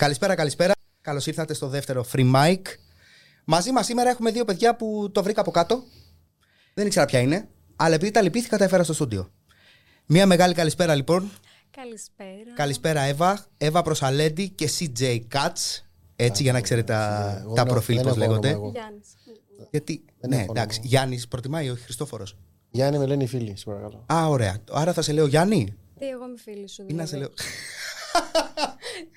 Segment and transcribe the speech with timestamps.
[0.00, 0.72] Καλησπέρα, καλησπέρα.
[1.00, 2.60] Καλώς ήρθατε στο δεύτερο Free Mic.
[3.44, 5.82] Μαζί μας σήμερα έχουμε δύο παιδιά που το βρήκα από κάτω.
[6.74, 9.30] Δεν ήξερα ποια είναι, αλλά επειδή τα λυπήθηκα, τα έφερα στο στούντιο.
[10.06, 11.30] Μία μεγάλη καλησπέρα λοιπόν.
[11.70, 12.52] Καλησπέρα.
[12.54, 13.46] Καλησπέρα, Εύα.
[13.56, 15.80] Εύα Προσαλέντη και CJ Katz.
[16.16, 18.48] Έτσι, για να ξέρετε τα, Εγώ τα δεν- προφίλ δεν πώς έχω λέγονται.
[18.48, 18.70] όνομα εγώ.
[18.70, 19.08] Γιάννης.
[19.70, 20.04] Γιατί.
[20.20, 20.78] Δεν ναι, έχω εντάξει.
[20.78, 20.90] όνομα.
[20.90, 22.36] Γιάννης προτιμάει, όχι Χριστόφορος.
[22.70, 24.04] Γιάννη με λένε οι φίλοι, σε παρακαλώ.
[24.12, 24.56] Α, ωραία.
[24.70, 26.84] Άρα θα σε λέω Γιάννη; Τι, εγώ είμαι φίλη σου.
[26.88, 27.34] Ή να σε δηλαδή.
[27.36, 27.46] λέω.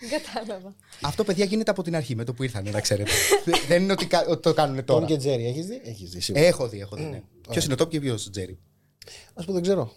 [0.09, 0.75] Δεν κατάλαβα.
[1.01, 3.11] Αυτό, παιδιά, γίνεται από την αρχή με το που ήρθαν, να ξέρετε.
[3.67, 4.99] Δεν είναι ότι, κα- ότι το κάνουν τώρα.
[4.99, 6.45] Τόμ και Τζέρι, έχεις δει; Έχεις δει σίγουρα.
[6.45, 7.03] Έχω δει, έχω δει.
[7.03, 7.21] Ναι.
[7.49, 8.59] Ποιος είναι ο Τόπ και ποιος ο Τζέρι.
[9.33, 9.91] Α πούμε, δεν ξέρω.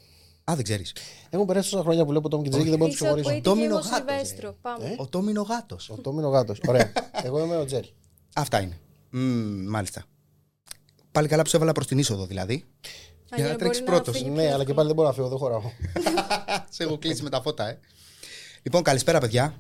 [0.51, 0.93] Α, δεν ξέρεις.
[1.31, 3.13] Έχουν περάσει τόσα χρόνια που λέω Τόμ και Τζέρι και δεν μπορώ να τους Είσαι
[3.13, 3.41] ο ξεχωρίσω.
[3.41, 4.57] Κουίτης και Ντόμινο εγώ γάτος, Σιλβέστρο.
[4.63, 4.95] Πάμε.
[4.99, 5.91] Ο Τόμ είναι ο γάτος.
[5.91, 6.61] Ο Τόμ είναι ο γάτος.
[6.67, 6.93] Ωραία.
[7.25, 7.89] Εγώ είμαι ο Τζέρι.
[8.35, 8.79] Αυτά είναι.
[9.11, 10.05] Μμμ, μάλιστα.
[11.13, 12.55] Πάλι καλά που σε έβαλα προς την είσοδο δηλαδή.
[12.55, 14.17] Α, για να μπορεί τρέξεις πρώτος.
[14.17, 14.75] φύγει πιο Ναι, αλλά και εύκολα.
[14.75, 15.63] πάλι δεν μπορώ να φύγω, δεν χωράω.
[16.77, 17.79] σε έχω κλείσει με τα φώτα, ε.
[18.67, 19.55] Λοιπόν, καλησπέρα, παιδιά.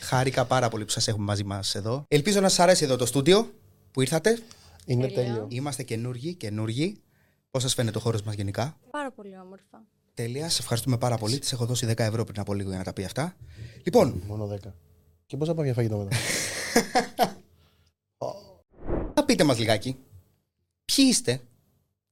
[0.00, 2.04] Χάρηκα πάρα πολύ που σας έχουμε μαζί μας εδώ.
[2.08, 3.50] Ελπίζω να σας αρέσει εδώ το στούντιο
[3.90, 4.38] που ήρθατε.
[4.86, 5.24] Είναι Τέλεια.
[5.24, 5.46] τέλειο.
[5.50, 7.00] Είμαστε καινούργοι, καινούργοι.
[7.50, 9.84] Πώς σας φαίνεται ο χώρος μας γενικά; Πάρα πολύ όμορφα.
[10.14, 11.38] Τέλεια, σε ευχαριστούμε πάρα πολύ.
[11.38, 13.36] Τη έχω δώσει 10 ευρώ πριν από λίγο για να τα πει αυτά.
[13.82, 14.72] Λοιπόν, Μόνο 10.
[15.26, 16.16] Και πώς θα πάμε για φαγητό μετά;
[19.14, 19.96] θα πείτε μας λιγάκι.
[20.84, 21.40] Ποιοι είστε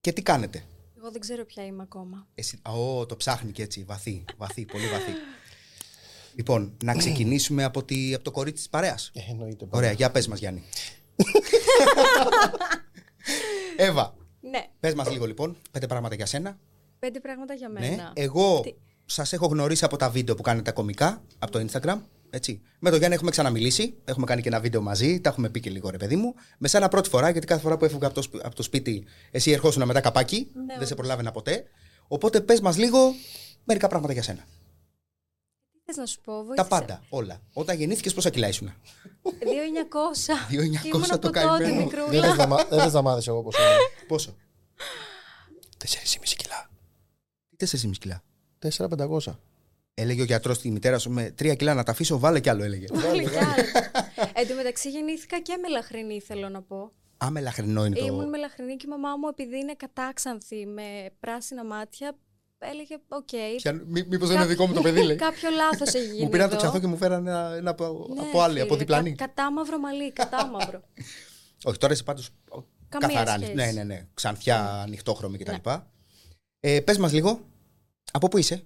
[0.00, 0.64] και τι κάνετε;
[0.98, 2.27] Εγώ δεν ξέρω ποια είμαι ακόμα.
[2.34, 5.12] Εσύ, ω, το ψάχνει και έτσι, βαθύ, βαθύ, πολύ βαθύ.
[6.34, 9.10] Λοιπόν, να ξεκινήσουμε από, τη, από το κορίτσι της παρέας.
[9.14, 9.66] Ε, Εννοείται.
[9.70, 10.62] Ωραία, για πες μας Γιάννη.
[13.77, 16.58] Εύα, Ναι, πες μας λίγο λοιπόν, πέντε πράγματα για σένα.
[16.98, 17.80] πέντε πράγματα για Ναι.
[17.80, 18.12] μένα.
[18.14, 18.74] Εγώ Τι-
[19.05, 21.98] σας έχω γνωρίσει από τα βίντεο που κάνετε κομικά, από το Instagram.
[22.30, 22.60] Έτσι.
[22.78, 25.70] Με τον Γιάννη έχουμε ξαναμιλήσει, έχουμε κάνει και ένα βίντεο μαζί, τα έχουμε πει και
[25.70, 26.34] λίγο ρε παιδί μου.
[26.58, 29.05] Με σένα πρώτη φορά, γιατί κάθε φορά που έφευγα από το, σπι- από το σπίτι,
[29.30, 30.92] εσύ ερχόσουν μετά καπάκι, Ναι, δεν σε όντως.
[30.92, 31.64] προλάβαινα ποτέ.
[32.08, 32.98] Οπότε πες μας λίγο
[33.64, 34.44] μερικά πράγματα για σένα.
[35.84, 36.68] Τι θες να σου πω, Τα βοήθησε.
[36.68, 37.40] πάντα, όλα.
[37.52, 38.68] Όταν γεννήθηκες, πόσα κιλά ήσουν.
[39.22, 40.34] 2.900.
[40.50, 41.58] 2.900 Ήμουν το από τότε καημένο.
[41.58, 42.20] Δεν μικρούλα.
[42.28, 43.66] θες να μά- δεν θες να μάθεις εγώ πώς είναι.
[44.08, 44.36] Πόσο;
[45.78, 46.70] 4,5 κιλά.
[47.56, 48.22] Τι 4,5 κιλά;
[49.27, 49.39] 4-500.
[49.95, 52.64] Έλεγε ο γιατρός στη μητέρα σου με 3 κιλά να τα αφήσω, βάλε κι άλλο,
[52.64, 52.86] έλεγε.
[52.86, 53.55] Πάλι κι άλλο.
[54.40, 56.92] Εν τω μεταξύ γεννήθηκα και μελαχρινή, θέλω να πω.
[57.24, 58.05] Α, μελαχρινό είναι το.
[58.05, 62.16] Ήμουν μελαχρινή και η μαμά μου, επειδή είναι κατάξανθη με πράσινα μάτια,
[62.70, 63.29] έλεγε: Οκ.
[64.08, 65.17] Μήπως δεν είναι δικό μου το παιδί, λέει.
[65.17, 66.23] Κάποιο λάθος έχει γίνει.
[66.23, 66.61] Μου πήραν το εδώ.
[66.63, 69.14] ξανθό και μου φέραν ένα, ένα από, Ναι, από άλλη, από φίλε, διπλανή.
[69.14, 70.83] κα- κατάμαυρο μαλλί, κατάμαυρο.
[71.69, 72.30] Όχι, τώρα είσαι πάντως.
[72.89, 73.51] Καμία Καθαρά σχέση.
[73.52, 73.73] ανοιχτό.
[73.73, 74.07] Ναι, ναι, ναι.
[74.14, 75.70] Ξανθιά, ανοιχτόχρωμη κτλ.
[76.61, 77.41] Ε, Πες μας λίγο,
[78.13, 78.64] από πού είσαι;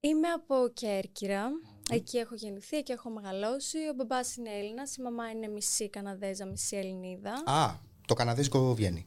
[0.00, 1.44] Είμαι από Κέρκυρα.
[1.90, 3.78] Εκεί έχω γεννηθεί, εκεί έχω μεγαλώσει.
[3.90, 7.32] Ο μπαμπάς είναι Έλληνας, η μαμά είναι μισή Καναδέζα, μισή Ελληνίδα.
[7.46, 7.74] Α,
[8.06, 9.06] το καναδέζικο βγαίνει.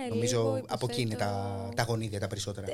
[0.00, 1.24] Ναι, Νομίζω λίγο από εκεί είναι τα,
[1.54, 2.66] υποθέτω- τα γονίδια τα περισσότερα.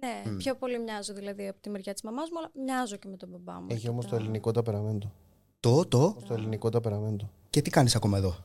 [0.00, 3.08] Ε, Ναι, πιο πολύ μοιάζω δηλαδή από τη μεριά της μαμάς μου, αλλά μοιάζω και
[3.08, 3.66] με τον μπαμπά μου.
[3.70, 4.24] Έχει όμως το αρκετά.
[4.24, 5.12] ελληνικό ταπεραμέντο.
[5.60, 7.30] Το, το; Το ελληνικό ταπεραμέντο.
[7.50, 8.36] Και τι κάνεις ακόμα εδώ;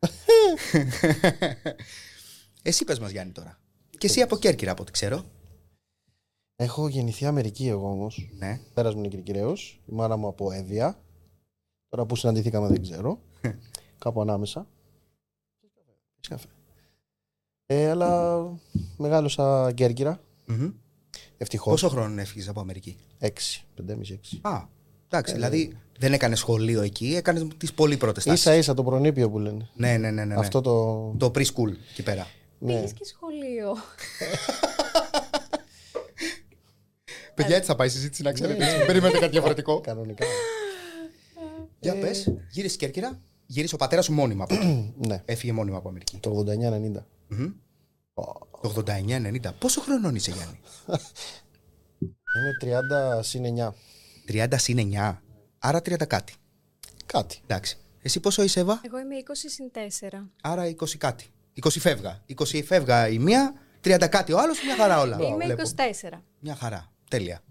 [2.62, 3.58] εσύ πες μας Γιάννη τώρα.
[3.98, 5.24] Και εσύ από Κέρκυρα από ό,τι ξέρω.
[6.56, 8.28] Έχω γεννηθεί Αμερική εγώ όμως.
[8.38, 8.60] Ναι.
[8.74, 11.02] Πέρας μου είναι Κυρκυραίος, η μάνα μου από Εύβοια.
[11.88, 13.20] Τώρα που συναντηθήκαμε δεν ξέρω.
[13.98, 14.66] Κάπου ανάμεσα.
[16.14, 16.46] Έχεις καφέ.
[17.66, 18.42] Ε, αλλά
[18.96, 20.20] μεγάλωσα Κέρκυρα.
[20.46, 20.70] Μμμ.
[21.38, 21.80] Ευτυχώς.
[21.80, 24.38] Πόσο χρόνο έφυγες από Αμερική; Έξι, πεντέμιση, έξι.
[24.42, 24.62] Α,
[25.06, 25.34] εντάξει.
[25.34, 28.40] δηλαδή δεν έκανες σχολείο εκεί, έκανες τις πολύ πρώτες τάσεις.
[28.40, 29.68] Ίσα ίσα το προνήπιο που λένε.
[29.74, 30.10] Ναι, ναι, ναι.
[30.10, 30.34] ναι, ναι.
[30.34, 31.14] Αυτό το.
[31.18, 32.26] Το preschool εκεί πέρα.
[32.58, 32.74] Ναι.
[32.74, 33.76] Πήγες και σχολείο.
[37.34, 38.58] Παιδιά, έτσι θα πάει η συζήτηση να ξέρετε.
[38.58, 38.78] Ναι, έτσι.
[38.78, 38.84] ναι.
[38.84, 39.80] Περιμένετε κάτι διαφορετικό.
[39.88, 40.26] Κανονικά.
[41.80, 44.94] Για πες, γύρισες Κέρκυρα, γύρισες ο πατέρας σου μόνιμα από εκεί.
[45.08, 45.22] ναι.
[45.24, 46.16] Έφυγε μόνιμα από Αμερική.
[46.16, 47.02] Το 89-90.
[47.28, 47.52] Μμμ.
[48.62, 49.38] Το 89-90.
[49.58, 50.60] Πόσο χρονών είσαι Γιάννη;
[52.36, 52.78] Είμαι
[53.18, 53.72] 30 συν 9.
[54.32, 55.16] 30 συν 9.
[55.58, 56.34] Άρα 30 κάτι.
[57.06, 57.40] Κάτι.
[57.42, 57.78] Εντάξει.
[58.02, 59.70] Εσύ πόσο είσαι, Εύα; Εγώ είμαι 20 συν
[60.10, 60.30] 4.
[60.42, 61.26] Άρα 20 κάτι.
[61.64, 62.24] 20 φεύγα.
[62.38, 65.18] 20 φεύγα η μία, 30 κάτι ο άλλος, μια χαρά όλα.
[65.20, 65.62] Είμαι Βλέπω.
[66.10, 66.22] 24.
[66.40, 66.92] Μια χαρά.
[67.10, 67.42] Τέλεια.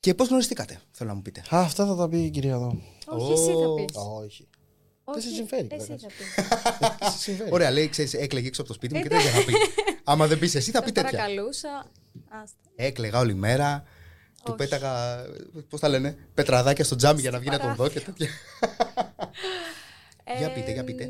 [0.00, 1.40] Και πώς γνωριστήκατε, θέλω να μου πείτε.
[1.40, 2.82] Α, αυτά θα τα πει η κυρία εδώ.
[3.06, 3.96] Όχι, εσύ θα πεις.
[4.24, 4.48] Όχι.
[5.08, 5.96] Όχι, σε συμφέρει, Εσύ βέβαια.
[5.98, 6.06] θα
[6.98, 7.04] πει.
[7.10, 7.50] Σε συμφέρει.
[7.52, 9.52] Ωραία, λέει, ξέρεις, έκλαιγε έξω από το σπίτι μου και δεν θα πει.
[10.04, 11.10] Άμα δεν πεις εσύ, θα πει Θα τέτοια.
[11.18, 11.86] παρακαλούσα.
[12.28, 12.56] Άστα.
[12.76, 13.84] Έκλαιγα όλη μέρα.
[14.36, 14.56] Του Όχι.
[14.56, 15.24] πέταγα,
[15.68, 18.28] πώς τα λένε, πετραδάκια στο τζάμι για να βγει να τον δω και τέτοια.
[20.38, 21.02] Για πείτε, για πείτε.
[21.04, 21.08] Ε,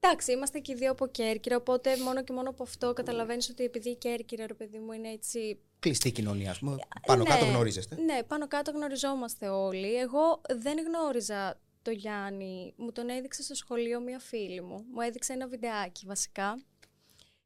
[0.00, 3.64] Εντάξει, είμαστε και οι δύο από Κέρκυρα, οπότε μόνο και μόνο από αυτό καταλαβαίνεις ότι
[3.64, 5.58] επειδή η Κέρκυρα, ρε παιδί μου, είναι έτσι.
[5.78, 6.76] Κλειστή κοινωνία, ας πούμε.
[7.06, 7.96] Πάνω Ναι, κάτω γνωρίζεστε.
[8.00, 9.94] Ναι, πάνω κάτω γνωριζόμαστε όλοι.
[9.96, 11.58] Εγώ δεν γνώριζα
[11.88, 12.72] το Γιάννη.
[12.76, 14.84] Μου τον έδειξε στο σχολείο μία φίλη μου.
[14.94, 16.48] Μου έδειξε ένα βιντεάκι βασικά.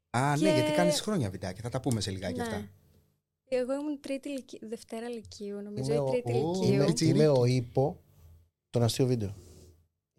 [0.09, 1.61] Α, Και- ναι, γιατί κάνεις χρόνια βιντεάκια.
[1.63, 2.43] Θα τα πούμε σε λιγάκι Ναι.
[2.43, 2.69] αυτά.
[3.47, 6.73] Εγώ ήμουν τρίτη λυκείου, Δευτέρα Λυκείου, νομίζω Είμαι η ο- τρίτη ο- Λυκείου.
[6.73, 7.97] είμαι- Είμαι, είμαι ο ύπο
[8.69, 9.35] Τον αστείο βίντεο.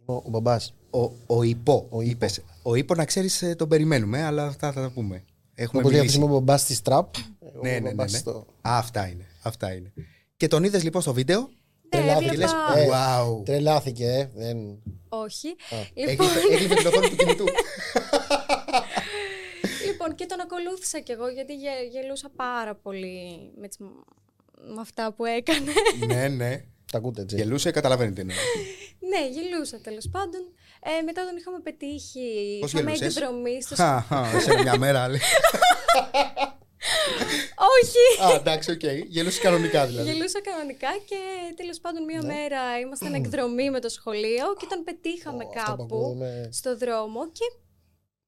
[0.04, 0.74] Ο, ο μπαμπάς.
[0.90, 1.86] Ο, ο υπό.
[1.90, 2.10] Ο υπό.
[2.10, 2.40] είπες.
[2.62, 5.24] Ο υπό να ξέρεις τον περιμένουμε, αλλά αυτά θα τα πούμε.
[5.54, 6.16] Έχουμε Οπότε μιλήσει.
[6.16, 7.14] αυτή ο μπαμπάς τη τραπ.
[7.62, 8.06] Ναι, ναι, ναι, ναι.
[8.08, 8.30] Στο...
[8.68, 9.26] Α, αυτά είναι.
[9.42, 9.92] Αυτά είναι.
[10.36, 11.46] Και τον είδες λοιπόν στο βίντεο; Ναι,
[11.96, 12.78] Τρελάθηκε, και λες: έβλεπα...
[12.78, 13.44] Ε, Wow.
[13.44, 14.30] Τρελάθηκε, ε.
[14.34, 14.56] Δεν...
[15.08, 15.48] Όχι.
[15.94, 17.44] Λοιπόν, Έγλειφε έγλειφε την οθόνη του κινητού.
[19.86, 23.76] λοιπόν, και τον ακολούθησα κι εγώ γιατί γε- γελούσα πάρα πολύ με, τις...
[24.74, 25.72] με αυτά που έκανε.
[26.06, 26.62] ναι, ναι.
[26.92, 27.36] Τα ακούτε έτσι.
[27.36, 28.22] Γελούσε, καταλαβαίνετε.
[28.22, 28.34] Ναι.
[29.10, 30.40] ναι, γελούσα τέλος πάντων.
[30.98, 32.58] Ε, μετά τον είχαμε πετύχει.
[32.60, 35.08] Πώς είχαμε γελούσες; εκδρομή στο Χα, χα, σε μια μέρα.
[35.08, 35.20] λέει.
[37.76, 38.32] Όχι!
[38.32, 38.82] Α, εντάξει, οκ.
[39.06, 40.10] Γελούσε κανονικά δηλαδή.
[40.12, 41.16] Γελούσα κανονικά και
[41.56, 45.76] τέλος πάντων μία μέρα ήμασταν εκδρομή με το σχολείο και τον πετύχαμε Ω, αυτό που
[45.82, 46.48] κάπου ακούγομαι.
[46.52, 47.44] στο δρόμο και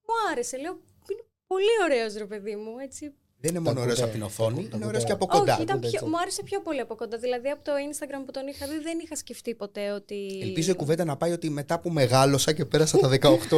[0.07, 0.57] μου άρεσε.
[0.57, 0.73] Λέω,
[1.11, 3.15] είναι πολύ ωραίος ρε παιδί μου, έτσι.
[3.41, 4.19] Δεν είναι μόνο Τα ωραίος ακούτε.
[4.19, 5.19] από την οθόνη, Τα είναι ωραίος ακούτε.
[5.19, 5.53] και από κοντά.
[5.53, 6.11] Όχι, ήταν ακούτε πιο, έτσι.
[6.11, 7.17] μου άρεσε πιο πολύ από κοντά.
[7.19, 10.41] Δηλαδή από το Instagram που τον είχα δει δεν είχα σκεφτεί ποτέ ότι...
[10.43, 13.19] Ελπίζω η κουβέντα να πάει ότι μετά που μεγάλωσα και πέρασα τα 18.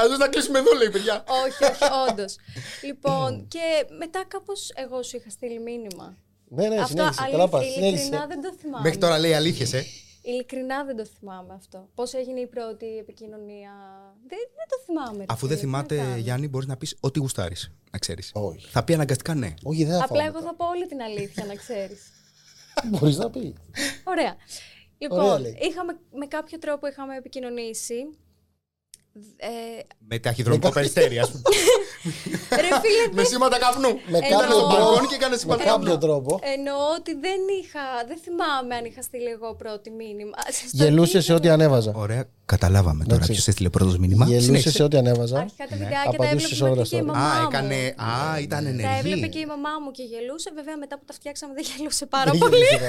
[0.00, 1.24] Αλλιώ να κλείσουμε εδώ, λέει παιδιά.
[1.44, 2.36] όχι, όχι, όντως.
[2.82, 6.16] λοιπόν, και μετά κάπως εγώ σου είχα στείλει μήνυμα.
[6.48, 7.20] Ναι, ναι, Αυτό συνέχισε.
[7.30, 7.64] Καλά αλήθεια, πας.
[7.64, 8.26] ειλικρινά Συνέχισε.
[8.28, 8.82] δεν το θυμάμαι.
[8.82, 9.84] Μέχρι τώρα λέει αλήθειες, ε.
[10.22, 11.88] Ειλικρινά δεν το θυμάμαι αυτό.
[11.94, 13.70] Πώς έγινε η πρώτη επικοινωνία.
[14.28, 15.18] Δεν, δεν το θυμάμαι.
[15.18, 16.16] ρε Αφού δεν φίλε, τι να θυμάται, κάνω.
[16.16, 17.70] Γιάννη, μπορείς να πεις ό,τι γουστάρεις.
[17.90, 18.30] Να ξέρεις.
[18.34, 18.68] Όχι.
[18.70, 19.54] Θα πει αναγκαστικά ναι.
[19.62, 22.00] Όχι, δεν θα Απλά φάω εγώ θα πω όλη την αλήθεια, να ξέρεις.
[22.90, 23.52] Μπορείς να πεις.
[24.04, 24.36] Ωραία.
[24.98, 25.58] Λοιπόν, Ωραία, λέει.
[25.60, 27.94] είχαμε, με κάποιο τρόπο είχαμε επικοινωνήσει.
[29.36, 29.48] Ε,
[30.08, 31.42] Με ταχυδρομικό περιστέρι, ας πούμε.
[32.64, 33.88] ρε φίλε, Με σήματα καπνού.
[34.12, 34.38] Με Εννοώ.
[34.40, 35.06] κάποιο στο μπαλκόνι τρόπο.
[35.08, 35.98] και έκανε Με σήματα κάποιο καπνού.
[35.98, 36.38] τρόπο.
[36.54, 37.84] εννοώ ότι δεν είχα.
[38.08, 40.36] Δεν θυμάμαι αν είχα στείλει εγώ πρώτη μήνυμα.
[40.68, 41.92] Στο Γελούσες σε ό,τι ανέβαζα.
[41.94, 43.32] Ωραία, καταλάβαμε τώρα Εντάξει.
[43.32, 44.24] ποιος έστειλε πρώτος μήνυμα.
[44.24, 44.70] Γελούσες Συνέχισε.
[44.70, 45.38] σε ό,τι ανέβαζα.
[45.38, 47.48] Αρχικά τα βιντεάκια τα Απαντούσες έβλεπε όλα και η στα μαμά Α, μου.
[47.50, 47.76] έκανε.
[47.96, 49.40] Α, ήταν Τα έβλεπε και ενεργή.
[49.40, 50.50] η μαμά μου και γελούσε.
[50.54, 52.64] Βέβαια μετά που τα φτιάξαμε δεν γελούσε πάρα Δεν πολύ.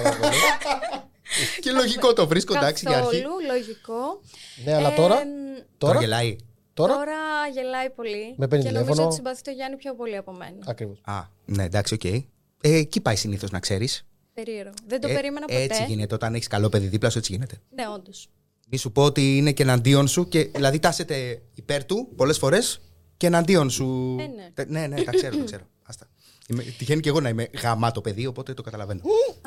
[1.32, 1.62] γελούσε πάρα πολύ.
[1.62, 3.22] Και λογικό το βρίσκω, εντάξει, για αρχή.
[3.22, 4.22] Καθόλου, λογικό.
[4.66, 5.22] Ναι, αλλά τώρα.
[5.22, 5.30] Εμ,
[5.78, 6.00] Τώρα; Τώρα.
[6.00, 6.36] γελάει.
[6.74, 7.14] Τώρα; Τώρα
[7.54, 8.34] γελάει πολύ.
[8.38, 8.80] Με παίρνει και τηλέφωνο.
[8.80, 10.58] νομίζω ότι συμπαθεί το Γιάννη πιο πολύ από μένα.
[10.66, 11.02] Ακριβώς.
[11.04, 12.04] Α, ναι, εντάξει, οκ.
[12.04, 12.22] Ε,
[12.62, 14.06] εκεί πάει συνήθως να ξέρεις.
[14.34, 14.74] Περίεργο.
[14.88, 15.60] Δεν το περίμενα ποτέ.
[15.62, 16.14] Ε, Έτσι γίνεται.
[16.16, 17.62] Όταν έχεις καλό παιδί δίπλα σου, έτσι γίνεται.
[17.76, 18.30] Ναι, όντως.
[18.70, 22.82] Μη σου πω ότι είναι και εναντίον σου και δηλαδή τάσεται υπέρ του πολλές φορές
[23.18, 24.16] και εναντίον σου.
[24.20, 24.50] Ε, ναι.
[24.54, 25.64] Τε- ναι, ναι, τα ξέρω, τα ξέρω.
[25.84, 26.08] Άστα.
[26.48, 29.02] Είμαι, τυχαίνει και εγώ να είμαι γαμάτο παιδί, οπότε το καταλαβαίνω.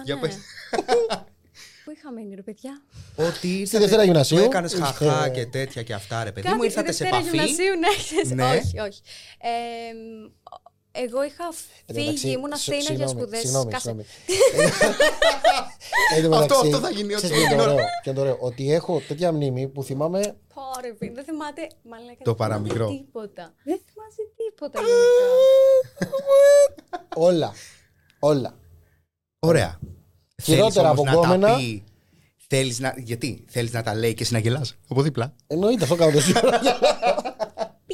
[0.05, 0.21] Για ναι.
[0.21, 0.37] πες.
[1.85, 2.83] Πού είχα μείνει, ρε παιδιά;
[3.17, 4.39] Ότι ήρθατε, Δευτέρα γυμνασίου.
[4.39, 6.63] Που έκανες χαχά Ε, και τέτοια και αυτά, ρε παιδί Κάτι μου.
[6.65, 8.31] Ήρθατε στη σε Δευτέρα επαφή; Γυμνασίου, ναι, ξέρεις.
[8.31, 8.45] Ναι.
[8.45, 9.01] Όχι, όχι.
[9.41, 9.49] Ε,
[9.93, 10.31] μ,
[10.93, 11.45] εγώ είχα
[11.87, 13.41] Εν τω μεταξύ, φύγει, ήμουν σ- Αθήνα για συγγνώμη, σπουδές.
[13.41, 14.05] Συγγνώμη, συγγνώμη.
[16.17, 18.11] Εν τω Αυτό- μεταξύ, αυτό θα γίνει, ότι ξέρεις ποιο είναι εκείνο- το ωραίο, ποιο
[18.11, 20.21] είναι το ωραίο, Ότι έχω τέτοια μνήμη που θυμάμαι.
[20.55, 21.69] Πόρε, φίλε, δεν θυμάται.
[21.83, 22.89] Μαλάκα, Το δεν θυμάται παραμικρό.
[22.89, 23.55] Τίποτα.
[23.65, 24.81] Δεν θυμάσαι τίποτα.
[24.87, 26.19] γενικά.
[27.15, 27.53] Όλα.
[28.19, 28.59] Όλα.
[29.39, 29.79] Ωραία.
[30.45, 31.57] Χειρότερα Θέλεις όμως από να τα γκόμενα.
[31.57, 31.85] πει-
[32.49, 32.95] Θέλεις να...
[32.99, 35.35] Γιατί θέλεις να τα λέει και εσύ να γελάς από δίπλα.
[35.47, 36.61] Εννοείται αυτό κάνω τόση ώρα.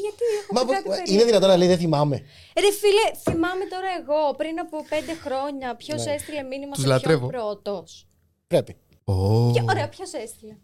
[0.02, 1.24] Γιατί έχω Μα πει που- κάτι είναι περίεργο.
[1.26, 2.16] δυνατόν να λέει δεν θυμάμαι.
[2.60, 6.12] Ρε φίλε, θυμάμαι τώρα εγώ πριν από πέντε χρόνια ποιος Ναι.
[6.12, 7.28] έστειλε μήνυμα Τους σε λατρεύω.
[7.28, 8.06] ποιον πρώτος.
[8.46, 8.76] Πρέπει.
[9.04, 9.50] Oh.
[9.52, 10.56] Και ωραία, ποιος έστειλε.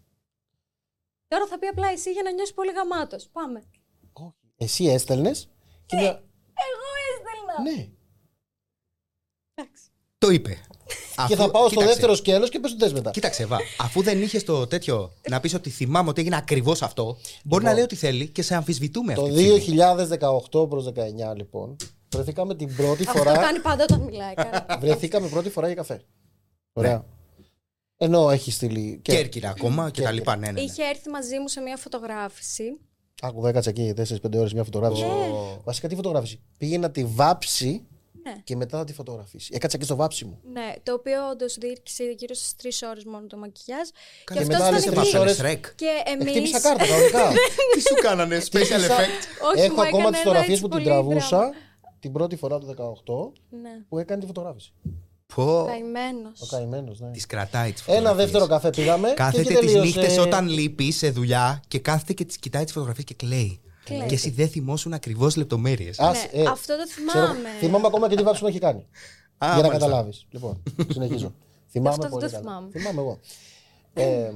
[1.27, 3.27] Τώρα θα πει απλά εσύ για να νιώσεις πολύ γαμάτος.
[3.31, 3.63] Πάμε.
[4.13, 4.33] Όχι.
[4.57, 5.49] Εσύ έστελνες.
[5.85, 6.09] Και μια...
[6.67, 7.71] Εγώ έστελνα.
[7.71, 7.87] Ναι.
[9.55, 9.83] Εντάξει.
[10.17, 10.57] Το είπε.
[11.27, 13.11] Και θα πάω στο κοίταξε, δεύτερο σκέλος και πες το μετά.
[13.11, 13.57] Κοίταξε, βα.
[13.77, 17.73] Αφού δεν είχες το τέτοιο να πεις ότι θυμάμαι ότι έγινε ακριβώς αυτό, μπορεί να
[17.73, 19.79] λέει ό,τι θέλει και σε αμφισβητούμε Το αυτή τη στιγμή.
[20.51, 21.75] 2018 προς 19 λοιπόν,
[22.13, 24.33] βρεθήκαμε την πρώτη Αυτό φορά, κάνει πάντα όταν μιλάει.
[24.43, 24.79] κάνει.
[24.79, 26.01] βρεθήκαμε πρώτη φορά για καφέ.
[26.73, 27.05] Ωραία.
[27.97, 29.11] Ενώ έχει στείλει και...
[29.11, 30.35] Κέρκυρα ακόμα και τα λοιπά.
[30.35, 30.61] Ναι, ναι, ναι.
[30.61, 32.63] Είχε έρθει μαζί μου σε μια φωτογράφηση.
[33.21, 34.03] Άκου, έκατσα εκεί 4-5
[34.35, 35.03] ώρες μια φωτογράφηση.
[35.03, 35.61] Ω.
[35.63, 37.87] Βασικά τι φωτογράφηση; Πήγε να τη βάψει
[38.27, 38.41] Ναι.
[38.43, 39.51] και μετά να τη φωτογραφίσει.
[39.55, 40.39] Έκατσα και στο βάψιμο.
[40.51, 43.87] Ναι, το οποίο όντως διήρκησε γύρω στις τρεις ώρες μόνο το μακιγιάζ.
[44.23, 45.17] Καλά, και μετά αυτό άλλες ήταν τρεις εκεί.
[45.17, 45.39] ώρες.
[45.39, 45.75] Ρεκ.
[45.75, 46.29] Και εμεί.
[46.29, 47.29] Χτύπησα κάρτα κανονικά.
[47.73, 50.61] Τι σου κάνανε, special Χτύπησα- effect; Όχι, Έχω μου ακόμα έκανε τις ένα φωτογραφίες έτσι
[50.61, 51.51] που την πολύ τραβούσα δράμα.
[51.99, 53.69] την πρώτη φορά του 18 Ναι.
[53.89, 54.73] που έκανε τη φωτογράφηση.
[55.35, 55.65] Πω.
[55.67, 56.41] Καημένος.
[56.41, 57.11] Ο καημένος, ναι.
[57.11, 59.07] Της κρατάει τις Ένα δεύτερο καφέ πήγαμε.
[59.07, 62.63] και Κάθεται εκεί τις τελείωσε- νύχτες όταν λείπεις σε δουλειά και κάθεται και τις κοιτάει
[62.63, 63.61] τις φωτογραφίες και κλαίει.
[63.95, 64.07] Κλαίει.
[64.07, 65.99] Και εσύ δεν θυμόσουν ακριβώς λεπτομέρειες.
[65.99, 67.49] Ας, Ναι, ε, αυτό το ξέρω, θυμάμαι.
[67.59, 68.79] θυμάμαι ακόμα και τι βάψιμο έχει κάνει.
[68.79, 68.85] Α,
[69.37, 69.71] για να μάλιστα.
[69.77, 70.25] καταλάβεις.
[70.29, 71.33] Λοιπόν, συνεχίζω.
[71.71, 72.41] θυμάμαι Αυτό δεν πολύ το καλά.
[72.43, 72.71] θυμάμαι.
[72.71, 73.19] Θυμάμαι εγώ.
[73.93, 74.31] Ε,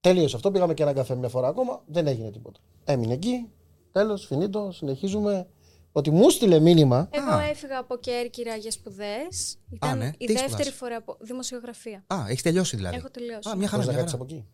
[0.00, 0.50] τέλειωσε αυτό.
[0.50, 1.82] Πήγαμε και ένα καφέ μια φορά ακόμα.
[1.86, 2.60] Δεν έγινε τίποτα.
[2.84, 3.48] Έμεινε εκεί.
[3.92, 4.70] Τέλος, φινίτο.
[4.72, 5.46] Συνεχίζουμε.
[5.92, 7.08] Ότι μου στείλε μήνυμα.
[7.10, 7.42] Εγώ Α.
[7.42, 9.58] έφυγα από Κέρκυρα για σπουδές.
[9.70, 10.06] Ήταν ναι.
[10.06, 12.04] η Τι έχεις δεύτερη σπουδάσει; φορά από δημοσιογραφία.
[12.06, 12.96] Α, έχεις τελειώσει δηλαδή.
[12.96, 13.48] Έχω τελειώσει.
[13.48, 13.82] Α, μια χαρά.
[13.82, 14.24] Πώς να Μια κάτσεις χαρά.
[14.24, 14.46] από εκεί;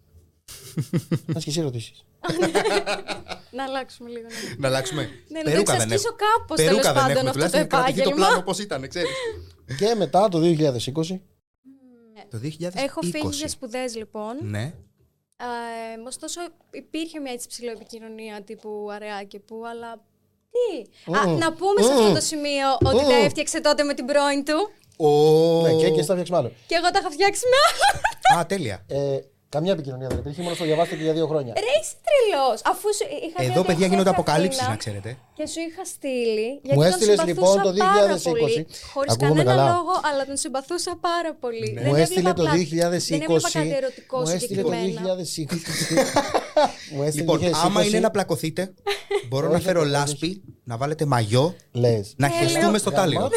[1.26, 1.93] Να και εσύ ρωτήσει.
[3.57, 4.23] Να αλλάξουμε λίγο.
[4.23, 4.55] ναι.
[4.59, 5.02] Να αλλάξουμε.
[5.02, 6.26] Ναι, να το Περούκα δεν εξασκήσω έχουμε.
[6.37, 7.28] κάπως, τέλος Περούκα δεν πάντων, έχουμε.
[7.31, 8.26] αυτό το Τουλάχιστον κρατηθεί το επάγγελμα.
[8.26, 9.11] πλάνο όπω ήταν, ξέρεις.
[9.78, 11.21] και μετά το 2020.
[12.14, 12.71] Ναι, Το 2020.
[12.75, 14.37] Έχω φύγει για σπουδές λοιπόν.
[14.43, 14.75] Ναι.
[15.40, 16.40] Ε, ωστόσο,
[16.71, 20.05] υπήρχε μια έτσι ψηλό επικοινωνία τύπου αρεάκι που, αλλά.
[20.50, 20.69] Τι;
[21.19, 24.71] Α, να πούμε σε αυτό το σημείο ότι τα έφτιαξε τότε με την πρώην του.
[24.97, 25.09] Ο...
[25.62, 26.52] Ναι, και, και στα φτιάξουμε άλλο.
[26.67, 28.40] Και εγώ τα είχα φτιάξει με άλλο.
[28.40, 28.85] Α, τέλεια.
[28.88, 31.52] Ε, καμιά επικοινωνία δεν υπήρχε, μόνο στο διαβάστηκε για δύο χρόνια.
[31.57, 32.59] Ρε, είσαι τρελός.
[32.73, 35.11] Αφού σου είχα Εδώ, μια παιδιά, γίνονται διαχώρα αποκαλύψεις, Αθήνα να ξέρετε.
[35.37, 36.49] Και σου είχα στείλει.
[36.62, 38.23] Γιατί Μου τον έστειλες, συμπαθούσα λοιπόν, το πάρα 2020.
[38.45, 39.75] Πολύ, χωρίς Ακούγομαι κανένα καλά.
[39.76, 41.69] λόγο, αλλά τον συμπαθούσα πάρα πολύ.
[41.85, 43.12] Μου Δεν έστειλε έβλεπα το απλά- 2020.
[43.14, 45.14] Δεν έβλεπα κάτι ερωτικό Μου έστειλε το συγκεκριμένα.
[45.17, 45.95] 2020.
[46.95, 47.67] Μου έστειλε το Λοιπόν, 2020.
[47.67, 48.62] άμα είναι να πλακωθείτε,
[49.28, 49.90] μπορώ να Όχι, φέρω όχι.
[49.90, 50.31] λάσπη,
[50.64, 52.14] να βάλετε μαγιό, Λες.
[52.17, 52.49] να Τέλειο.
[52.49, 53.28] χεστούμε στο τάλιρο.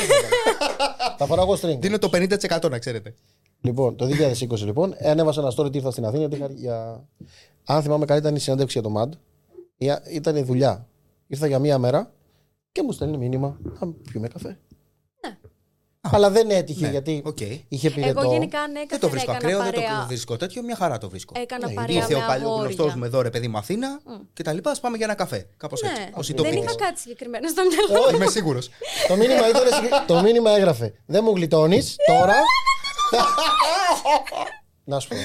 [1.21, 1.79] Γαμάτο, Θα φοράω εγώ string.
[1.81, 3.13] Δίνω το 50% να ξέρετε.
[3.61, 4.05] Λοιπόν, το
[4.49, 6.19] 2020 λοιπόν, ανέβασα ένα story ότι ήρθα στην Αθήνα.
[6.27, 7.07] γιατί είχα για...
[7.65, 9.09] Αν θυμάμαι καλά, ήταν η συνέντευξη για το MAD.
[9.77, 10.87] Ή- Ήταν η δουλειά.
[11.27, 12.11] Ήρθα για μία μέρα
[12.71, 14.57] και μου στέλνει μήνυμα να πιούμε καφέ.
[16.11, 17.39] Αλλά δεν έτυχε Ναι, γιατί οκ.
[17.67, 18.19] είχε πυρετό.
[18.21, 20.05] Εγώ γενικά ναι, Δεν το βρίσκω έκανα ακραίο, δεν το παρέα.
[20.07, 21.33] βρίσκω τέτοιο, μια χαρά το βρίσκω.
[21.41, 22.97] Έκανα Ναι, παρέα Ήρθε με ο παλιό γνωστός αγόρια.
[22.97, 23.99] μου εδώ, ρε παιδί μου, Αθήνα
[24.33, 24.71] και τα λοιπά.
[24.71, 25.47] Ας πάμε για ένα καφέ.
[25.57, 26.01] Κάπως έτσι.
[26.01, 26.83] Ναι, Όσοι δεν το είχα πείτε.
[26.83, 28.05] κάτι συγκεκριμένο στο μυαλό.
[28.05, 28.15] Όχι.
[28.15, 28.69] Είμαι σίγουρος.
[29.07, 30.93] το, μήνυμα ήταν, συγκε- το μήνυμα έγραφε.
[31.05, 32.35] Δεν μου γλιτώνεις τώρα.
[34.83, 35.15] να σου πω.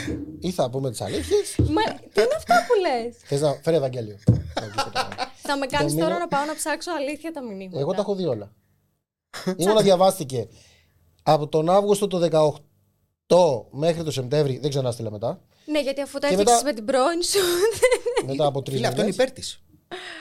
[0.40, 1.54] Ή θα πούμε τις αλήθειες.
[1.58, 4.18] Μα τι είναι αυτά που λες; Θες να φέρει Ευαγγέλιο.
[5.42, 7.78] Θα με κάνεις μήνυμα- τώρα να πάω να ψάξω αλήθεια τα μηνύματα.
[7.80, 8.52] Εγώ τα έχω δει όλα.
[9.56, 10.48] Ήμουνα διαβάστηκε
[11.28, 12.28] από τον Αύγουστο του
[13.28, 14.58] 18 μέχρι το Σεπτέμβρη.
[14.58, 15.40] Δεν ξανάστηλα μετά.
[15.66, 17.38] Ναι, γιατί αφού τα Και έφτιαξες μετά- με την πρώην σου.
[18.26, 19.24] Μετά από τρεις Φίλε, αυτό είναι μήνες.
[19.26, 19.62] υπέρ της.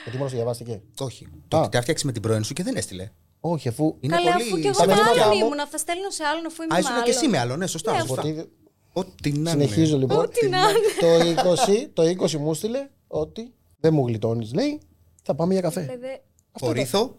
[0.04, 0.82] Γιατί μόνο διαβάστηκε.
[0.98, 1.28] Όχι.
[1.48, 3.10] Το ότι τα φτιάξει με την πρώην σου και δεν έστειλε.
[3.40, 3.96] Όχι, αφού.
[4.00, 4.44] Είναι Καλά, πολύ.
[4.44, 5.66] αφού και εγώ Τα με μηνύματά άλλον μου- ήμουν.
[5.70, 7.04] Θα στέλνω σε άλλον αφού είμαι Α, με ήσουν άλλον.
[7.04, 7.92] και εσύ με άλλο, ναι, σωστά.
[7.92, 8.20] Ναι, σωστά.
[8.22, 8.50] Ότι
[8.92, 9.50] Ό,τι να είναι.
[9.50, 10.18] συνεχίζω λοιπόν.
[10.18, 10.78] Ό,τι να είναι.
[11.00, 14.80] το, 20, το 20 μου στείλε ότι δεν μου γλιτώνεις, λέει.
[15.22, 15.84] Θα πάμε για καφέ.
[15.84, 16.18] Λέει, δε- Αυτό
[16.52, 16.68] ήταν.
[16.68, 17.16] Χωρίθω.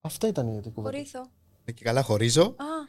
[0.00, 0.96] Αυτά ήταν η κουβέντα.
[0.96, 1.26] Χωρίθω.
[1.68, 2.42] Ε, Και καλά, χωρίζω.
[2.42, 2.54] Α,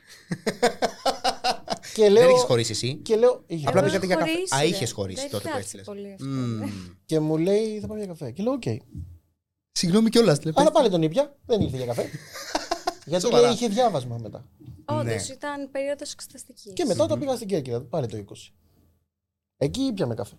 [1.93, 2.29] Και Δεν λέω.
[2.29, 2.95] έχεις χωρίσει εσύ.
[2.95, 3.43] Και λέω.
[3.47, 3.99] είχες Απλά χωρίσει.
[3.99, 4.31] πήγατε για καφέ.
[4.31, 4.67] χωρίσει, Α, ρε.
[4.67, 5.85] είχες χωρίσει Δεν τότε που κάτσε έστειλες.
[5.85, 6.25] πολύ αυτό.
[7.05, 8.31] Και μου λέει θα πάμε για καφέ.
[8.31, 8.63] Και λέω οκ.
[9.71, 10.39] Συγγνώμη κιόλας.
[10.53, 11.35] Αλλά πάλι τον ήπια.
[11.45, 12.09] Δεν ήρθε για καφέ.
[13.05, 13.43] Γιατί Σοβαρά.
[13.45, 14.45] λέει είχε διάβασμα μετά.
[14.85, 15.33] Όντως Ναι.
[15.33, 16.73] ήταν περίοδος εξεταστικής.
[16.73, 17.81] Και μετά το πήγα στην Κέρκυρα.
[17.81, 18.53] Πάλι το 20.
[19.57, 20.35] Εκεί ήπιαμε καφέ.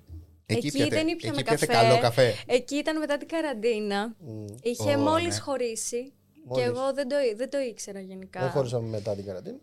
[0.46, 1.80] Εκεί ήπιατε- δεν ήπιαμε εκεί ήπιατε καφέ.
[1.86, 2.34] καλό καφέ.
[2.46, 4.16] Εκεί ήταν μετά την καραντίνα.
[4.62, 5.40] Είχε Ω, μόλις ναι.
[5.40, 6.12] χωρίσει.
[6.44, 6.64] Μόλις.
[6.64, 8.40] Και εγώ δεν το, δεν το ήξερα γενικά.
[8.40, 9.58] Δεν χωρίσαμε μετά την καραντίνα.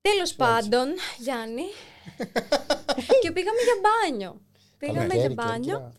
[0.00, 0.86] Τέλος πάντων,
[1.18, 1.62] Γιάννη.
[3.22, 4.40] και πήγαμε για μπάνιο.
[4.78, 5.60] Πήγαμε Καλοκαίρι, για μπάνιο.
[5.78, 5.92] Κέρκυρα.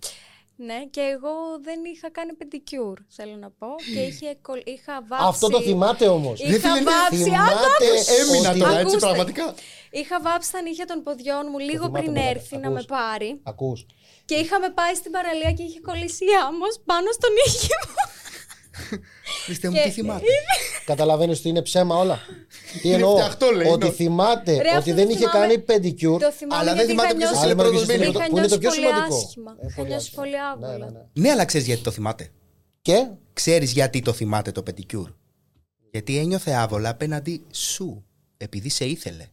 [0.61, 3.67] Ναι, και εγώ δεν είχα κάνει πεντικιούρ, θέλω να πω.
[3.93, 5.25] Και είχε, κολλ- είχα βάψει.
[5.27, 6.39] Αυτό το θυμάται όμως.
[6.41, 7.23] Είχα βάψει.
[7.23, 7.87] Θυμάται
[8.21, 8.97] Έμεινα ότι- τώρα έτσι Ακούστε.
[9.07, 9.53] πραγματικά.
[9.91, 12.85] Είχα βάψει τα νύχια των ποδιών μου λίγο θυμάται πριν πολύ, έρθει να ακούς.
[12.85, 13.39] με πάρει.
[13.43, 13.85] Ακούς.
[14.25, 17.93] Και είχαμε πάει στην παραλία και είχε κολλήσει η άμμος πάνω στο νύχι μου.
[19.45, 20.25] Χριστέ μου, Και- τι θυμάται;
[20.85, 22.19] Καταλαβαίνεις ότι είναι ψέμα όλα;
[22.81, 23.95] Τι εννοώ; φτιαχτό, λέει, ότι είναι.
[23.95, 25.39] θυμάται Ρε, ότι αυτό δεν το είχε θυμάμαι.
[25.39, 26.21] κάνει πεντικιούρ.
[26.21, 28.23] Το θυμάμαι Αλλά δεν γιατί θυμάται είχα ποιος νιώσει, είναι Άλλη πρώτος μερικοί μήνυμα.
[28.25, 29.51] είναι είχα που είναι το νιώσει πιο πολύ σημαντικό; άσχημα.
[29.61, 30.23] Ε, Είχα πολύ νιώσει άσχημα.
[30.23, 30.85] πολύ Ναι, άβολα.
[30.91, 31.21] ναι, ναι.
[31.21, 32.29] Ναι, αλλά ξέρεις γιατί το θυμάται;
[32.81, 35.09] Και; Ξέρεις γιατί το θυμάται το πεντικιούρ.
[35.91, 38.03] Γιατί ένιωθε άβολα απέναντι σου.
[38.37, 39.25] Επειδή σε ήθελε.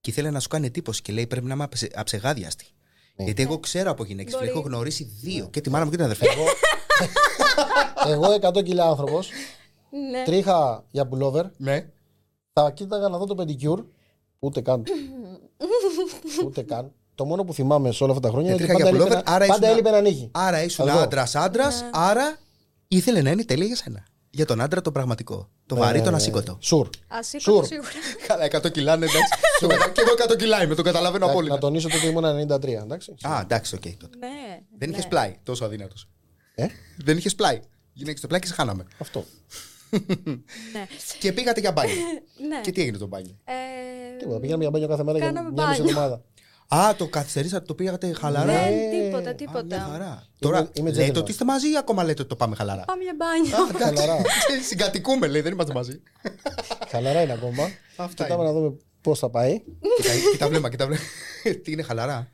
[0.00, 2.64] Και ήθελε να σου κάνει εντύπωση και λέει πρέπει να είμαι αψε- αψεγάδιαστη.
[3.16, 3.24] Ναι.
[3.24, 4.48] Γιατί εγώ ξέρω από γυναίκες Μπορεί.
[4.48, 5.48] έχω γνωρίσει δύο.
[5.52, 6.44] Και τη μάνα μου και την αδερφή μου.
[8.06, 9.28] Εγώ 100 κιλά άνθρωπος,
[10.10, 10.22] Ναι.
[10.24, 11.86] τρίχα για πουλόβερ, Ναι.
[12.52, 13.84] θα κοίταγα να δω το πεντικιούρ.
[14.38, 14.82] Ούτε καν.
[16.46, 16.92] Ούτε καν.
[17.14, 19.06] Το μόνο που θυμάμαι σε όλα αυτά τα χρόνια είναι Ε, ότι τρίχα πάντα για
[19.06, 20.28] έλειπε, pullover, ένα- άρα πάντα ήσουν- έλειπε ένα νύχι.
[20.32, 20.98] Άρα ήσουν Εδώ.
[20.98, 22.36] άντρας άντρας, άρα
[22.88, 24.04] ήθελε να είναι τέλεια για σένα.
[24.30, 25.48] Για τον άντρα το πραγματικό.
[25.66, 26.56] Το βαρύ, τον ασήκωτο.
[26.60, 26.88] Σουρ.
[27.08, 27.64] Ασήκωτο Σουρ.
[27.66, 27.88] σίγουρα.
[28.26, 29.32] Καλά, 100 κιλά είναι εντάξει.
[29.60, 31.54] Το κατα- και εγώ 100 κιλά είμαι, το καταλαβαίνω Να, απόλυτα.
[31.54, 33.14] να τονίσω ότι ήμουν 93, εντάξει.
[33.22, 33.80] Α, εντάξει, οκ.
[33.80, 34.16] τότε.
[34.18, 34.28] Ναι.
[34.78, 34.96] Δεν ναι.
[34.96, 36.08] είχε πλάι, τόσο αδύνατος.
[36.60, 36.66] Ε,
[36.98, 37.60] Δεν είχες πλάι.
[37.92, 38.84] Γυναίκες στο πλάι και σε χάναμε.
[38.98, 39.24] αυτό.
[40.72, 40.86] Ναι.
[41.18, 41.94] Και πήγατε για μπάνιο.
[42.48, 42.60] ναι.
[42.60, 43.52] Και τι έγινε το μπάνιο; Ε,
[44.18, 44.40] Τίποτα.
[44.40, 45.98] Πήγαμε για μπάνιο κάθε μέρα για Κάναμε μια μισή μπάνιο.
[45.98, 46.22] εβδομάδα.
[46.88, 48.52] Α, το καθυστερήσατε, το πήγατε χαλαρά.
[48.52, 48.90] Δεν, Ναι.
[48.90, 49.78] τίποτα, Α, μια τίποτα.
[49.90, 50.26] χαρά.
[50.38, 51.16] Τώρα είμαι λέτε gentleman.
[51.16, 53.78] ότι είστε μαζί ή ακόμα λέτε ότι το πάμε χαλαρά; Πάμε για μπάνιο.
[53.78, 54.16] Χαλαρά.
[54.68, 56.02] Συγκατοικούμε, λέει, δεν είμαστε μαζί.
[56.88, 57.70] Χαλαρά είναι ακόμα.
[57.96, 58.52] Αυτά Κοιτάμε είναι.
[58.52, 59.58] να δούμε πώς θα πάει.
[59.96, 61.02] Κοίτα, κοίτα βλέμμα, κοίτα βλέμμα.
[61.62, 62.30] Τι είναι χαλαρά;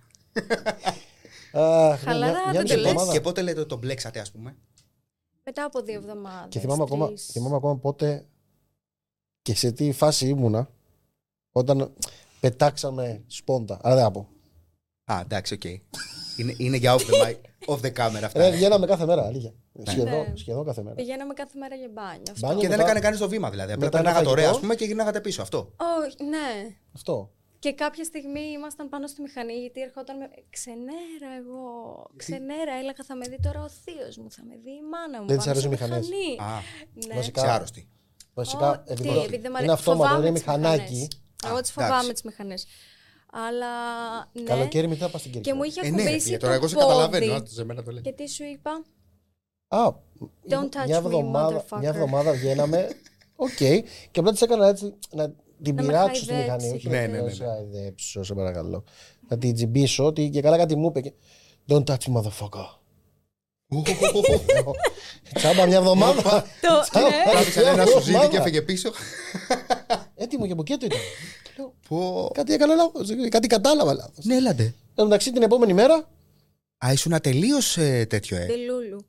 [1.55, 2.91] Αχ, ναι, Χαλαρά, μια- μια δεν μισή το λες.
[2.91, 3.13] εβδομάδα.
[3.13, 4.57] Και πότε λέτε ότι τα μπλέξατε, ας πούμε;
[5.45, 6.49] Μετά από δύο εβδομάδες.
[6.49, 7.27] Και θυμάμαι ακόμα, τρεις.
[7.27, 8.27] θυμάμαι ακόμα πότε
[9.43, 10.71] και σε τι φάση ήμουνα
[11.53, 11.93] όταν
[12.41, 13.79] πετάξαμε σπόντα.
[13.83, 14.29] Αλλά δεν θα πω.
[15.05, 15.65] Α, εντάξει, οκ.
[16.37, 17.37] Είναι, είναι για off the, mic,
[17.75, 18.39] off the camera αυτά.
[18.41, 19.55] Ρε, βγαίναμε κάθε μέρα, αλήθεια.
[19.83, 20.33] Σχεδόν, Ναι.
[20.35, 20.95] σχεδόν κάθε μέρα.
[20.95, 22.23] Πηγαίναμε κάθε μέρα για μπάνιο.
[22.31, 22.47] Αυτό.
[22.47, 22.61] Μπάνιο.
[22.61, 23.73] Και δεν μετά- έκανε κανείς το βήμα δηλαδή.
[23.73, 24.67] Απλά μετά ένα περνάγατε ωραία, ας φαγητό.
[24.67, 25.43] πούμε, και γυρνάγατε πίσω.
[25.43, 25.71] Αυτό.
[26.07, 26.77] Όχι, ναι.
[26.95, 27.31] Αυτό.
[27.64, 30.26] Και κάποια στιγμή ήμασταν πάνω στη μηχανή γιατί ερχόταν με.
[30.50, 31.62] Ξενέρα εγώ.
[32.16, 35.26] Ξενέρα, έλεγα θα με δει τώρα ο θείος μου, θα με δει η μάνα μου.
[35.28, 36.09] Δεν της πάνω αρέσουν στη οι μηχανές.
[36.09, 36.50] μηχανή.
[36.56, 36.62] Α,
[37.06, 37.14] Ναι.
[37.14, 37.88] Βασικά- είσαι άρρωστη.
[38.35, 39.73] Βασικά, Ω, τι, επειδή επειδή δεν μ' είναι αρέσει.
[39.73, 40.83] αυτόματο, Φοβάμαι είναι τις μηχανάκι.
[40.83, 41.09] μηχανές.
[41.47, 42.12] Εγώ Α, τις φοβάμαι εντάξει.
[42.12, 42.66] τις μηχανές.
[43.47, 43.73] Αλλά
[44.33, 44.42] ναι.
[44.42, 45.52] Καλοκαίρι μετά πας στην Κέρκυρα.
[45.54, 46.87] Και μου είχε Ε, ναι, ρε ακουμπήσει φίλε, το τώρα εγώ σε πόδι.
[46.87, 47.33] καταλαβαίνω.
[47.35, 48.02] α, σε μένα το λέει.
[48.02, 48.71] Και τι σου είπα;
[49.68, 49.92] Α,
[50.49, 51.78] Don't touch μια me, εβδομάδα, motherfucker.
[51.80, 52.88] μια εβδομάδα βγαίναμε.
[53.37, 53.56] Οκ.
[54.11, 56.67] Και απλά της έκανα έτσι να την Να με πειράξω στην χαϊδέψει.
[56.67, 56.77] μηχανή.
[56.77, 57.49] Όχι Ναι, να ναι, ναι, σε ναι.
[57.49, 58.85] χαϊδέψω, σε παρακαλώ.
[59.29, 61.01] Να την τσιμπήσω ότι και καλά κάτι μου είπε.
[61.01, 61.13] και,
[61.69, 62.67] Don't touch me, motherfucker.
[65.35, 66.23] Τσάμπα μια εβδομάδα.
[66.61, 67.15] Το, Τσάμπα ναι.
[67.31, 68.39] Τράβηξε μια ένα σου ζύγι και εβδομάδα.
[68.38, 68.91] έφυγε πίσω.
[70.15, 70.99] Έτοιμο και μπουκέτο ήταν.
[71.89, 72.31] Πω.
[72.35, 73.09] Κάτι έκανα λάθος.
[73.29, 74.25] Κάτι κατάλαβα λάθος.
[74.25, 74.63] Ναι, έλατε.
[74.63, 76.09] Εν τω μεταξύ την επόμενη μέρα.
[76.87, 77.73] Α, ήσουν τελείως
[78.09, 78.47] τέτοιο, ε.
[78.47, 79.07] Τελούλου.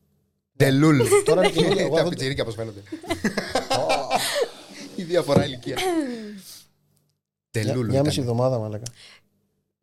[0.58, 1.02] Τελούλ.
[1.26, 2.82] Τώρα είναι και εγώ Τα δεν- πιτσιρίκια πώ φαίνονται.
[5.02, 5.76] Η διαφορά ηλικία.
[5.76, 7.88] Μια- Τελούλ.
[7.90, 8.92] Μια μισή εβδομάδα, μαλάκα.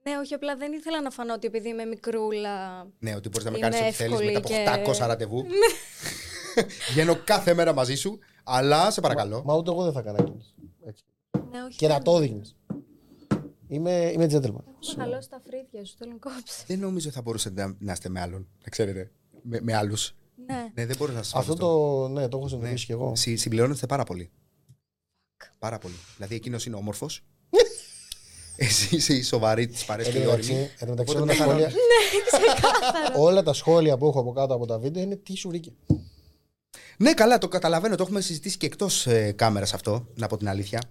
[0.04, 2.86] Ναι, όχι, απλά δεν ήθελα να φανώ ότι επειδή είμαι μικρούλα.
[2.98, 5.44] Ναι, ότι μπορείς να με Είμαι κάνεις ό,τι θέλεις μετά από εύκολη και- 800 ραντεβού.
[6.90, 9.42] Βγαίνω κάθε μέρα μαζί σου, αλλά σε παρακαλώ.
[9.44, 10.54] Μα ούτε εγώ δεν θα έκανα κίνηση.
[10.86, 11.04] Έτσι.
[11.50, 11.76] Ναι, όχι.
[11.76, 12.56] Και να το δείχνεις.
[13.68, 14.42] Είμαι, είμαι gentleman.
[14.42, 16.64] Έχω μεγαλώσει τα φρύδια σου, θέλω να κόψει.
[16.66, 18.48] Δεν νομίζω θα μπορούσατε να, να είστε με άλλον.
[18.64, 19.10] Να ξέρετε.
[19.42, 20.14] Με, με άλλους.
[20.46, 20.70] Ναι.
[20.74, 22.08] Ναι, δεν μπορώ να σας Αυτό το.
[22.08, 23.16] Ναι, το έχω συνειδητοποιήσει κι εγώ.
[23.16, 24.30] Συ, συμπληρώνεστε πάρα πολύ.
[25.58, 25.94] Πάρα πολύ.
[26.16, 27.20] Δηλαδή εκείνος είναι όμορφος.
[28.56, 30.68] Εσύ είσαι η σοβαρή της παρέας Εν και τω η μεταξύ, όρημη.
[30.78, 33.22] εν τω μεταξύ, Οπότε όλα τα με χαρά- σχόλια.
[33.22, 35.72] Όλα τα σχόλια που έχω από κάτω από τα βίντεο είναι τι σου βρήκε.
[36.96, 37.94] Ναι, καλά, το καταλαβαίνω.
[37.96, 40.82] Το έχουμε συζητήσει και εκτός ε, κάμερας αυτό, να πω την αλήθεια.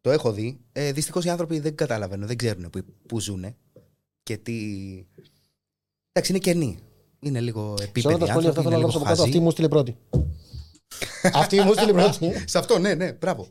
[0.00, 0.60] Το έχω δει.
[0.72, 3.56] Ε, Δυστυχώς οι άνθρωποι δεν καταλαβαίνουν, δεν ξέρουν που, που ζουν
[4.22, 4.52] και τι.
[6.12, 6.78] Εντάξει, είναι κενοί.
[7.20, 8.14] Είναι λίγο Σε επίπεδοι.
[8.14, 9.20] όλα τα σχόλια αυτά άνθρωποι, θέλω να είναι γράψω λίγο από κάτω.
[9.20, 9.30] χαζοί.
[9.30, 9.96] Αυτή μου στείλε πρώτη.
[11.42, 12.44] Αυτή μου στείλε πρώτη.
[12.48, 13.48] Σε αυτό, ναι, ναι, μπράβο.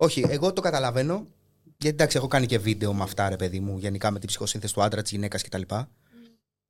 [0.00, 1.26] Όχι, εγώ το καταλαβαίνω.
[1.64, 4.74] Γιατί εντάξει, έχω κάνει και βίντεο με αυτά, ρε παιδί μου, γενικά με την ψυχοσύνθεση
[4.74, 5.60] του άντρα, της γυναίκας κτλ.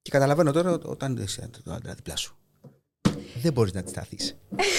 [0.02, 2.36] Και καταλαβαίνω τώρα ότι όταν είσαι το άντρα δίπλα σου.
[3.42, 4.16] Δεν μπορείς να τη σταθεί.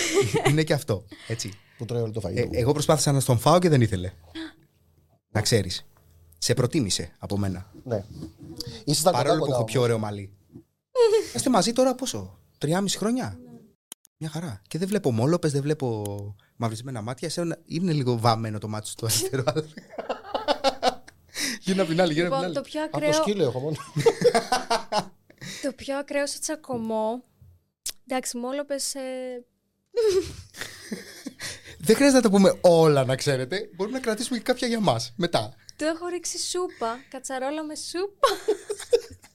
[0.50, 1.04] Είναι και αυτό.
[1.28, 1.54] Έτσι.
[1.78, 2.50] Που τρώει όλο το Ε, φαγητό.
[2.52, 4.12] εγώ προσπάθησα να στον φάω και δεν ήθελε.
[5.36, 5.86] να ξέρεις.
[6.38, 7.72] Σε προτίμησε από μένα.
[7.84, 8.04] Ναι.
[8.86, 9.52] Είσαι στα κοντά Παρόλο που κοντά.
[9.52, 9.72] έχω όμως.
[9.72, 10.34] πιο ωραίο μαλλί.
[11.36, 13.40] Είστε μαζί τώρα πόσο, Τριάμιση χρόνια;
[14.18, 14.62] Μια χαρά.
[14.68, 16.06] Και δεν βλέπω μόλοπες, δεν βλέπω
[16.60, 17.28] μαυρισμένα μάτια.
[17.28, 19.44] Εσένα είναι λίγο βαμμένο το μάτι σου το αριστερό.
[21.62, 22.70] Γίνα απ' την άλλη, γίνα απ' την Λοιπόν, το άλλη.
[22.70, 23.76] πιο Από το ακραίο, σκύλο έχω μόνο.
[25.64, 27.24] το πιο ακραίο σε τσακωμό.
[28.08, 29.02] Εντάξει, μόλο πες, ε,
[31.78, 33.70] Δεν χρειάζεται να τα πούμε όλα, να ξέρετε.
[33.76, 35.54] Μπορούμε να κρατήσουμε και κάποια για μας μετά.
[35.78, 36.98] του έχω ρίξει σούπα.
[37.10, 38.28] Κατσαρόλα με σούπα.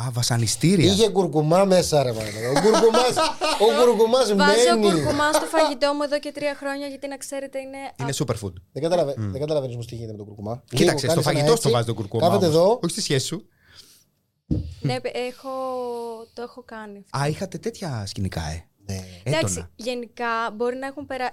[0.00, 0.92] Α, βασανιστήρια.
[0.92, 2.28] Είχε κουρκουμά μέσα, ρε μάνα.
[2.28, 3.16] Ο κουρκουμάς,
[3.60, 4.80] ο κουρκουμάς Βάζω μένει.
[4.92, 7.78] κουρκουμά στο φαγητό μου εδώ και τρία χρόνια γιατί να ξέρετε είναι.
[8.00, 8.52] Είναι superfood.
[8.72, 10.62] Δεν καταλαβα- δεν καταλαβαίνεις όμως τι γίνεται με το κουρκουμά.
[10.68, 12.26] Κοίταξε, Λίγο, στο κάνεις ένα φαγητό έτσι, στο βάζει το κουρκούμα.
[12.28, 12.56] Κάθεται όμως.
[12.58, 12.78] εδώ.
[12.82, 13.48] Όχι στη σχέση σου.
[14.80, 15.50] ναι, έχω,
[16.34, 17.04] το έχω κάνει.
[17.18, 18.64] Α, είχατε τέτοια σκηνικά, ε.
[18.86, 18.98] Ναι.
[19.24, 19.70] Εντάξει, Έτονα.
[19.76, 21.32] γενικά μπορεί να έχουν περάσει.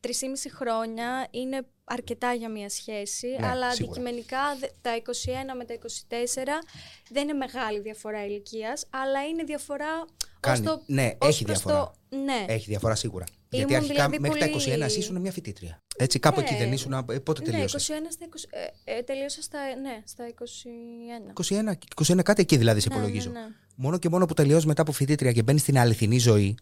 [0.00, 0.20] Τρεις
[0.54, 3.92] χρόνια είναι αρκετά για μια σχέση, Ναι, αλλά σίγουρα.
[4.00, 6.62] αντικειμενικά δε- τα 21 με τα 24
[7.10, 9.92] δεν είναι μεγάλη διαφορά ηλικίας, αλλά είναι διαφορά.
[10.00, 11.92] ως Κάνει- το, ναι, ως έχει προς διαφορά.
[12.10, 13.24] Το, ναι, Έχει διαφορά σίγουρα.
[13.52, 15.82] Ήμουν Γιατί αρχικά δηλαδή μέχρι τα 21 πολύ- εσύ ήσουν μια φοιτήτρια.
[15.96, 16.46] Έτσι, κάπου Ναι.
[16.46, 16.92] εκεί δεν ήσουν.
[16.92, 18.46] ε, Πότε ναι, τελείωσε; 21 στα 20,
[18.84, 21.32] ε, ε, τελείωσα στα, ναι, στα 21.
[21.32, 23.30] 21, 21 κάτι εκεί δηλαδή σε Ναι, υπολογίζω.
[23.30, 23.46] ναι, ναι.
[23.76, 26.54] Μόνο και μόνο που τελειώσεις μετά από φοιτήτρια και μπαίνεις στην αληθινή ζωή,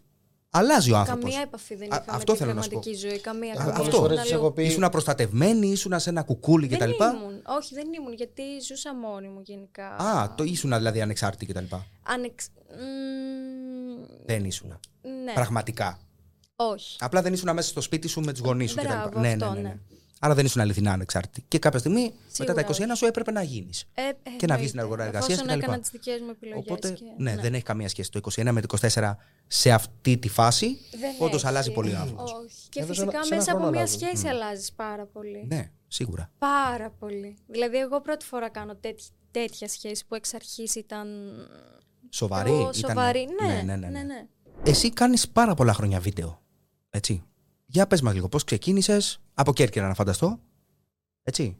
[0.51, 1.23] αλλάζει ο άνθρωπος.
[1.25, 2.79] Καμία επαφή δεν Α, είχα αυτό με την θέλω να σου πω.
[2.81, 3.21] πραγματική ζωή.
[3.21, 3.53] Καμία.
[3.53, 3.73] Α, καμία.
[3.73, 3.83] αυτό.
[3.83, 4.43] Πολλές φορές Ήμουν της αλλού.
[4.45, 4.65] έχω πει.
[4.65, 6.77] Ήσουν προστατευμένη, ήσουν σε ένα κουκούλι κτλ.
[6.79, 7.43] Δεν ήμουν.
[7.59, 9.89] Όχι, δεν ήμουν, γιατί ζούσα μόνη μου γενικά.
[9.89, 11.75] Α, το ήσουν δηλαδή ανεξάρτητη κτλ.
[12.03, 12.49] Ανεξ...
[12.71, 14.69] Μμμ, Δεν ήσουν.
[15.25, 15.99] ναι, Πραγματικά.
[16.57, 16.97] όχι.
[17.01, 18.87] Απλά δεν ήσουν μέσα στο σπίτι σου με τους γονείς σου κτλ.
[18.87, 19.79] Μπράβο, Ναι, αυτό, ναι, ναι, ναι.
[20.21, 20.27] Ναι.
[20.27, 21.45] Άρα δεν ήσουν αληθινά ανεξάρτητη.
[21.49, 23.85] Και κάποια στιγμή μετά Σίγουρα τα 21 σου έπρεπε να γίνεις.
[23.95, 25.03] Ε, ε, Και να βγεις στην εννοείται.
[25.03, 25.59] αγορά εργασίας Εφόσον κτλ.
[25.63, 26.63] έκανα τις δικές μου επιλογές.
[26.67, 27.05] Οπότε, και...
[27.17, 29.15] ναι, δεν έχει καμία σχέση το 21 με το 24
[29.47, 30.79] σε αυτή τη φάση.
[31.01, 31.47] Δεν Όντως έχει.
[31.47, 32.33] αλλάζει πολύ ο άνθρωπος.
[32.33, 32.69] Όχι.
[32.69, 34.01] Και Εδώ σε φυσικά ένα- σε ένα μέσα από χρόνο μια αλλάζουν.
[34.01, 35.45] σχέση αλλάζεις πάρα πολύ.
[35.49, 36.31] Ναι, σίγουρα.
[36.39, 37.37] Πάρα πολύ.
[37.47, 41.09] Δηλαδή, εγώ πρώτη φορά κάνω τέτοι- τέτοια σχέση που εξ αρχής ήταν.
[42.11, 42.51] Σοβαρή.
[42.51, 43.27] πιο ήταν- σοβαρή.
[43.43, 44.03] Ναι, ναι, ναι, ναι, ναι, ναι.
[44.03, 44.27] ναι.
[44.65, 46.43] Εσύ κάνεις πάρα πολλά χρόνια βίντεο.
[46.91, 47.23] Έτσι.
[47.67, 49.21] Για πες μας λίγο, πώς ξεκίνησες.
[49.41, 50.39] Από Κέρκυρα να φανταστώ.
[51.23, 51.57] Έτσι.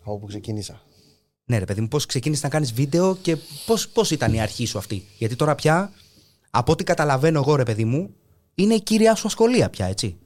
[0.00, 0.80] Από όπου ξεκίνησα.
[1.44, 3.36] Ναι, ρε παιδί μου, πώς ξεκίνησες να κάνεις βίντεο και
[3.94, 5.92] πώς ήταν η αρχή σου αυτή; Γιατί τώρα πια,
[6.50, 8.14] από ό,τι καταλαβαίνω εγώ, ρε παιδί μου,
[8.54, 10.18] είναι η κύρια σου ασχολία πια, έτσι.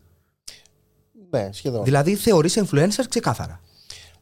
[1.31, 1.85] Ναι, σχεδόν.
[1.85, 3.61] Δηλαδή θεωρείς influencer ξεκάθαρα.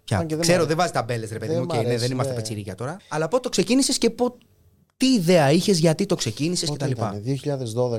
[0.05, 0.19] Πια.
[0.19, 0.69] Αν και δεν μ' Ξέρω, αρέσει.
[0.69, 2.39] δεν βάζεις ταμπέλες, ρε παιδί Δεν μου, μ' και είναι, αρέσει, δεν είμαστε ναι.
[2.39, 2.97] πετσιρίκια τώρα.
[3.09, 4.37] Αλλά πότε το ξεκίνησες και πό...
[4.97, 6.91] τι ιδέα είχες, γιατί το ξεκίνησες Πότε κτλ.
[6.91, 7.23] ήταν,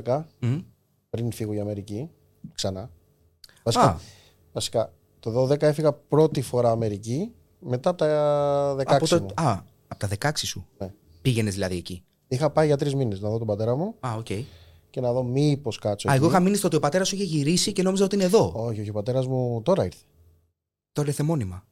[0.06, 0.58] 2012, Μμ.
[1.10, 2.10] πριν φύγω για Αμερική,
[2.54, 2.82] ξανά.
[2.82, 2.89] Α,
[3.63, 4.00] Βασικά,
[4.54, 9.22] βασικά, το 12 έφυγα πρώτη φορά Αμερική, μετά από τα 16 από, το...
[9.22, 9.28] μου.
[9.48, 10.68] Α, από τα 16 σου.
[10.78, 10.92] Ναι.
[11.22, 12.04] Πήγαινες δηλαδή εκεί.
[12.28, 14.26] Είχα πάει για τρεις μήνες να δω τον πατέρα μου Α, οκ.
[14.90, 16.10] και να δω μήπως κάτσω.
[16.10, 16.22] Α, εκεί.
[16.22, 18.52] εγώ είχα μείνει στο ότι ο πατέρας σου είχε γυρίσει και νόμιζα ότι είναι εδώ.
[18.56, 20.04] Όχι, όχι, ο πατέρας μου τώρα ήρθε.
[20.92, 21.64] Τώρα ήρθε μόνιμα.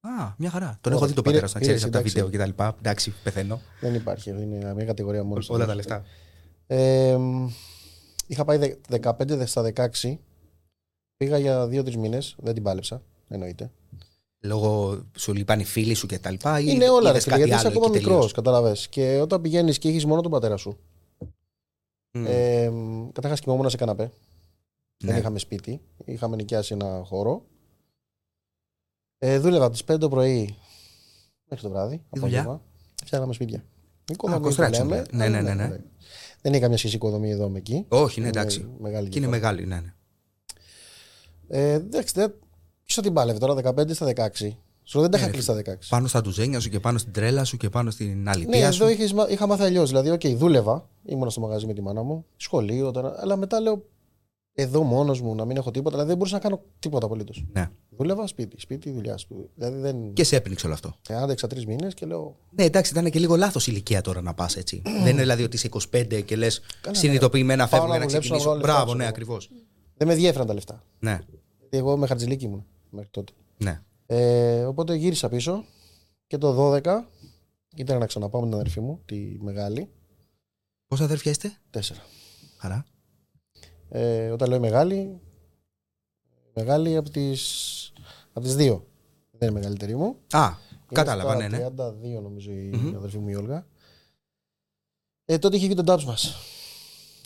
[0.00, 0.78] Α, μια χαρά.
[0.80, 0.98] Τον Ωραία.
[0.98, 2.14] έχω δει τον Πήρε- πατέρα σου να πήρε ξέρεις από τα εντάξει.
[2.14, 2.74] βίντεο και τα λοιπά.
[2.78, 3.60] Εντάξει, πεθαίνω.
[3.80, 4.30] Δεν υπάρχει.
[4.30, 5.50] Είναι μια κατηγορία μόνος.
[5.50, 6.02] Όλα τα λεφτά.
[6.66, 7.48] Ε, μ,
[8.26, 10.18] είχα πάει δε- 15 στα 16.
[11.22, 12.34] Πήγα για 2-3 μήνες.
[12.38, 13.02] Δεν την πάλεψα.
[13.28, 13.70] Εννοείται.
[14.40, 16.60] Λόγω σου λυπάνε οι φίλοι σου και τα λοιπά.
[16.60, 18.88] ή Είναι όλα ρε είδες φίλε, κάτι γιατί είσαι άλλο ακόμα εκεί μικρός, τελείως; κατάλαβες.
[18.88, 20.78] Και όταν πηγαίνεις και έχεις μόνο τον πατέρα σου.
[22.12, 22.24] Μμ.
[22.26, 22.70] Ε,
[23.12, 24.10] Καταρχάς κοιμόμουν σε καναπέ.
[24.96, 25.18] Δεν Ναι.
[25.18, 25.80] είχαμε σπίτι.
[26.04, 27.44] Είχαμε νοικιάσει ένα χώρο.
[29.18, 30.56] Ε, δούλευα από τις 5 το πρωί
[31.48, 32.02] μέχρι το βράδυ.
[32.10, 32.62] δουλειά; απόγευμα.
[33.04, 33.64] Φτιάχναμε σπίτια.
[34.12, 35.04] Οικοδομή που construction, λέμε.
[35.12, 35.68] ναι, ναι, ναι, ναι.
[36.40, 37.84] Δεν είχε καμιά σχέση οικοδομή εδώ με εκεί.
[37.88, 38.68] Όχι, ναι, Είναι εντάξει.
[38.80, 39.52] Μεγάλη Και είναι διαφορά.
[39.52, 39.94] μεγάλη, ναι, ναι.
[41.54, 42.34] Ε, εντάξει, δεν...
[42.84, 44.28] ποιος θα την πάλευε τώρα 15 στα 16.
[44.84, 45.76] Σου λέω, δεν τα είχα Ναι, κλείσει στα 16.
[45.88, 48.82] Πάνω στα ντουζένια σου και πάνω στην τρέλα σου και πάνω στην Ναι, αλήθεια σου.
[48.82, 49.88] εδώ είχες, μα- είχα μάθει αλλιώς.
[49.88, 53.84] Δηλαδή, οκ, δούλευα, ήμουν στο μαγαζί με τη μάνα μου, σχολείο τώρα, αλλά μετά λέω
[54.54, 55.90] εδώ μόνος μου να μην έχω τίποτα.
[55.90, 57.44] Δηλαδή, δεν μπορούσα να κάνω τίποτα απολύτως.
[57.52, 57.70] Ναι.
[57.90, 59.16] Δούλευα σπίτι, σπίτι, δουλειά.
[59.18, 59.48] Σπίτι.
[59.54, 60.12] Δηλαδή, δεν.
[60.12, 60.94] Και σε έπνιξε όλο αυτό.
[61.08, 62.36] Ε, άντεξα τρεις μήνες και λέω.
[62.50, 64.82] Ναι, εντάξει, ήταν και λίγο λάθος ηλικία τώρα να πας έτσι.
[65.02, 67.68] Δεν είναι δηλαδή ότι είσαι 25 και λες Καλά, συνειδητοποιημένα ναι.
[67.70, 68.44] Πάω φεύγω να να δουλέψω, να ξεκινήσω.
[68.48, 69.12] βγάλω λεφτά, Μπράβο, ξέρω ναι, εγώ.
[69.12, 69.50] ακριβώς.
[69.96, 70.82] Δεν με διέφεραν τα λεφτά.
[70.98, 71.41] Ναι, Γιατί
[71.76, 73.32] εγώ με χαρτζηλίκι ήμουν μέχρι τότε.
[73.56, 73.80] ναι.
[74.06, 75.64] Ε, οπότε γύρισα πίσω
[76.26, 77.04] και το 12
[77.76, 79.88] ήταν να ξαναπάω με την αδερφή μου, τη μεγάλη,
[80.86, 82.00] Πόσα αδέρφια είστε, τέσσερα.
[82.58, 82.86] Χαρά.
[83.88, 85.20] Ε, όταν λέω η μεγάλη,
[86.54, 87.92] μεγάλη από τις,
[88.32, 88.86] από τις δύο.
[89.30, 90.16] Δεν είναι η μεγαλύτερη μου.
[90.30, 90.56] Α, Είναι
[90.92, 91.66] κατάλαβα, στα ναι, ναι.
[92.18, 92.96] 32 νομίζω η Μμμ.
[92.96, 93.66] αδερφή μου η Όλγα.
[95.24, 96.34] Ε, τότε είχε βγει το dubs μας.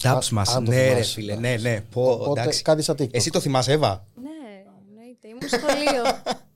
[0.02, 0.54] Τάψ Α- μας.
[0.54, 1.62] αν το Ναι, ρε θυμάσαι, φίλε, εντάξει.
[1.62, 1.80] ναι, ναι.
[1.80, 2.62] Πω, Οπότε εντάξει.
[2.62, 3.14] κάτι σαν TikTok.
[3.14, 4.35] Εσύ το θυμάσαι, Εύα; Ναι, εννοείται.
[5.36, 6.02] Ήμουν στο σχολείο.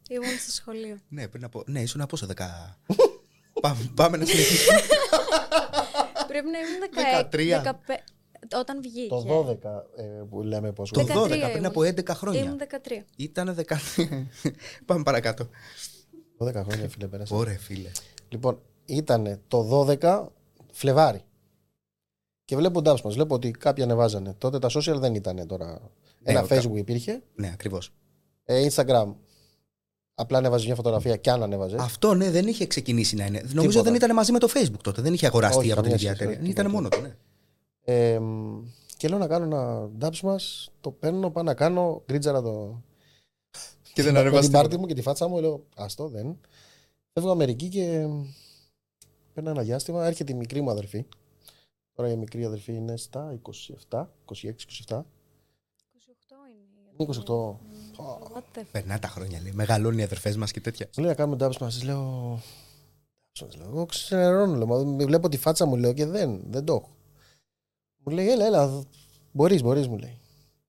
[0.09, 0.97] Ήμουν στο σχολείο.
[1.09, 1.63] Ναι, πριν από.
[1.67, 2.79] Ναι, ήσουν πόσο δεκα.
[3.61, 4.81] πάμε, πάμε να συνεχίσουμε.
[6.29, 6.81] Πρέπει να ήμουν
[7.31, 7.63] 13.
[7.63, 7.97] 16.
[8.53, 9.09] 15 Όταν βγήκε.
[9.09, 9.49] Το
[9.97, 10.91] 12 ε, που λέμε πώς.
[10.91, 11.65] Το 13 12, πριν ήμουν.
[11.67, 12.41] από 11 χρόνια.
[12.41, 13.05] Ήμουν 13.
[13.17, 13.77] Ήταν 10.
[14.87, 15.49] πάμε παρακάτω.
[16.39, 17.35] 12 χρόνια φίλε πέρασε.
[17.35, 17.91] Ωραία, φίλε.
[18.29, 20.27] Λοιπόν, ήταν το 12
[20.73, 21.21] Φλεβάρι.
[22.45, 23.15] Και βλέπω dubs μας.
[23.15, 24.35] Βλέπω ότι κάποιοι ανεβάζανε.
[24.39, 25.81] Τότε τα social δεν ήταν τώρα.
[26.23, 27.23] Ένα ο- facebook υπήρχε.
[27.35, 27.93] Ναι, ακριβώς.
[28.53, 29.15] Ε, Instagram.
[30.15, 31.81] Απλά ανέβαζες μια φωτογραφία και αν ανέβαζες.
[31.81, 33.43] Αυτό ναι, δεν είχε ξεκινήσει να είναι.
[33.53, 35.03] Νομίζω δεν ήταν μαζί με το Facebook τότε.
[35.03, 36.43] Δεν είχε αγοραστεί Όχι, από την καμία ίδια σχέση, εταιρεία.
[36.43, 36.83] όχι, Ήταν τίποτα.
[36.83, 37.17] μόνο του, ναι.
[37.95, 38.63] Ε, μ,
[38.97, 40.71] και λέω να κάνω ένα dubs μας.
[40.81, 42.03] Το παίρνω, πάω να κάνω.
[42.07, 42.83] Γκρίτζαρα το.
[43.93, 44.81] Και δεν με ανεβάζει την πάρτι τίποτα.
[44.83, 45.41] μου και τη φάτσα μου.
[45.41, 46.41] Λέω Αστό, δεν.
[47.13, 48.07] Φεύγω Αμερική και
[49.35, 50.07] παίρνω ένα διάστημα.
[50.07, 51.07] Έρχεται η μικρή μου αδερφή.
[51.93, 53.39] Τώρα η μικρή αδερφή είναι στα
[53.91, 54.05] 27, 26-27.
[54.39, 55.03] 28
[56.51, 56.91] είναι.
[56.97, 57.57] η 28.
[58.01, 58.33] Αδερφή.
[58.35, 59.53] What the f- Περνά τα χρόνια, λέει.
[59.55, 60.87] Μεγαλώνει οι αδερφές μας και τέτοια.
[60.97, 61.83] Μου λέει να κάνουμε dubs μας.
[61.83, 62.35] Λέω.
[63.39, 64.57] dubs μας, λέω, Εγώ ξενερώνω.
[64.57, 66.91] Λέω, «Μα βλέπω τη φάτσα μου λέω και δεν, δεν το έχω.
[68.05, 68.83] Μου λέει, έλα, έλα.
[69.33, 70.19] Μπορείς, μπορείς, μου λέει.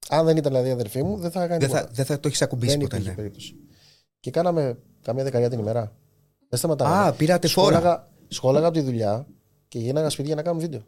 [0.10, 1.88] Αν δεν ήταν δηλαδή η αδερφή μου, δεν θα έκανε Δεν τίποτα.
[1.88, 2.96] θα, δεν θα το έχεις ακουμπήσει δεν ποτέ.
[2.96, 3.16] υπήρχε Ναι.
[3.22, 3.56] περίπτωση.
[4.20, 5.96] Και κάναμε καμία δεκαετία την ημέρα.
[6.50, 6.96] Δεν σταματάμε.
[7.08, 7.68] Α, πήρατε φόρα.
[7.78, 9.28] Σχόλαγα, σχόλαγα από τη δουλειά
[9.68, 10.82] και γίναγα σπίτι για να κάνουμε βίντεο.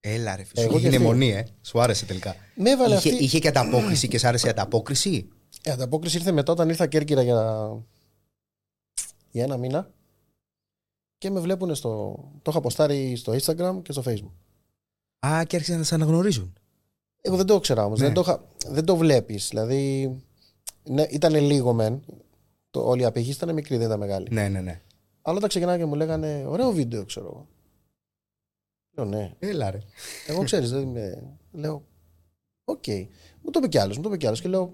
[0.00, 0.62] Έλα, ρε φίλε.
[0.62, 1.06] Εγώ Σου και έγινε αυτή.
[1.08, 1.44] μονή, ε.
[1.62, 2.36] Σου άρεσε τελικά.
[2.54, 3.24] Με έβαλε Είχε, αυτή.
[3.24, 5.28] είχε και ανταπόκριση και σ' άρεσε η ανταπόκριση;
[5.66, 7.70] Η ανταπόκριση ήρθε μετά όταν ήρθα Κέρκυρα για,
[9.30, 9.90] για ένα μήνα
[11.18, 12.14] και με βλέπουν στο.
[12.42, 14.32] Το είχα ποστάρει στο Instagram και στο Facebook.
[15.26, 16.52] Α, και άρχισαν να σε αναγνωρίζουν.
[17.20, 17.98] Εγώ δεν το ήξερα όμως.
[17.98, 18.04] Ναι.
[18.04, 19.48] Δεν το, είχα- δεν το βλέπεις.
[19.48, 20.10] Δηλαδή.
[20.84, 22.02] Ναι, ήταν λίγο μεν.
[22.70, 24.28] Το, όλη η απήχηση ήταν μικρή, δεν ήταν μεγάλη.
[24.30, 24.80] Ναι, ναι, ναι.
[25.22, 27.46] Αλλά όταν ξεκινάγανε και μου λέγανε ωραίο βίντεο, ξέρω εγώ.
[28.96, 29.32] Λέω ναι.
[29.38, 29.78] Έλα, ρε.
[30.26, 31.36] Εγώ ξέρεις, δεν είμαι.
[31.52, 31.82] Λέω.
[32.64, 32.86] Οκ.
[33.42, 34.40] Μου το είπε κι άλλος, μου το είπε κι άλλος.
[34.40, 34.72] Και λέω.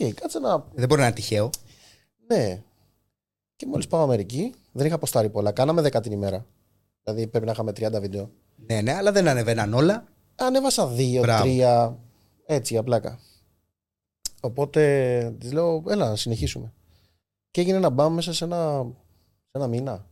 [0.00, 0.66] Οκ, κάτσε να.
[0.74, 1.50] Δεν μπορεί να είναι τυχαίο.
[2.26, 2.62] Ναι.
[3.56, 5.52] Και μόλις πάω Αμερική, δεν είχα ποστάρει πολλά.
[5.52, 6.46] Κάναμε 10 την ημέρα.
[7.02, 8.30] Δηλαδή πρέπει να είχαμε 30 βίντεο.
[8.56, 10.04] Ναι, ναι, αλλά δεν ανεβαίναν όλα.
[10.34, 11.44] Ανέβασα 2, Μπράβο.
[11.44, 11.94] 3.
[12.46, 13.18] Έτσι, για πλάκα.
[14.40, 16.72] Οπότε της λέω, έλα να συνεχίσουμε.
[17.50, 18.86] Και έγινε ένα μπαμ μέσα σε ένα,
[19.24, 20.06] σε ένα μήνα.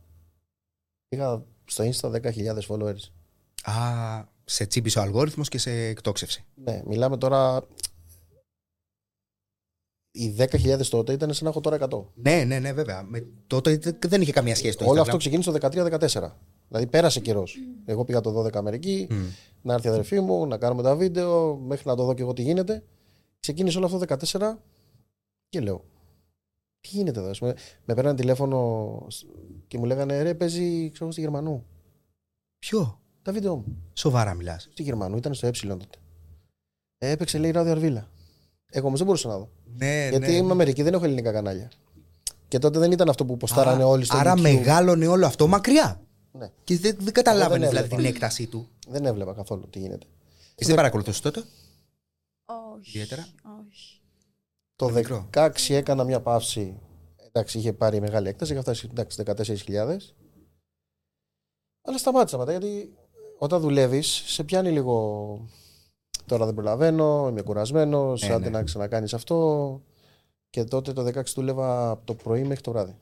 [1.09, 3.09] Είχα στο Insta 10.000 followers.
[3.63, 3.73] Α,
[4.45, 6.43] σε τσίπησε ο αλγόριθμος και σε εκτόξευσε.
[6.55, 7.61] Ναι, μιλάμε τώρα.
[10.17, 12.03] Οι 10.000 τότε ήταν σαν να έχω τώρα 100.
[12.13, 13.03] Ναι, ναι, ναι, βέβαια.
[13.03, 15.01] Με, τότε δεν είχε καμία σχέση το Όλο Instagram.
[15.01, 16.31] αυτό ξεκίνησε το 13-14.
[16.67, 17.57] Δηλαδή πέρασε καιρός.
[17.85, 19.15] Εγώ πήγα το 12 Αμερική, Μμ.
[19.61, 22.33] να έρθει η αδερφή μου, να κάνουμε τα βίντεο, μέχρι να το δω και εγώ
[22.33, 22.83] τι γίνεται.
[23.39, 24.53] Ξεκίνησε όλο αυτό το 14
[25.49, 25.83] και λέω.
[26.81, 27.55] Τι γίνεται εδώ, ας πούμε.
[27.85, 29.07] Με παίρνανε τηλέφωνο
[29.67, 31.65] και μου λέγανε ρε, παίζει ξέρω, στη Γερμανού.
[32.59, 33.77] Ποιο; Τα βίντεο μου.
[33.93, 34.67] Σοβαρά μιλάς.
[34.71, 35.97] Στη Γερμανού, ήταν στο Ε τότε.
[36.97, 38.09] Ε, έπαιξε λέει ράδιο Αρβίλα.
[38.71, 39.49] Εγώ όμως δεν μπορούσα να δω.
[39.77, 40.35] Ναι, Γιατί ναι.
[40.35, 41.71] είμαι Αμερική, δεν έχω ελληνικά κανάλια.
[42.47, 44.41] Και τότε δεν ήταν αυτό που ποστάρανε Α, όλοι στο Άρα YouTube.
[44.41, 46.01] μεγάλωνε όλο αυτό μακριά.
[46.31, 46.51] Ναι.
[46.63, 48.01] Και δεν, δεν καταλάβαινες δεν δηλαδή έβλεπα.
[48.01, 48.67] την έκτασή του.
[48.87, 50.05] Δεν έβλεπα καθόλου τι γίνεται.
[50.55, 51.43] Εσύ δεν παρακολουθούσες τότε;
[52.45, 52.89] Όχι.
[52.89, 53.27] Ιδιαίτερα;
[53.67, 54.01] Όχι.
[54.75, 55.29] Το μικρό.
[55.33, 56.79] 16 έκανα μια παύση.
[57.27, 59.23] Εντάξει, είχε πάρει μεγάλη έκταση, είχε φτάσει εντάξει,
[59.67, 59.97] 14.000.
[61.87, 62.93] Αλλά σταμάτησα μετά γιατί
[63.37, 65.49] όταν δουλεύεις, σε πιάνει λίγο.
[66.25, 68.57] Τώρα δεν προλαβαίνω, είμαι κουρασμένος, Ε, άντε ναι.
[68.57, 69.81] να ξανακάνεις αυτό.
[70.49, 72.95] Και τότε το 16 δούλευα από το πρωί μέχρι το βράδυ.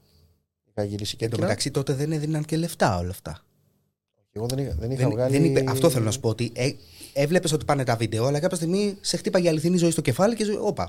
[0.69, 3.39] Είχα γυρίσει και Και εν τω μεταξύ τότε δεν έδιναν και λεφτά όλα αυτά.
[4.31, 5.37] Εγώ δεν είχα, δεν είχα Δεν, βγάλει.
[5.37, 6.29] δεν είπε, αυτό θέλω να σου πω.
[6.29, 6.71] Ότι ε,
[7.13, 10.35] έβλεπες ότι πάνε τα βίντεο, αλλά κάποια στιγμή σε χτύπαγε η αληθινή ζωή στο κεφάλι
[10.35, 10.57] και ζωή.
[10.61, 10.83] Όπα.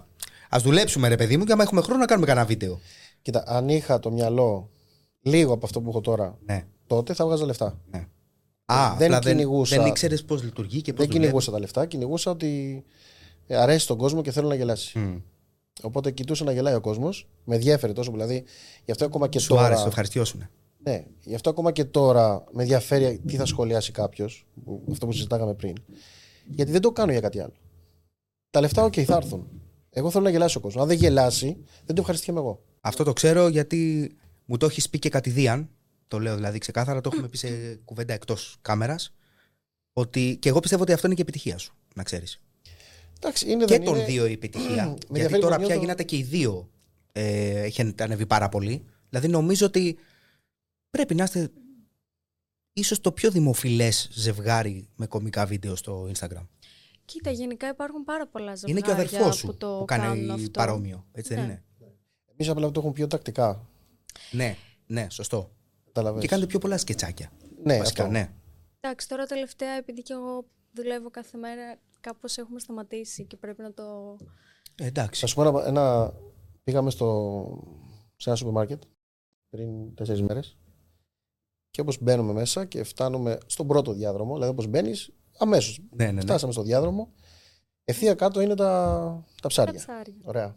[0.48, 2.80] Α δουλέψουμε, ρε παιδί μου, και άμα έχουμε χρόνο να κάνουμε κανένα βίντεο.
[3.22, 4.70] Κοίτα, αν είχα το μυαλό
[5.22, 6.66] λίγο από αυτό που έχω τώρα, Ναι.
[6.86, 7.78] τότε θα βγάζα λεφτά.
[7.90, 8.06] ναι.
[8.66, 9.76] Α, δεν απλά δεν, κυνηγούσα.
[9.76, 12.84] δεν ήξερες πώς λειτουργεί και πώς δεν κυνηγούσα τα λεφτά, κυνηγούσα ότι
[13.46, 15.22] ε, αρέσει τον κόσμο και θέλω να γελάσει.
[15.82, 17.28] Οπότε κοιτούσα να γελάει ο κόσμος.
[17.44, 18.44] Με ενδιαφέρει τόσο δηλαδή.
[18.84, 19.64] Γι' αυτό ακόμα και Σου τώρα.
[19.66, 20.48] άρεσε, το ευχαριστιόσουν.
[20.82, 24.46] Ναι, γι' αυτό ακόμα και τώρα με ενδιαφέρει τι θα σχολιάσει κάποιος.
[24.90, 25.74] Αυτό που συζητάγαμε πριν.
[26.46, 27.52] Γιατί δεν το κάνω για κάτι άλλο.
[28.50, 29.48] Τα λεφτά, οκ, θα έρθουν.
[29.90, 30.82] Εγώ θέλω να γελάσει ο κόσμος.
[30.82, 32.62] Αν δεν γελάσει, δεν το ευχαριστιέμαι εγώ.
[32.80, 34.10] Αυτό το ξέρω γιατί
[34.44, 35.68] μου το έχεις πει και κατ' ιδίαν.
[36.08, 39.12] Το λέω δηλαδή ξεκάθαρα, το έχουμε πει σε κουβέντα εκτός κάμερας.
[39.92, 42.40] Ότι και εγώ πιστεύω ότι αυτό είναι και η επιτυχία σου, να ξέρεις.
[43.16, 44.04] Εντάξει, είναι, Και δεν των είναι...
[44.04, 44.68] δύο η επιτυχία.
[44.84, 46.68] Με γιατί ενδιαφέρει τώρα πως πια νιώθω- γίνατε και οι δύο.
[47.12, 48.84] Ε, έχει ανέβει πάρα πολύ.
[49.08, 49.98] Δηλαδή νομίζω ότι
[50.90, 51.50] πρέπει να είστε
[52.72, 56.46] ίσως το πιο δημοφιλές ζευγάρι με κομικά βίντεο στο Instagram.
[57.04, 60.08] Κοίτα, γενικά υπάρχουν πάρα πολλά ζευγάρια είναι και ο αδερφός σου που, το που κάνουν
[60.26, 60.50] κάνει αυτό.
[60.50, 61.06] παρόμοιο.
[61.12, 61.50] Έτσι δεν Ναι.
[61.50, 61.62] είναι;
[62.32, 63.66] Εμείς απλά το έχουμε πιο τακτικά.
[64.30, 65.50] Ναι, ναι, σωστό.
[65.94, 66.22] Καταλαβαίνεις.
[66.24, 67.30] Και κάνετε πιο πολλά σκετσάκια.
[67.62, 68.14] ναι, βασικά, αυτό.
[68.14, 68.30] ναι.
[68.80, 73.72] Εντάξει, τώρα τελευταία, επειδή και εγώ δουλεύω κάθε μέρα, κάπως έχουμε σταματήσει και πρέπει να
[73.72, 74.16] το...
[74.74, 75.20] Ε, εντάξει.
[75.20, 76.12] Θα σου πω ένα, ένα-
[76.64, 77.08] Πήγαμε στο,
[78.16, 78.82] σε ένα σούπερ μάρκετ
[79.48, 80.58] πριν τέσσερις μέρες.
[81.70, 85.80] Και όπως μπαίνουμε μέσα και φτάνουμε στον πρώτο διάδρομο, δηλαδή όπως μπαίνεις, αμέσως.
[85.90, 86.20] Ναι, ναι, ναι.
[86.20, 87.12] Φτάσαμε στο διάδρομο.
[87.84, 89.72] Ευθεία κάτω είναι τα, τα ψάρια.
[89.72, 90.16] Κατσάρι.
[90.22, 90.56] Ωραία.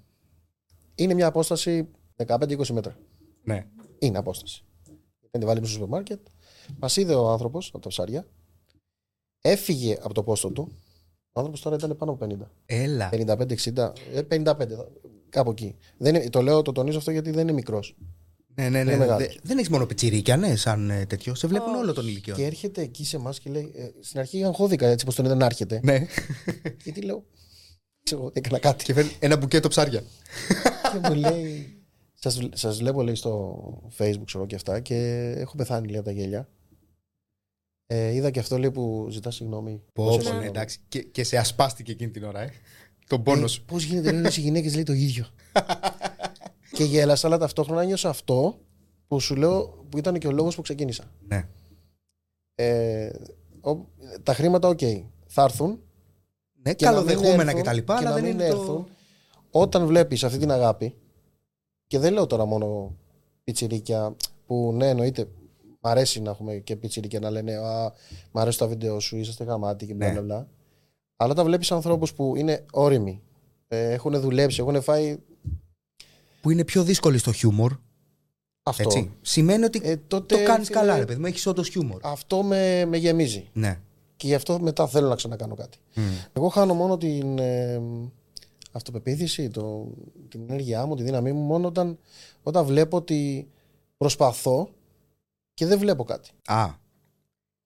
[0.96, 1.92] Είναι μια απόσταση
[2.26, 2.98] 15-20 μέτρα.
[3.44, 3.68] ναι.
[4.00, 4.66] Είναι απόσταση.
[5.32, 6.20] Δεν τη βάλει στο σούπερ μάρκετ.
[6.80, 8.28] Μας είδε ο άνθρωπος από τα ψάρια.
[9.42, 10.72] Έφυγε από το πόστο του.
[11.32, 12.38] Ο άνθρωπος τώρα ήταν πάνω από 50.
[12.66, 13.10] Έλα.
[13.12, 14.56] 55-60, ε, 55,
[15.30, 15.76] κάπου εκεί.
[15.98, 17.96] Δεν είναι, το λέω, το τονίζω αυτό γιατί δεν είναι μικρός.
[18.56, 18.98] Ναι, ναι, Είναι ναι.
[18.98, 19.28] μεγάλος.
[19.28, 21.36] Δε- δεν έχεις μόνο πιτσιρίκια, ναι, σαν ε, τέτοιο.
[21.36, 21.80] Σε βλέπουν Όχι.
[21.82, 22.36] όλο τον ηλικιό.
[22.36, 23.72] Και έρχεται εκεί σε εμάς και λέει.
[23.76, 25.80] Ε, στην αρχή αγχώθηκα έτσι πω τον είδα να έρχεται.
[25.84, 26.06] Ναι.
[26.84, 27.24] γιατί λέω.
[28.04, 28.84] Ξέρω, έκανα κάτι.
[28.84, 30.04] και φέρνει ένα μπουκέτο ψάρια.
[30.92, 31.77] και μου λέει.
[32.30, 33.58] Σας, σας βλέπω λέει στο
[33.98, 34.96] facebook ξέρω και αυτά και
[35.38, 36.50] έχω πεθάνει λέει από τα γέλια.
[37.86, 39.82] Ε, είδα και αυτό λέει που ζητάς συγγνώμη.
[39.94, 40.44] Πω, Πόσο πω, συγγνώμη.
[40.44, 40.80] ναι, εντάξει.
[40.88, 42.52] Και, και σε ασπάστηκε εκείνη την ώρα, ε.
[43.08, 43.66] Τον πόνος σου.
[43.66, 45.26] Πώς γίνεται λέει, όλες οι γυναίκες λέει το ίδιο.
[46.76, 48.60] και γέλασα, αλλά ταυτόχρονα νιώσα αυτό
[49.08, 51.04] που σου λέω που ήταν και ο λόγος που ξεκίνησα.
[51.28, 51.48] Ναι.
[52.56, 53.10] Ε,
[53.62, 53.86] ο-
[54.24, 54.80] τα χρήματα, οκ,
[55.28, 55.80] θα έρθουν.
[56.64, 58.50] Ναι, Και να μην καλοδεχούμενα έρθουν, και τα λοιπά, και αλλά να δεν μην είναι
[58.50, 58.60] το...
[58.60, 58.88] έρθουν.
[59.52, 60.96] Όταν βλέπεις αυτή την αγάπη,
[61.88, 62.96] και δεν λέω τώρα μόνο
[63.44, 65.28] πιτσιρίκια που ναι, εννοείται.
[65.82, 67.94] Μ' αρέσει να έχουμε και πιτσιρίκια να λένε Α,
[68.32, 70.12] μ' αρέσει τα βίντεο σου, είσαστε γαμάτοι και μπλα Ναι.
[70.14, 70.48] μπλα μπλα.
[71.16, 73.22] Αλλά όταν βλέπεις ανθρώπους που είναι όριμοι,
[73.68, 75.18] ε, έχουν δουλέψει, έχουν φάει
[76.42, 77.74] Που είναι πιο δύσκολη στο χιούμορ.
[78.64, 78.84] αυτό.
[78.84, 79.12] Έτσι.
[79.22, 81.26] Σημαίνει ότι Ε, τότε, το κάνεις φίλε, καλά, ρε παιδί μου.
[81.26, 82.00] Έχεις όντως χιούμορ.
[82.04, 83.50] Αυτό με, με γεμίζει.
[83.54, 83.80] Ναι.
[84.16, 85.78] Και γι' αυτό μετά θέλω να ξανακάνω κάτι.
[86.34, 87.82] Εγώ χάνω μόνο την ε,
[88.78, 89.88] αυτοπεποίθηση, το,
[90.30, 91.98] την ενέργειά μου, τη δύναμή μου, μόνο όταν,
[92.44, 93.48] όταν βλέπω ότι
[93.98, 94.70] προσπαθώ
[95.54, 96.30] και δεν βλέπω κάτι.
[96.46, 96.66] Α.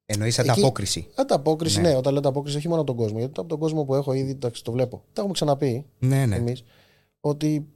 [0.06, 1.08] Εννοείς Εκεί- ανταπόκριση.
[1.16, 1.90] Ανταπόκριση, Ναι.
[1.90, 1.96] ναι.
[1.96, 3.18] όταν λέω ανταπόκριση, όχι μόνο από τον κόσμο.
[3.20, 4.98] Γιατί από τον κόσμο που έχω ήδη εντάξει, το βλέπω.
[5.14, 6.36] Τα έχουμε ξαναπεί Ναι, ναι.
[6.36, 6.64] εμείς.
[7.20, 7.68] Ότι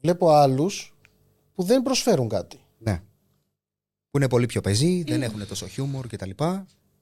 [0.00, 0.96] βλέπω άλλους
[1.54, 2.58] που δεν προσφέρουν κάτι.
[2.78, 3.02] ναι.
[4.10, 6.30] Που είναι πολύ πιο πεζοί, δεν έχουν τόσο χιούμορ κτλ.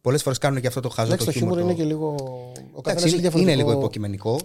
[0.00, 2.06] Πολλές φορές κάνουν και αυτό το χαζό Εντάξει, το το χιούμορ είναι το- και λίγο.
[2.06, 3.40] Ο καθένας Εντάξει, έχει είναι, διαφορετικό...
[3.52, 4.38] είναι λίγο υποκειμενικό.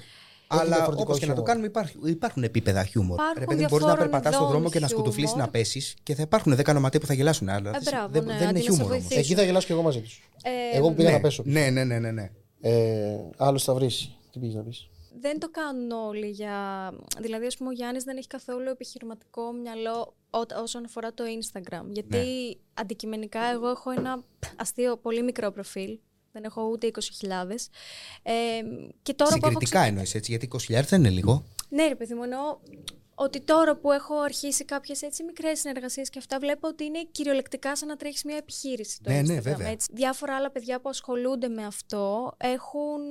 [0.59, 1.49] Αλλά διαφορετικό όπως και να το χιούμορ.
[1.49, 3.13] κάνουμε, υπάρχουν, υπάρχουν επίπεδα χιούμορ.
[3.19, 5.45] Υπάρχουν Ρε παιδί, μπορείς να διαφόρων περπατάς στον ειδών δρόμο και να σκουτουφλήσει χιούμορ.
[5.45, 7.49] να πέσεις και θα υπάρχουν 10 ονοματοί που θα γελάσουν.
[7.49, 8.89] Αλλά Ε, μπράβο, δεν, ναι, δεν είναι αντί να σε χιούμορ όμως.
[8.97, 9.17] βοηθήσουν.
[9.23, 10.29] Εκεί θα γελάσω και εγώ μαζί τους.
[10.43, 11.43] Ε, Εγώ που πήγα Ναι, να πέσω.
[11.45, 12.31] ναι, ναι, ναι, ναι, ναι.
[12.61, 14.11] Ε, Άλλος θα βρεις.
[14.31, 14.89] Τι πήγες να πεις;
[15.21, 16.53] δεν το κάνουν όλοι για...
[17.19, 21.83] Δηλαδή, ας πούμε, ο Γιάννης δεν έχει καθόλου επιχειρηματικό μυαλό ό- όσον αφορά το Instagram.
[21.89, 22.23] Γιατί Ναι.
[22.73, 24.23] αντικειμενικά εγώ έχω ένα
[24.57, 25.99] αστείο πολύ μικρό προφίλ.
[26.31, 27.69] Δεν έχω ούτε 20.000.
[28.23, 28.31] Ε,
[29.01, 31.43] και τώρα που έχω Συγκριτικά ξε- εννοείς έτσι, γιατί 20.000 δεν είναι λίγο.
[31.69, 32.57] Ναι, ρε παιδί μου, εννοώ
[33.15, 37.75] ότι τώρα που έχω αρχίσει κάποιες έτσι μικρές συνεργασίες και αυτά, βλέπω ότι είναι κυριολεκτικά
[37.75, 38.99] σαν να τρέχεις μια επιχείρηση.
[39.03, 39.67] Το Ναι, Instagram, ναι, βέβαια.
[39.67, 39.87] Έτσι.
[39.93, 43.01] Διάφορα άλλα παιδιά που ασχολούνται με αυτό έχουν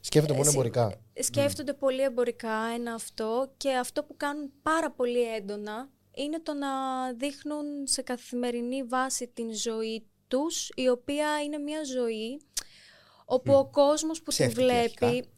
[0.00, 0.94] Σκέφτεται μόνο Εσύ- εμπορικά.
[1.20, 6.68] σκέφτονται πολύ εμπορικά ένα αυτό και αυτό που κάνουν πάρα πολύ έντονα είναι το να
[7.12, 12.40] δείχνουν σε καθημερινή βάση την ζωή τους η οποία είναι μια ζωή
[13.24, 15.06] όπου ο κόσμος που τη Ψεύτικη αρχικά.
[15.06, 15.32] βλέπει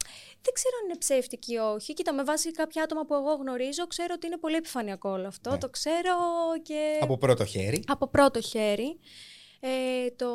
[0.44, 1.94] δεν ξέρω αν είναι ψεύτικη ή όχι.
[1.94, 5.50] Κοίτα, με βάση κάποια άτομα που εγώ γνωρίζω, ξέρω ότι είναι πολύ επιφανειακό όλο αυτό.
[5.50, 5.58] Ναι.
[5.58, 6.14] Το ξέρω
[6.62, 6.98] και.
[7.00, 7.84] Από πρώτο χέρι.
[7.86, 8.98] από πρώτο χέρι.
[9.60, 10.30] Ε, το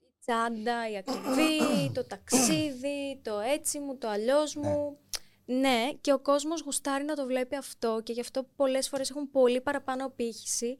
[0.00, 4.98] η τσάντα, η ακριβή, το ταξίδι, το έτσι μου, το αλλιώς μου.
[5.46, 9.30] Ναι, και ο κόσμος γουστάρει να το βλέπει αυτό και γι' αυτό πολλές φορές έχουν
[9.30, 10.76] πολύ παραπάνω απήχηση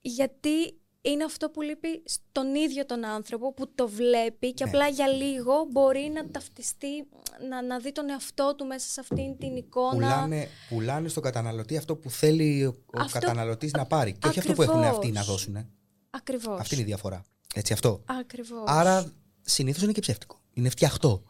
[0.00, 4.70] γιατί είναι αυτό που λείπει στον ίδιο τον άνθρωπο που το βλέπει και Ναι.
[4.70, 7.08] απλά για λίγο μπορεί να ταυτιστεί,
[7.48, 9.90] να, να δει τον εαυτό του μέσα σε αυτήν την εικόνα.
[9.90, 14.12] Πουλάνε, πουλάνε στον καταναλωτή αυτό που θέλει ο, ο Αυτό- καταναλωτής να πάρει.
[14.12, 14.96] Και όχι αυτό που έχουν Ακριβώς.
[14.98, 15.70] αυτοί να δώσουν.
[16.10, 16.60] Ακριβώς.
[16.60, 17.24] Αυτή είναι η διαφορά.
[17.54, 18.02] Έτσι αυτό.
[18.20, 18.62] Ακριβώς.
[18.66, 20.40] Άρα συνήθως είναι και ψεύτικο.
[20.52, 21.22] Είναι φτιαχτό.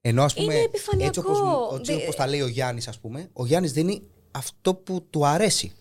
[0.00, 0.54] Ενώ ας πούμε.
[0.54, 1.20] Είναι επιφανειακό.
[1.20, 4.74] Έτσι όπως, έτσι Δε- όπως τα λέει ο Γιάννης, ας πούμε, ο Γιάννης δίνει αυτό
[4.74, 5.72] που του αρέσει.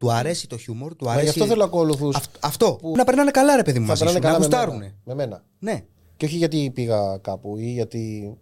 [0.00, 1.24] Του αρέσει το χιούμορ, του Μα αρέσει.
[1.24, 2.08] γι' αυτό θέλω ακόλουθου.
[2.14, 2.78] Αυ- αυτό.
[2.96, 4.62] Να περνάνε καλά, ρε παιδί μου, Θα μαζί περνάνε σου, να καλά με μένα.
[4.64, 4.98] γουστάρουνε.
[5.04, 5.44] Με μένα.
[5.58, 5.84] Ναι.
[6.16, 8.34] Και όχι γιατί πήγα κάπου ή γιατί.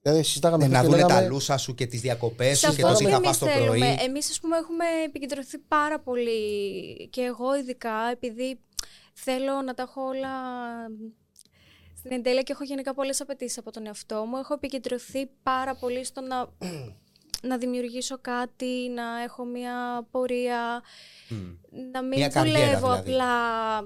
[0.00, 2.66] Δηλαδή, συζητάγαμε Ε, να χθες και δούνε τα λέγαμε- λούσα σου και τις διακοπές Σε
[2.70, 3.66] σου και αυτό το τι και θα εμείς φας το θέλουμε.
[3.66, 3.96] πρωί.
[4.08, 6.38] Εμείς, ας πούμε, έχουμε επικεντρωθεί πάρα πολύ
[7.10, 8.60] και εγώ ειδικά, επειδή
[9.12, 10.30] θέλω να τα έχω όλα
[11.98, 14.36] στην εντέλεια και έχω γενικά πολλές απαιτήσεις από τον εαυτό μου.
[14.36, 16.48] Έχω επικεντρωθεί πάρα πολύ στο να,
[17.44, 20.82] να δημιουργήσω κάτι, να έχω μια πορεία,
[21.28, 21.36] Μμ.
[21.92, 23.10] να μην Μια καριέρα, δουλεύω δηλαδή.
[23.10, 23.78] απλά,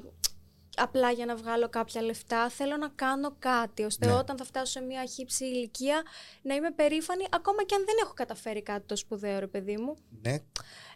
[0.77, 2.49] απλά για να βγάλω κάποια λεφτά.
[2.49, 4.13] Θέλω να κάνω κάτι, ώστε Ναι.
[4.13, 6.03] όταν θα φτάσω σε μια χύψη ηλικία
[6.43, 9.97] να είμαι περήφανη, ακόμα και αν δεν έχω καταφέρει κάτι το σπουδαίο, ρε παιδί μου.
[10.23, 10.33] Ναι.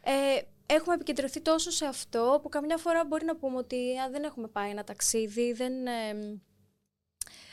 [0.05, 4.23] Ε, έχουμε επικεντρωθεί τόσο σε αυτό που καμιά φορά μπορεί να πούμε ότι α, δεν
[4.25, 6.41] έχουμε πάει ένα ταξίδι, δεν, ε,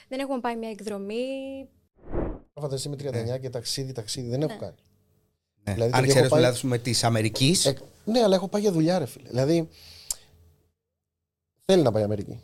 [0.07, 1.25] δεν έχουμε πάει μια εκδρομή.
[2.61, 4.75] Φανταστεί με 39 και ταξίδι, ταξίδι δεν έχω κάνει.
[5.69, 5.73] Ναι.
[5.73, 7.65] Δηλαδή, Αν το ξέρεις έχω πάει- δηλαδή με της Αμερικής.
[7.65, 9.29] Ε, ναι, αλλά έχω πάει για δουλειά, ρε φίλε.
[9.29, 9.67] Δηλαδή.
[11.65, 12.39] Θέλει να πάει Αμερική.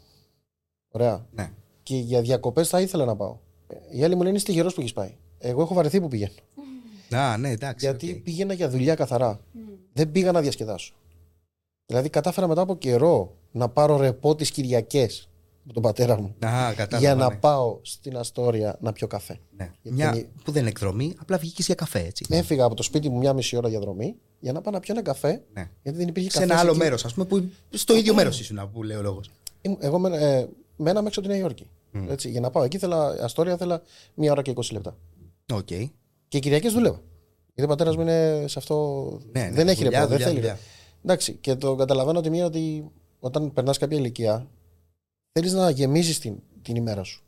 [0.92, 1.26] Ωραία.
[1.32, 1.52] Ναι.
[1.84, 3.38] Και για διακοπές θα ήθελα να πάω.
[3.68, 5.16] Ε, Οι άλλοι μου λένε είσαι τυχερός που έχεις πάει.
[5.38, 6.34] Εγώ έχω βαρεθεί που πηγαίνω.
[7.12, 7.86] Α, ναι, εντάξει.
[7.86, 8.18] Γιατί οκ.
[8.18, 9.40] πήγαινα για δουλειά καθαρά.
[9.94, 10.94] Δεν πήγα να διασκεδάσω.
[11.86, 15.30] Δηλαδή κατάφερα μετά από καιρό να πάρω ρεπό τις Κυριακές
[15.66, 16.36] από τον πατέρα μου.
[16.46, 16.98] Α, κατάλαβα.
[17.00, 17.36] για να ναι.
[17.36, 19.40] πάω στην Αστόρια να πιω καφέ.
[19.58, 19.72] Ναι.
[19.82, 22.26] Γιατί Μια είναι- που δεν είναι εκδρομή, απλά βγήκες για καφέ, έτσι.
[22.30, 25.04] Έφυγα από το σπίτι μου μια μισή ώρα διαδρομή για να πάω να πιω ένα
[25.04, 25.44] καφέ.
[25.54, 25.70] Ναι.
[25.84, 26.52] Γιατί δεν υπήρχε Σε καφέ.
[26.52, 29.32] ένα άλλο μέρος, ας πούμε, που στο ίδιο μέρος ήσουν, που λέει ο λόγος.
[29.80, 31.70] Εγώ με, ε, μέναμε έξω από τη Νέα Υόρκη.
[32.10, 33.82] Έτσι, για να πάω εκεί, ήθελα, Αστόρια, ήθελα
[34.14, 34.98] μία ώρα και 20 λεπτά.
[35.54, 35.66] Οκ.
[36.28, 37.02] Και Κυριακές δούλευα.
[37.46, 39.06] Γιατί ο πατέρας μου είναι σε αυτό.
[39.32, 40.40] Ναι, ναι, δεν έχει δουλειά, ρεπό, δεν δουλειά, θέλει.
[40.40, 40.60] δουλειά.
[41.04, 44.48] Εντάξει, και το καταλαβαίνω τη μία ότι όταν περνάς κάποια ηλικία,
[45.40, 47.24] θέλεις να γεμίζεις την, την ημέρα σου.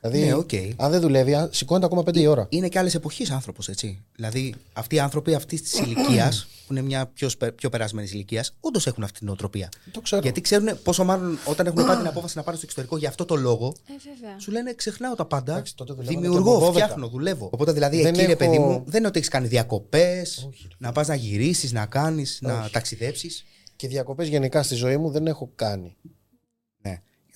[0.00, 0.50] Δηλαδή, Ναι, οκ.
[0.76, 2.46] αν δεν δουλεύει, α, σηκώνεται ακόμα 5 η ώρα.
[2.48, 4.02] Είναι και άλλες εποχές άνθρωπος, έτσι.
[4.16, 8.54] Δηλαδή, αυτοί οι άνθρωποι αυτής της ηλικίας, που είναι μια πιο, σπε- πιο περασμένης ηλικίας,
[8.60, 9.68] όντως έχουν αυτή την νοοτροπία.
[9.90, 10.22] Το ξέρω.
[10.22, 13.24] Γιατί ξέρουν πόσο μάλλον όταν έχουν πάρει την απόφαση να πάνε στο εξωτερικό για αυτό
[13.24, 14.38] το λόγο, Ε, βέβαια.
[14.38, 15.52] σου λένε ξεχνάω τα πάντα.
[15.52, 16.72] Εντάξει, τότε δουλεύανε και Δημιουργώ, από 12.
[16.72, 17.48] φτιάχνω, δουλεύω.
[17.52, 20.66] Οπότε δηλαδή Δεν εκεί, ρε έχω- παιδί μου, δεν είναι ότι έχεις κάνει διακοπές, Όχι,
[20.70, 20.74] ρε.
[20.78, 23.44] να πας να γυρίσεις, να κάνεις, να ταξιδέψεις.
[23.76, 25.96] Και διακοπές γενικά στη ζωή μου δεν έχω κάνει.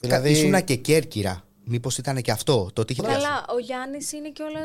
[0.00, 0.08] Ναι.
[0.08, 0.48] Δηλαδή- Δηλαδή...
[0.54, 1.44] Ήσουν και Κέρκυρα.
[1.64, 3.16] Μήπως ήταν και αυτό το ότι είχε πιάσει.
[3.16, 4.62] Καλά, ο Γιάννης είναι κιόλα.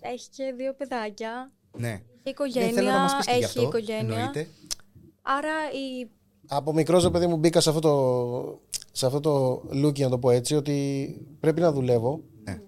[0.00, 1.52] έχει και δύο παιδάκια.
[1.78, 1.88] Ναι.
[1.88, 2.72] Έχει Ναι, οικογένεια.
[2.72, 3.62] θέλω να μας πεις και γι' έχει αυτό.
[3.62, 3.98] οικογένεια.
[4.16, 4.48] Εννοείται.
[5.22, 6.08] Άρα η
[6.46, 8.60] Από μικρός ρε παιδί μου μπήκα σε αυτό το,
[8.92, 11.08] σε αυτό το look, να το πω έτσι, ότι
[11.40, 12.20] πρέπει να δουλεύω.
[12.44, 12.58] Ναι.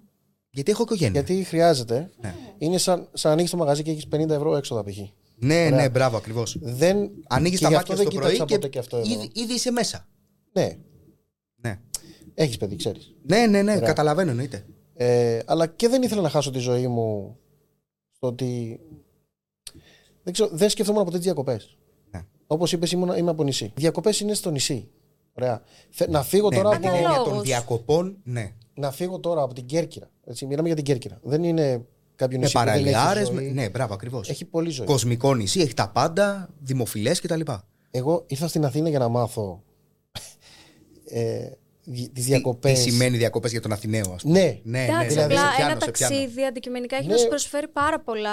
[0.51, 1.21] Γιατί έχω οικογένεια.
[1.23, 2.11] Γιατί χρειάζεται.
[2.21, 2.35] Ναι.
[2.59, 4.97] Είναι σαν, σαν ανοίξει το μαγαζί και έχεις 50 ευρώ έξοδα π.χ.
[5.39, 5.71] Ναι, Ωραία.
[5.71, 6.57] ναι, μπράβο ακριβώς.
[6.61, 7.11] Δεν...
[7.29, 9.13] Ανοίγεις και τα γι' μάτια αυτό στο δεν πρωί κοίταξα και, ποτέ και αυτό εδώ.
[9.13, 10.07] ήδη, ήδη είσαι μέσα.
[10.53, 10.77] Ναι, Ναι,
[12.39, 13.15] έχεις παιδί, ξέρεις.
[13.23, 13.87] ναι, ναι, ναι Ωραία.
[13.87, 14.65] καταλαβαίνω εννοείται.
[14.95, 17.37] Ε, αλλά και δεν ήθελα να χάσω τη ζωή μου
[18.13, 18.81] στο ότι.
[20.23, 21.77] Δεν, ξέρω, δεν σκεφτόμουν ποτέ τις διακοπές.
[22.11, 22.25] Ναι.
[22.47, 23.73] Όπως είπες, είμαι από νησί.
[23.75, 24.89] Διακοπές είναι στο νησί.
[25.33, 25.63] Ωραία.
[25.91, 27.43] Θε- να, φύγω Ναι, τώρα με από, την έννοια των Αναλόγως.
[27.47, 28.53] διακοπών, ναι.
[28.75, 30.11] να φύγω τώρα από την Κέρκυρα.
[30.27, 31.19] Έτσι, μιλάμε για την Κέρκυρα.
[31.23, 33.29] Δεν είναι κάποιο Με νησί που δεν έχει παραλιάρες.
[33.29, 33.51] ζωή.
[33.53, 34.29] Ναι, μπράβο ακριβώς.
[34.29, 34.87] Έχει πολύ ζωή.
[34.87, 37.41] Κοσμικό νησί, έχει τα πάντα, δημοφιλές κτλ.
[37.91, 39.63] Εγώ ήρθα στην Αθήνα για να μάθω
[41.05, 41.51] ε,
[41.93, 42.83] τις Τι, διακοπές.
[42.85, 45.57] τι σημαίνει διακοπές για τον Αθηναίο, ας πούμε; Ναι, ναι, ναι, Εντάξει, δηλαδή, απλά σε
[45.57, 46.15] πιάνω, ένα σε πιάνω.
[46.15, 47.13] ταξίδι αντικειμενικά έχει Ναι.
[47.13, 48.31] να σου προσφέρει πάρα πολλά.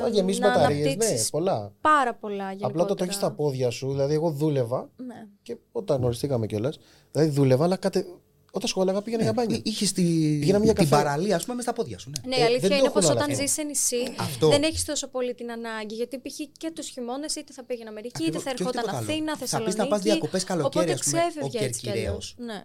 [0.00, 0.84] θα γεμίσει να μπαταρίες.
[0.84, 1.72] Ναι, αναπτύξεις πολλά.
[1.80, 2.66] πάρα πολλά γενικότερα.
[2.68, 5.26] Απλά όταν το έχεις στα πόδια σου, δηλαδή εγώ δούλευα Ναι.
[5.42, 6.78] και όταν γνωριστήκαμε κιόλας.
[7.10, 8.04] Δηλαδή δούλευα, αλλά κατε...
[8.52, 9.60] όταν σχόλαγα πήγαινα για μπάνιο.
[9.62, 10.02] Είχες τη,
[10.40, 11.02] Πήγαινα μια την καφέ.
[11.04, 12.10] παραλία, ας πούμε, μες στα πόδια σου.
[12.10, 12.28] Ναι.
[12.28, 13.42] Ναι, η Ε, αλήθεια δεν το είναι έχουν πως όλα όταν αυτά.
[13.42, 14.48] ζεις σε νησί Αυτό.
[14.48, 15.94] δεν έχεις τόσο πολύ την ανάγκη.
[15.94, 16.36] Γιατί π.χ.
[16.56, 18.42] και τους χειμώνες είτε θα πήγαινε Αμερική, είτε Ακριβώς.
[18.42, 19.10] θα Και όχι ερχόταν τίποτα άλλο.
[19.12, 19.78] Αθήνα, Θα πεις Θεσσαλονίκη.
[19.78, 22.34] να πας διακοπές καλοκαίρι, Οπότε ας πούμε, ο ξέφευγε έτσι κι αλλιώς.
[22.36, 22.36] Κερκυραίος.
[22.38, 22.64] Ναι.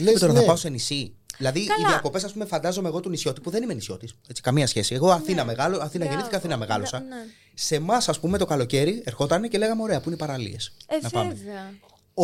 [0.00, 0.38] Λες, τώρα ναι.
[0.38, 1.14] θα πάω σε νησί.
[1.36, 1.80] Δηλαδή Καλά.
[1.80, 4.14] οι διακοπές, ας πούμε, φαντάζομαι εγώ του νησιώτη που δεν είμαι νησιώτης.
[4.42, 4.94] Καμία σχέση.
[4.94, 6.08] Εγώ Αθήνα, μεγάλο, Αθήνα Μπράβο.
[6.10, 6.98] γεννήθηκα, Αθήνα μεγάλωσα.
[7.00, 7.22] Ναι, ναι.
[7.54, 10.72] Σε εμάς, ας πούμε, το καλοκαίρι ερχόταν και λέγαμε: Ωραία, πού είναι οι παραλίες.
[10.86, 11.34] Ε, να πάμε.
[11.34, 11.72] βέβαια.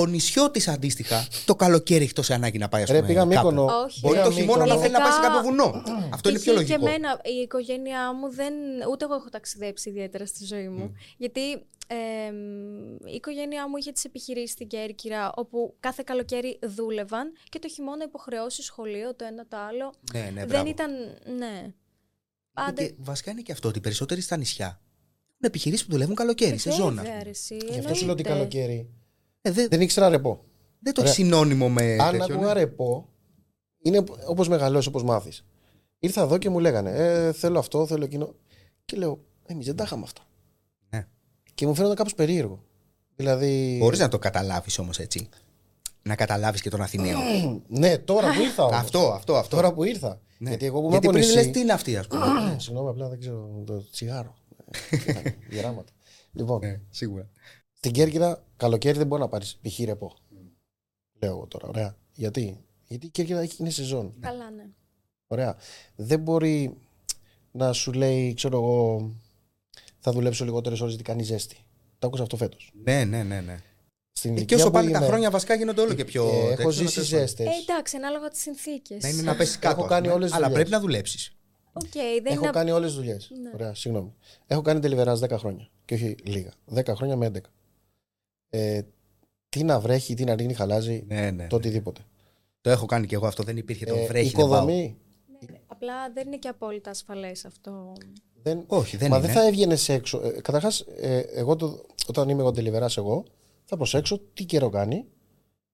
[0.01, 3.32] Ο νησιώτης αντίστοιχα το καλοκαίρι έχει τόση ανάγκη να πάει ας Ρε, πούμε, πήγα κάπου.
[3.34, 3.64] Μύκονο.
[3.64, 4.01] Όχι.
[4.03, 4.80] Μπορεί Πήγα το χειμώνα να Μύκονο.
[4.82, 5.82] θέλει να πάει σε Ειδικά- κάποιο βουνό.
[6.12, 6.78] Αυτό είναι πιο Ισχύει λογικό.
[6.78, 8.55] Και εμένα, η οικογένειά μου δεν.
[8.90, 10.92] Ούτε εγώ έχω ταξιδέψει ιδιαίτερα στη ζωή μου.
[11.16, 11.51] Γιατί
[11.86, 12.36] εμ,
[12.94, 18.05] η οικογένειά μου είχε τις επιχειρήσεις στην Κέρκυρα, όπου κάθε καλοκαίρι δούλευαν και το χειμώνα
[18.05, 19.92] υποχρεώσει σχολείο, το ένα το άλλο.
[20.12, 20.68] Ναι, ναι, δεν μπράβο.
[20.68, 20.90] ήταν.
[21.38, 21.72] Ναι.
[22.53, 26.14] Άντε, Και βασικά είναι και αυτό ότι οι περισσότεροι στα νησιά έχουν επιχειρήσεις που δουλεύουν
[26.14, 27.03] καλοκαίρι, σε βέβαια, ζώνα.
[27.22, 28.28] ρε, εσύ, Γι' αυτό σου λέω ότι εννοείται.
[28.59, 28.90] καλοκαίρι.
[29.47, 30.44] Ε, δεν, Δεν ήξερα ρεπό.
[30.78, 31.12] δεν το έχει Ωραία.
[31.12, 31.97] συνώνυμο με.
[32.01, 32.61] Αν τέτοιο, άκουγα ναι.
[32.61, 33.09] ρεπό,
[33.82, 35.44] είναι όπως μεγαλώσεις, όπως μάθεις.
[35.99, 38.34] Ήρθα εδώ και μου λέγανε ε, Θέλω αυτό, θέλω εκείνο.
[38.84, 40.22] Και λέω Εμείς δεν τα είχαμε αυτά.
[40.90, 41.07] Ναι.
[41.55, 42.64] Και μου φαίνονταν κάπως περίεργο.
[43.16, 43.76] Δηλαδή.
[43.80, 45.28] Μπορείς να το καταλάβεις όμως έτσι.
[46.03, 47.18] Να καταλάβεις και τον Αθηναίο.
[47.68, 48.64] Ναι, τώρα που ήρθα.
[48.64, 48.78] Όμως.
[48.78, 49.57] αυτό, αυτό, αυτό.
[49.57, 50.20] Τώρα που ήρθα.
[50.38, 50.49] Ναι.
[50.49, 51.36] Γιατί εγώ που είμαι Γιατί από πριν νησί.
[51.36, 52.26] λες τι είναι αυτή, ας πούμε.
[52.51, 54.34] Ναι, Συγγνώμη, απλά δεν ξέρω το τσιγάρο.
[54.90, 55.92] Ε, κοίτα, Γεράματα.
[56.32, 57.28] Λοιπόν, ναι, σίγουρα.
[57.77, 59.79] Στην Κέρκυρα καλοκαίρι δεν μπορεί να πάρεις π.χ.
[59.79, 60.16] ρεπό.
[61.20, 61.68] Λέω εγώ τώρα.
[61.68, 61.97] Ωραία.
[62.12, 64.14] Γιατί, Γιατί η Κέρκυρα έχει- είναι σεζόν.
[64.20, 64.66] Καλά, ναι.
[65.27, 65.57] Ωραία.
[65.97, 66.77] Δεν μπορεί
[67.51, 69.11] να σου λέει, ξέρω εγώ,
[69.99, 71.57] θα δουλέψω λιγότερες ώρες γιατί κάνει ζέστη.
[71.99, 72.72] Το άκουσα αυτό φέτος.
[72.85, 73.41] Ναι, ναι, ναι.
[73.41, 73.61] ναι.
[74.12, 76.24] Στην Ε, Και ηλικία όσο που πάνε τα είμαι, χρόνια βασικά γίνονται όλο και πιο.
[76.24, 77.27] ε, έχω τέτοιο, ζήσει τέλος πάντων.
[77.27, 77.47] ζέστες.
[77.47, 79.03] Ε, εντάξει, ανάλογα τις συνθήκες.
[79.03, 79.79] Να είναι να πέσει κάτω.
[79.81, 80.14] Έχω κάνει ας πούμε.
[80.14, 80.62] όλες τις Αλλά δουλειές.
[80.68, 81.31] πρέπει να δουλέψεις.
[81.72, 82.51] Οκ, δεν Έχω είναι.
[82.53, 83.31] κάνει όλες τι δουλειές.
[83.43, 83.51] Ναι.
[83.55, 84.14] Ωραία, συγγνώμη.
[84.47, 85.68] Έχω κάνει delivery 10 χρόνια.
[85.85, 86.53] Και όχι λίγα.
[86.74, 87.39] 10 χρόνια με 11.
[88.51, 88.80] Ε,
[89.49, 91.47] τι να βρέχει, τι να ρίχνει, χαλάζει, Ναι, ναι.
[91.47, 92.01] το οτιδήποτε.
[92.61, 93.42] Το έχω κάνει και εγώ αυτό.
[93.42, 93.84] Δεν υπήρχε.
[93.86, 94.30] Το Ε, βρέχει.
[94.30, 94.47] δεν πάω.
[94.47, 94.97] οικοδομή.
[95.51, 97.92] Ναι, απλά δεν είναι και απόλυτα ασφαλές αυτό.
[98.42, 99.26] Δεν, Όχι, δεν μα είναι.
[99.26, 100.20] δεν θα έβγαινες έξω.
[100.24, 103.24] Ε, Καταρχάς, ε, εγώ το, όταν είμαι εγώ ντελιβεράς, εγώ
[103.64, 105.05] θα προσέξω τι καιρό κάνει.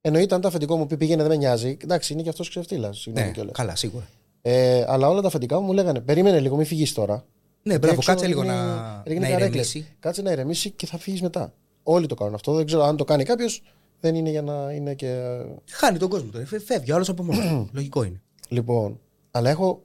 [0.00, 1.76] Εννοείται αν το αφεντικό μου πει πήγαινε δεν με νοιάζει.
[1.82, 2.98] Εντάξει, είναι και αυτός ξεφτύλας.
[3.00, 3.52] Συγγνώμη Ναι, κιόλας.
[3.56, 4.06] καλά, σίγουρα.
[4.42, 7.14] Ε, αλλά όλα τα αφεντικά μου μου λέγανε Περίμενε λίγο, μην φύγει τώρα.
[7.14, 7.22] Ναι,
[7.62, 9.74] Γιατί μπράβο, έξω κάτσε λίγο είναι- να, είναι να καρέκλες.
[9.74, 9.96] ηρεμήσει.
[10.00, 11.54] Κάτσε να ηρεμήσει και θα φύγεις μετά.
[11.82, 12.52] Όλοι το κάνουν αυτό.
[12.54, 13.62] Δεν ξέρω αν το κάνει κάποιος.
[14.00, 15.40] Δεν είναι για να είναι και.
[15.70, 16.46] Χάνει τον κόσμο τώρα.
[16.46, 17.46] Φε- Φεύγει άλλος από μόνος.
[17.48, 17.68] του.
[17.74, 18.20] Λογικό είναι.
[18.48, 19.82] Λοιπόν, αλλά έχω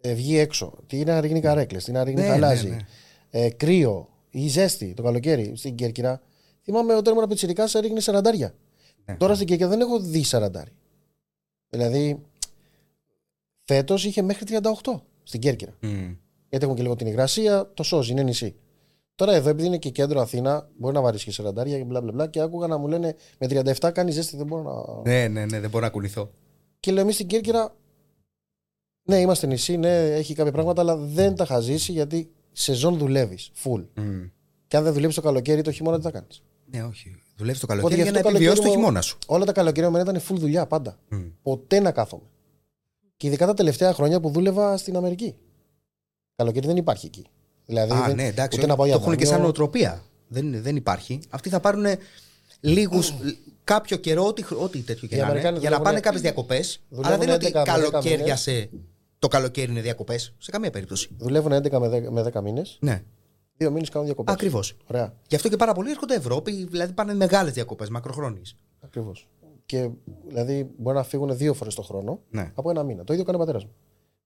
[0.00, 0.72] ε, βγει έξω.
[0.86, 2.68] Τι είναι να ρίχνει καρέκλες, τι να ρίχνει Ναι, χαλάζι.
[2.68, 2.82] ναι, ναι.
[3.30, 6.20] Ε, κρύο ή ζέστη το καλοκαίρι στην Κέρκυρα.
[6.62, 8.54] Θυμάμαι όταν ήμουν πιτσιρικάς έριχνε σαραντάρια.
[9.04, 9.16] Ναι.
[9.16, 10.70] Τώρα στην Κέρκυρα δεν έχω δει σαραντάρι.
[11.68, 12.22] Δηλαδή,
[13.64, 14.44] φέτος είχε μέχρι
[14.84, 15.72] 38 στην Κέρκυρα.
[15.80, 15.88] Μμ.
[16.48, 18.54] Γιατί έχουμε και λίγο την υγρασία, το σώζει, είναι νησί.
[19.20, 22.12] Τώρα εδώ, επειδή είναι και κέντρο Αθήνα, μπορεί να βαρύσεις και σαραντάρια και μπλα μπλα
[22.12, 22.26] μπλα.
[22.26, 23.46] Και άκουγα να μου λένε με
[23.80, 25.10] 37 κάνεις ζέστη, δεν μπορώ να.
[25.10, 26.30] Ναι, ναι, ναι, δεν μπορώ να κουνηθώ.
[26.80, 27.74] Και λέω εμείς στην Κέρκυρα,
[29.08, 33.50] ναι, είμαστε νησί, ναι, έχει κάποια πράγματα, αλλά δεν τα είχα ζήσει γιατί σεζόν δουλεύεις,
[33.64, 33.84] full.
[33.94, 34.22] Μμ.
[34.68, 36.42] Και αν δεν δουλεύει το καλοκαίρι, το χειμώνα τι θα κάνεις.
[36.70, 37.16] Ναι, όχι.
[37.36, 39.18] Δουλεύεις το Οπότε καλοκαίρι γι' για να αυτό το επιβιώσεις το καλοκαίρι μου- χειμώνα σου.
[39.26, 40.98] Όλα τα καλοκαίρια μου ήταν full δουλειά πάντα.
[41.08, 41.22] Μμ.
[41.42, 42.24] Ποτέ να κάθομαι.
[43.16, 45.36] Και ειδικά τα τελευταία χρόνια που δούλευα στην Αμερική.
[46.34, 47.26] Καλοκαίρι δεν υπάρχει εκεί.
[47.70, 48.58] Δηλαδή, Α, δεν, ναι, εντάξει.
[48.58, 49.30] ούτε να πάω το για έχουν και μπάνιο.
[49.32, 50.02] σαν νοοτροπία.
[50.28, 51.20] Δεν, δεν υπάρχει.
[51.30, 51.84] Αυτοί θα πάρουν
[52.60, 53.14] λίγους.
[53.64, 56.22] κάποιο καιρό, ό,τι, ό,τι τέτοιο και Οι να είναι, Αμερικάνοι για να δουλεύουνε- πάνε κάποιες
[56.22, 56.80] διακοπές.
[56.88, 58.68] δουλεύουν Αλλά δεν είναι ότι 11 με 10 καλοκαίρια σε.
[59.18, 60.34] Το καλοκαίρι είναι διακοπές.
[60.38, 61.08] Σε καμία περίπτωση.
[61.18, 62.76] Δουλεύουν 11 με 10, με 10 μήνες.
[62.80, 63.02] Ναι.
[63.56, 64.34] Δύο μήνες κάνουν διακοπές.
[64.34, 64.76] Ακριβώς.
[64.86, 65.14] Ωραία.
[65.28, 68.56] Γι' αυτό και πάρα πολλοί έρχονται Ευρώπη, δηλαδή πάνε μεγάλες διακοπές, μακροχρόνιες.
[68.80, 69.28] Ακριβώς.
[69.66, 69.88] Και
[70.28, 72.52] δηλαδή μπορεί να φύγουν δύο φορές το χρόνο Ναι.
[72.54, 73.04] από ένα μήνα.
[73.04, 73.70] Το ίδιο κάνει ο πατέρας μου.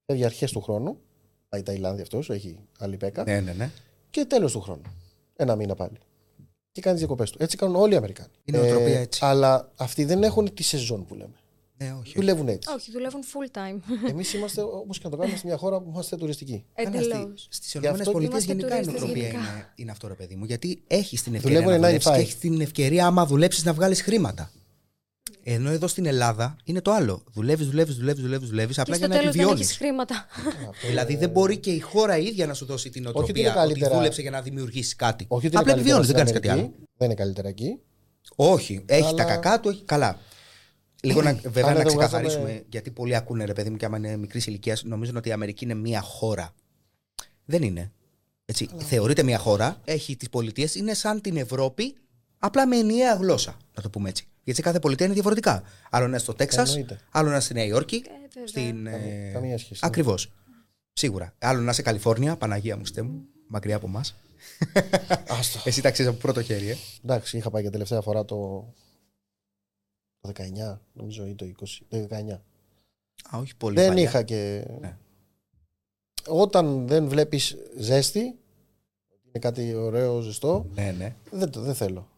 [0.07, 0.99] Φεύγει αρχές του χρόνου.
[1.55, 3.23] Πάει Ταϊλάνδη αυτός, έχει άλλη πέκα.
[3.25, 3.71] Ναι, ναι, ναι.
[4.11, 4.83] Και τέλος του χρόνου.
[5.37, 5.99] Ένα μήνα πάλι.
[6.73, 7.39] Και κάνει τις διακοπές του.
[7.43, 8.29] Έτσι κάνουν όλοι οι Αμερικάνοι.
[8.45, 9.21] Ε, Η νοοτροπία έτσι.
[9.25, 11.35] Αλλά αυτοί δεν έχουν τη σεζόν που λέμε.
[11.77, 12.13] ναι όχι.
[12.17, 12.69] Δουλεύουν έτσι.
[12.75, 13.95] Όχι, δουλεύουν full time.
[14.11, 16.65] Εμείς είμαστε, όπως και να το κάνουμε, σε μια χώρα που είμαστε τουριστικοί.
[16.75, 17.47] Εντελώς.
[17.51, 19.39] Στις Γι' αυτό ΗΠΑ είμαστε γενικά η τουρίστες νοοτροπία γενικά.
[19.39, 20.45] είναι, είναι αυτό, ρε παιδί μου.
[20.45, 22.23] Γιατί έχει την ευκαιρία Δουλεύουν να 9 δουλέψεις to και 5.
[22.23, 24.51] έχει την ευκαιρία, άμα δουλέψεις, να βγάλεις χρήματα.
[25.47, 27.25] Ενώ εδώ στην Ελλάδα είναι το άλλο.
[27.33, 29.71] Δουλεύεις, δουλεύεις, δουλεύεις, δουλεύεις, δουλεύεις Και απλά στο για να τέλος δεν επιβιώνεις.
[29.71, 30.27] έχει χρήματα.
[30.89, 33.49] Δηλαδή δεν μπορεί και η χώρα η ίδια να σου δώσει την ότι είναι οτροπία
[33.51, 35.25] ότι, καλύτερα- δούλεψε για να δημιουργήσει κάτι.
[35.29, 36.75] Όχι ότι είναι απλά καλύτερα επιβιώνεις, δεν στην κάνεις κάτι Αμερική.
[36.77, 36.89] άλλο.
[36.97, 37.79] Δεν είναι καλύτερα εκεί.
[38.37, 40.19] Όχι, έχει Αλλά- τα κακά του, έχει καλά.
[41.03, 43.85] Λίγο να, βέβαια Αν να δεν ξεκαθαρίσουμε, βγάζαμε- γιατί πολλοί ακούνε ρε παιδί μου και
[43.85, 46.55] άμα είναι μικρής ηλικίας, νομίζουν ότι η Αμερική είναι μία χώρα.
[47.45, 47.93] Δεν είναι.
[48.45, 51.95] Έτσι, θεωρείται μία χώρα, έχει τις πολιτείες, είναι σαν την Ευρώπη,
[52.39, 54.27] απλά με ενιαία γλώσσα, να το πούμε έτσι.
[54.45, 55.63] Γιατί σε κάθε πολιτεία είναι διαφορετικά.
[55.91, 57.01] Άλλο να είναι στο Τέξας, Εννοείται.
[57.11, 58.05] άλλο να είναι στη Νέα Υόρκη.
[58.07, 58.47] Ε, βέβαια.
[58.47, 59.81] στην, Καμία- ε, καμία σχέση.
[59.85, 60.33] Ακριβώς.
[60.93, 61.35] Σίγουρα.
[61.39, 64.15] Άλλο να είσαι Καλιφόρνια, Παναγία μου, στέ μου, μακριά από εμάς.
[65.39, 65.61] Άστο.
[65.65, 66.77] Εσύ τα ξέρεις από πρώτο χέρι, ε.
[67.05, 68.37] Εντάξει, είχα πάει για τελευταία φορά το,
[70.21, 71.53] το 19, νομίζω, ή το 20.
[71.89, 72.41] Το 19.
[73.35, 73.75] Α, όχι πολύ.
[73.75, 74.03] δεν παλιά.
[74.03, 74.65] είχα και.
[74.81, 74.97] Ναι.
[76.27, 81.15] Όταν δεν βλέπεις ζέστη, είναι κάτι ωραίο, ζεστό, Ναι, ναι.
[81.31, 82.09] δεν, το- δεν θέλω.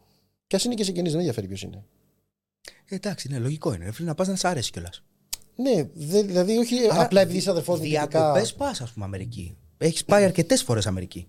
[0.47, 1.85] Και ας είναι και συγγενή, δεν ενδιαφέρει ποιος είναι.
[2.89, 3.91] Ε, εντάξει, ναι, λογικό είναι.
[3.93, 5.03] Φίλε, να πας να σ' αρέσει κιόλας.
[5.57, 7.85] Ναι, δε- δηλαδή όχι απλά επειδή είσαι αδερφός μου.
[7.85, 9.57] Διακοπές πας, ας πούμε, Αμερική.
[9.79, 11.29] Έχεις πάει αρκετές φορές Αμερική.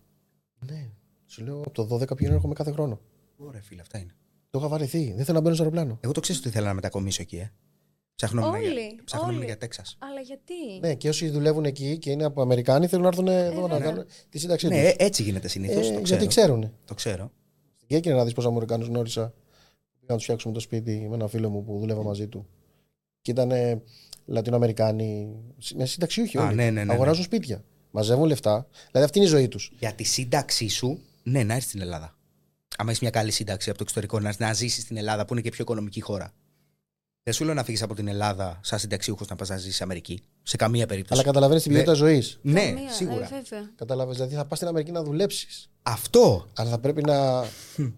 [0.72, 0.90] Ναι,
[1.26, 3.00] σου λέω από το 12 πηγαίνω έρχομαι κάθε χρόνο.
[3.38, 4.12] Ωραία, φίλε, αυτά είναι.
[4.50, 5.14] Το είχα βαρεθεί.
[5.16, 5.98] Δεν θέλω να μπαίνω στο αεροπλάνο.
[6.02, 7.52] Εγώ το ξέρω ότι ήθελα να μετακομίσω εκεί, ε.
[8.16, 9.46] Ψάχνω Όλοι, για, ψάχνω όλοι.
[9.46, 9.98] για Τέξας.
[10.00, 13.68] Αλλά γιατί; Ναι, και όσοι δουλεύουν εκεί και είναι από Αμερικάνοι θέλουν να έρθουν εδώ
[13.68, 13.86] να ναι.
[13.86, 14.90] κάνουν τη σύνταξή Ναι, τους.
[14.90, 15.76] ε, έτσι γίνεται συνήθως.
[15.76, 16.02] το ξέρω.
[16.04, 16.72] γιατί ξέρουν.
[16.86, 17.32] Το ξέρω.
[17.86, 19.34] Και έκυνα να δεις πόσα Αμερικάνους γνώρισα.
[20.08, 22.48] Πήγα να τους φτιάξουμε το σπίτι με ένα φίλο μου που δούλευα μαζί του.
[23.22, 23.52] Και ήταν
[24.26, 25.36] Λατινοαμερικάνοι,
[25.76, 26.38] με συνταξιούχοι.
[26.38, 26.56] Α, όλοι.
[26.56, 26.94] ναι, ναι, ναι, ναι.
[26.94, 27.64] Αγοράζουν σπίτια.
[27.92, 28.68] Μαζεύουν λεφτά.
[28.92, 29.72] Δηλαδή αυτή είναι η ζωή τους.
[29.80, 32.16] Για τη σύνταξή σου, ναι, να έρθεις στην Ελλάδα.
[32.78, 35.42] Αν έχεις μια καλή σύνταξη από το εξωτερικό, να, να ζήσεις στην Ελλάδα που είναι
[35.42, 36.34] και πιο οικονομική χώρα.
[37.24, 40.22] Δεν σου λέω να φύγεις από την Ελλάδα σαν συνταξιούχος να πας να ζήσεις Αμερική.
[40.44, 41.14] Σε καμία περίπτωση.
[41.14, 42.40] Αλλά καταλαβαίνεις την ποιότητα ζωής.
[42.42, 43.26] ναι, Καμία, σίγουρα.
[43.26, 43.72] Ε, βέβαια.
[43.76, 44.14] Κατάλαβε.
[44.14, 45.70] Δηλαδή θα πας στην Αμερική να δουλέψεις.
[45.84, 46.48] Αυτό.
[46.56, 47.46] Αλλά θα πρέπει να,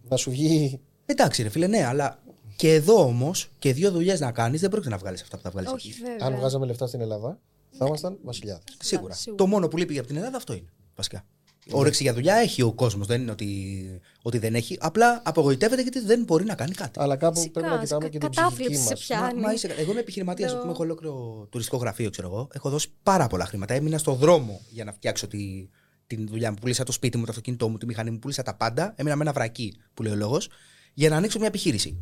[0.10, 0.80] να σου βγει.
[1.12, 2.20] Εντάξει, ρε φίλε, ναι, αλλά
[2.56, 5.50] και εδώ όμως και δύο δουλειές να κάνεις δεν πρόκειται να βγάλεις αυτά που θα
[5.50, 6.02] βγάλεις Όχι, εκεί.
[6.02, 6.18] βέβαια.
[6.28, 7.40] Αν βγάζαμε λεφτά στην Ελλάδα,
[7.78, 8.64] θα ήμασταν βασιλιάδες.
[8.82, 9.14] Σίγουρα.
[9.14, 9.44] σίγουρα.
[9.44, 10.70] Το μόνο που λείπει από την Ελλάδα αυτό είναι.
[10.96, 11.26] Βασικά.
[11.72, 13.08] Όρεξη για δουλειά έχει ο κόσμος.
[13.08, 14.78] Δεν είναι ότι, ότι δεν έχει.
[14.80, 17.00] Απλά απογοητεύεται γιατί δεν μπορεί να κάνει κάτι.
[17.02, 19.00] Αλλά κάπου Φυσικά, πρέπει να κοιτάμε κα- και την κατάθλιψη ψυχική σε μα.
[19.00, 19.20] πια.
[19.20, 19.42] Μα, Κάνει.
[19.42, 22.48] μα είσαι, εγώ είμαι επιχειρηματίας, Το- α πούμε, έχω ολόκληρο τουριστικό γραφείο, ξέρω εγώ.
[22.54, 23.74] Έχω δώσει πάρα πολλά χρήματα.
[23.74, 25.70] Έμεινα στο δρόμο για να φτιάξω τη,
[26.08, 26.58] την δουλειά μου.
[26.62, 28.94] Πούλησα το σπίτι μου, το αυτοκίνητό μου, τη μηχανή μου, πούλησα τα πάντα.
[28.96, 30.50] Έμεινα με ένα βρακί, που λέει ο λόγος,
[31.00, 31.98] για να ανοίξω μια επιχείρηση.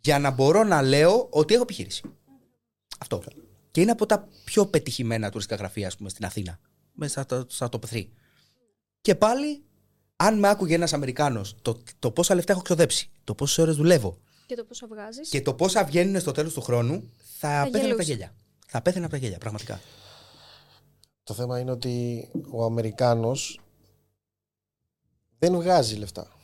[0.00, 2.02] Για να μπορώ να λέω ότι έχω επιχείρηση.
[2.98, 3.22] Αυτό.
[3.70, 6.58] Και είναι από τα πιο πετυχημένα τουριστικά γραφεία, ας πούμε, στην Αθήνα.
[6.92, 8.08] Μέσα στα, στα top 3.
[9.00, 9.62] Και πάλι,
[10.16, 14.18] αν με άκουγε ένας Αμερικάνος το, το πόσα λεφτά έχω ξοδέψει, το πόσες ώρες δουλεύω,
[14.46, 15.28] Και το πόσο βγάζεις.
[15.28, 18.06] και το πόσα βγαίνουν στο τέλος του χρόνου, θα, πέθανε από τα γελούσες.
[18.06, 18.34] γέλια.
[18.66, 19.80] Θα πέθανε από τα γέλια, πραγματικά.
[21.22, 23.60] Το θέμα είναι ότι ο Αμερικάνος
[25.38, 26.35] δεν βγάζει λεφτά.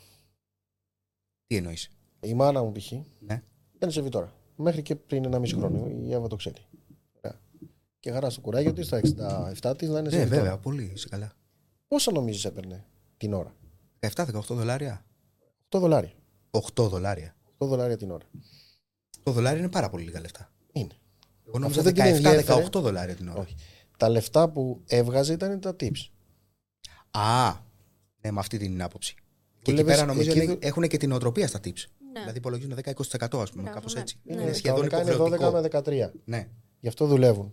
[1.53, 1.91] Τι εννοείς;
[2.21, 2.93] Η μάνα μου π.χ.
[3.19, 3.43] Ναι.
[3.79, 4.33] δεν σε τώρα.
[4.57, 5.89] Μέχρι και πριν ένα μισή χρόνο.
[5.89, 6.67] Η Εύα το ξέρει.
[7.21, 7.41] Ωραία.
[8.01, 10.41] Και χαρά στο κουράγιο της, στα 67 της να είναι σε Ναι, Βιτόρα.
[10.43, 11.33] βέβαια, πολύ είσαι καλά.
[11.89, 12.85] Πόσα νομίζεις έπαιρνε
[13.17, 13.55] την ώρα;
[14.01, 15.05] 17-18 δολάρια.
[15.69, 16.13] 8 δολάρια.
[16.51, 17.37] 8 δολάρια.
[17.59, 18.25] 8 δολάρια την ώρα.
[19.23, 20.53] Το δολάρια είναι πάρα πολύ λίγα λεφτά.
[20.73, 20.95] Είναι.
[21.47, 22.63] Εγώ νόμιζα δεν την ενδιέφερε.
[22.73, 23.41] 17-18 δολάρια την ώρα.
[23.41, 23.55] Όχι.
[23.97, 26.09] Τα λεφτά που έβγαζε ήταν τα tips.
[27.11, 27.51] Α,
[28.21, 29.15] ναι, με αυτή την άποψη.
[29.63, 31.85] Και εκεί Δούλευες πέρα νομίζω εκεί είναι- δου- έχουν και την οτροπία στα tips.
[32.13, 32.21] Ναι.
[32.21, 34.01] Δηλαδή υπολογίζουν 10-20% ας πούμε, Μπράβο, κάπως ναι.
[34.01, 34.19] έτσι.
[34.23, 34.43] Ναι.
[34.43, 35.51] Είναι σχεδόν Κανονικά είναι 12 υποχρεωτικό.
[35.51, 36.13] με 13.
[36.25, 36.49] Ναι.
[36.81, 37.53] Γι' αυτό δουλεύουν.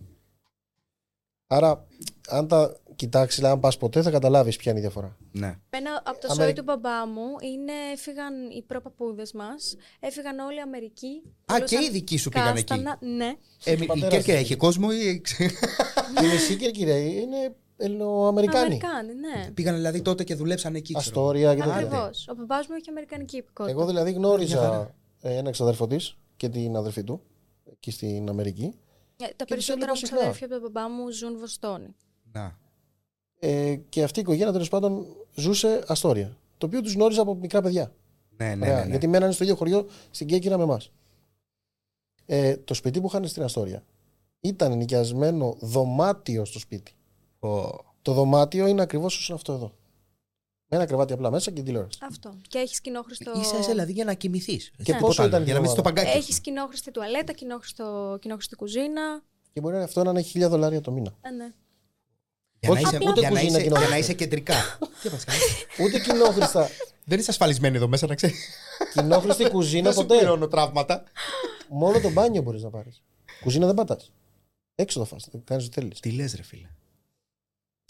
[1.46, 1.86] Άρα,
[2.28, 5.16] αν τα κοιτάξεις, αν πας ποτέ, θα καταλάβεις ποια είναι η διαφορά.
[5.32, 5.58] ναι.
[5.70, 9.76] Ένα από το Αμερι- σόι του μπαμπά μου είναι έφυγαν οι προπαπούδες μας.
[10.00, 11.22] Έφυγαν όλοι οι Αμερικοί.
[11.52, 12.64] Α, και οι δικοί σου πήγαν εκεί.
[12.64, 13.32] κάστανα, Ναι.
[13.64, 14.42] Ε, η πατέρας Κέρκυρα του.
[14.42, 15.22] έχει κόσμο ή.
[16.22, 18.64] Η μισή Κερκυρία είναι Ελληνοαμερικάνοι.
[18.64, 19.50] Αμερικάνοι, ναι.
[19.50, 20.94] Πήγαν δηλαδή τότε και δουλέψαν εκεί.
[20.94, 21.10] ξέρω.
[21.20, 21.74] Αστόρια και τέτοια.
[21.76, 22.28] Ακριβώς.
[22.28, 23.76] Ο μπαμπά μου έχει αμερικανική υπηκότητα.
[23.78, 24.94] Εγώ δηλαδή Μια γνώριζα χαρά.
[25.20, 27.20] ε, ένα εξαδέρφο της και την αδερφή του
[27.72, 28.74] εκεί στην Αμερική.
[29.16, 30.16] Ε, τα τους περισσότερα έβλεπα μου συχνά.
[30.18, 31.94] ξαδέρφια από τον μπαμπά μου ζουν Βοστόνη.
[32.32, 32.58] Να.
[33.38, 36.36] Ε, και αυτή η οικογένεια τέλος πάντων ζούσε Αστόρια.
[36.58, 37.92] Το οποίο τους γνώριζα από μικρά παιδιά.
[38.36, 38.90] Ναι, ναι, Ωραία, ναι, ναι.
[38.90, 40.92] Γιατί μένανε στο ίδιο χωριό στην Κέκυρα με εμάς.
[42.26, 43.82] Ε, το σπίτι που είχαν στην Αστόρια
[44.40, 46.92] ήταν νοικιασμένο δωμάτιο στο σπίτι.
[47.40, 47.48] Ω.
[48.02, 49.74] Το δωμάτιο είναι ακριβώς όσο είναι αυτό εδώ.
[50.72, 51.98] Με ένα κρεβάτι απλά μέσα και την τηλεόραση.
[52.02, 52.34] Αυτό.
[52.48, 53.30] Και έχεις κοινόχρηστο.
[53.40, 54.70] Ίσα ίσα δηλαδή για να κοιμηθείς.
[54.82, 56.16] Και πόσο ήταν Για να μην η είσαι στο παγκάκι.
[56.16, 59.22] Έχεις κοινόχρηστη τουαλέτα, κοινόχρηστο, κοινόχρηστη κουζίνα.
[59.52, 61.14] Και μπορεί αυτό να είναι χίλια δολάρια το μήνα.
[61.20, 61.52] Ε, ναι.
[62.60, 63.78] Για να Όχι, είσαι, ούτε για να κουζίνα είσαι, κοινόχρηστη.
[63.78, 64.54] για να είσαι κεντρικά.
[65.02, 65.38] Τι έπαθες, καλά;
[65.86, 66.68] Ούτε κοινόχρηστα.
[67.04, 68.48] Δεν είσαι ασφαλισμένη εδώ μέσα, να ξέρεις.
[68.94, 70.16] κοινόχρηστη κουζίνα Δεν σου ποτέ.
[70.18, 71.02] πληρώνω τραύματα.
[71.68, 73.02] Μόνο το μπάνιο μπορείς να πάρεις.
[73.42, 74.12] Κουζίνα δεν πατάς.
[74.74, 75.28] Έξω το φας.
[75.44, 76.00] Κάνεις ό,τι θέλεις.
[76.00, 76.68] Τι λες, ρε φίλε.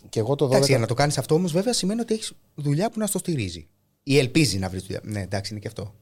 [0.08, 0.48] Και εγώ το 12.
[0.50, 3.18] Εντάξει, για να το κάνεις αυτό όμως, βέβαια σημαίνει ότι έχεις δουλειά που να στο
[3.18, 3.68] στηρίζει.
[4.02, 5.00] Ή ελπίζει να βρεις δουλειά.
[5.04, 5.94] Ναι, εντάξει, είναι και αυτό.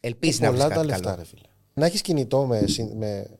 [0.00, 1.16] Ελπίζει να βρεις πολλά κάτι τα λεφτά, καλό.
[1.16, 1.42] ρε φίλε.
[1.74, 3.38] Να έχεις κινητό με, συν- με,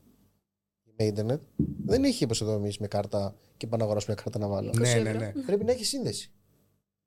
[0.96, 1.40] με ίντερνετ
[1.86, 4.72] δεν έχει όπως εδώ εμείς με κάρτα και πάω να αγοράσω μια κάρτα να βάλω.
[4.78, 5.18] Ναι, 20 ναι, ευρώ.
[5.18, 5.32] ναι.
[5.46, 6.30] Πρέπει να έχεις σύνδεση.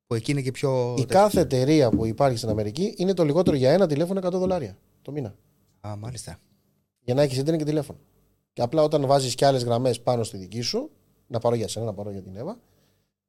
[0.06, 0.94] Που εκεί είναι και πιο.
[0.98, 4.78] Η κάθε εταιρεία που υπάρχει στην Αμερική είναι το λιγότερο για ένα τηλέφωνο 100 δολάρια
[5.02, 5.34] το μήνα.
[5.80, 6.38] Α, μάλιστα.
[7.00, 7.98] Για να έχεις ίντερνετ και τηλέφωνο.
[8.52, 10.90] Και απλά όταν βάζεις και άλλες γραμμές πάνω στη δική σου,
[11.26, 12.58] να πάρω για σένα, να πάρω για την Εύα,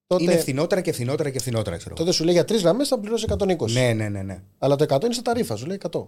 [0.07, 1.95] τότε, Είναι φθηνότερα και φθηνότερα και φθηνότερα, ξέρω.
[1.95, 3.71] τότε σου λέει για τρεις γραμμές θα πληρώσει 120.
[3.71, 4.21] Ναι, ναι, ναι.
[4.21, 4.41] ναι.
[4.57, 6.05] Αλλά το 100 είναι στα ταρήφα, σου λέει 100.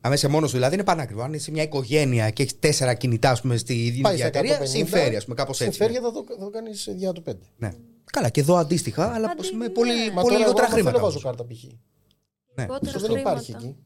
[0.00, 1.22] Αμέσω μόνος σου δηλαδή είναι πανάκριβο.
[1.22, 4.60] Αν είσαι μια οικογένεια και έχεις τέσσερα κινητά ας πούμε, στη ίδια Πάει στα εταιρεία,
[4.60, 5.72] 150, συμφέρει, ας πούμε, κάπως έτσι.
[5.78, 6.06] Συμφέρει ναι.
[6.06, 7.32] θα το, θα το κάνεις για το 5.
[7.56, 7.72] Ναι.
[8.12, 9.72] Καλά, και εδώ αντίστοιχα, αλλά Αντί- ας πούμε, ναι.
[9.72, 10.90] πολύ, Μα πολύ τώρα λιγότερα εγώ, άμα χρήματα.
[10.98, 11.36] θέλω, βάζω όμως.
[11.36, 11.62] κάρτα π.χ.
[12.54, 12.62] Ναι.
[12.62, 13.66] Λιγότερα Αυτό δεν υπάρχει χρήματα.
[13.66, 13.76] εκεί.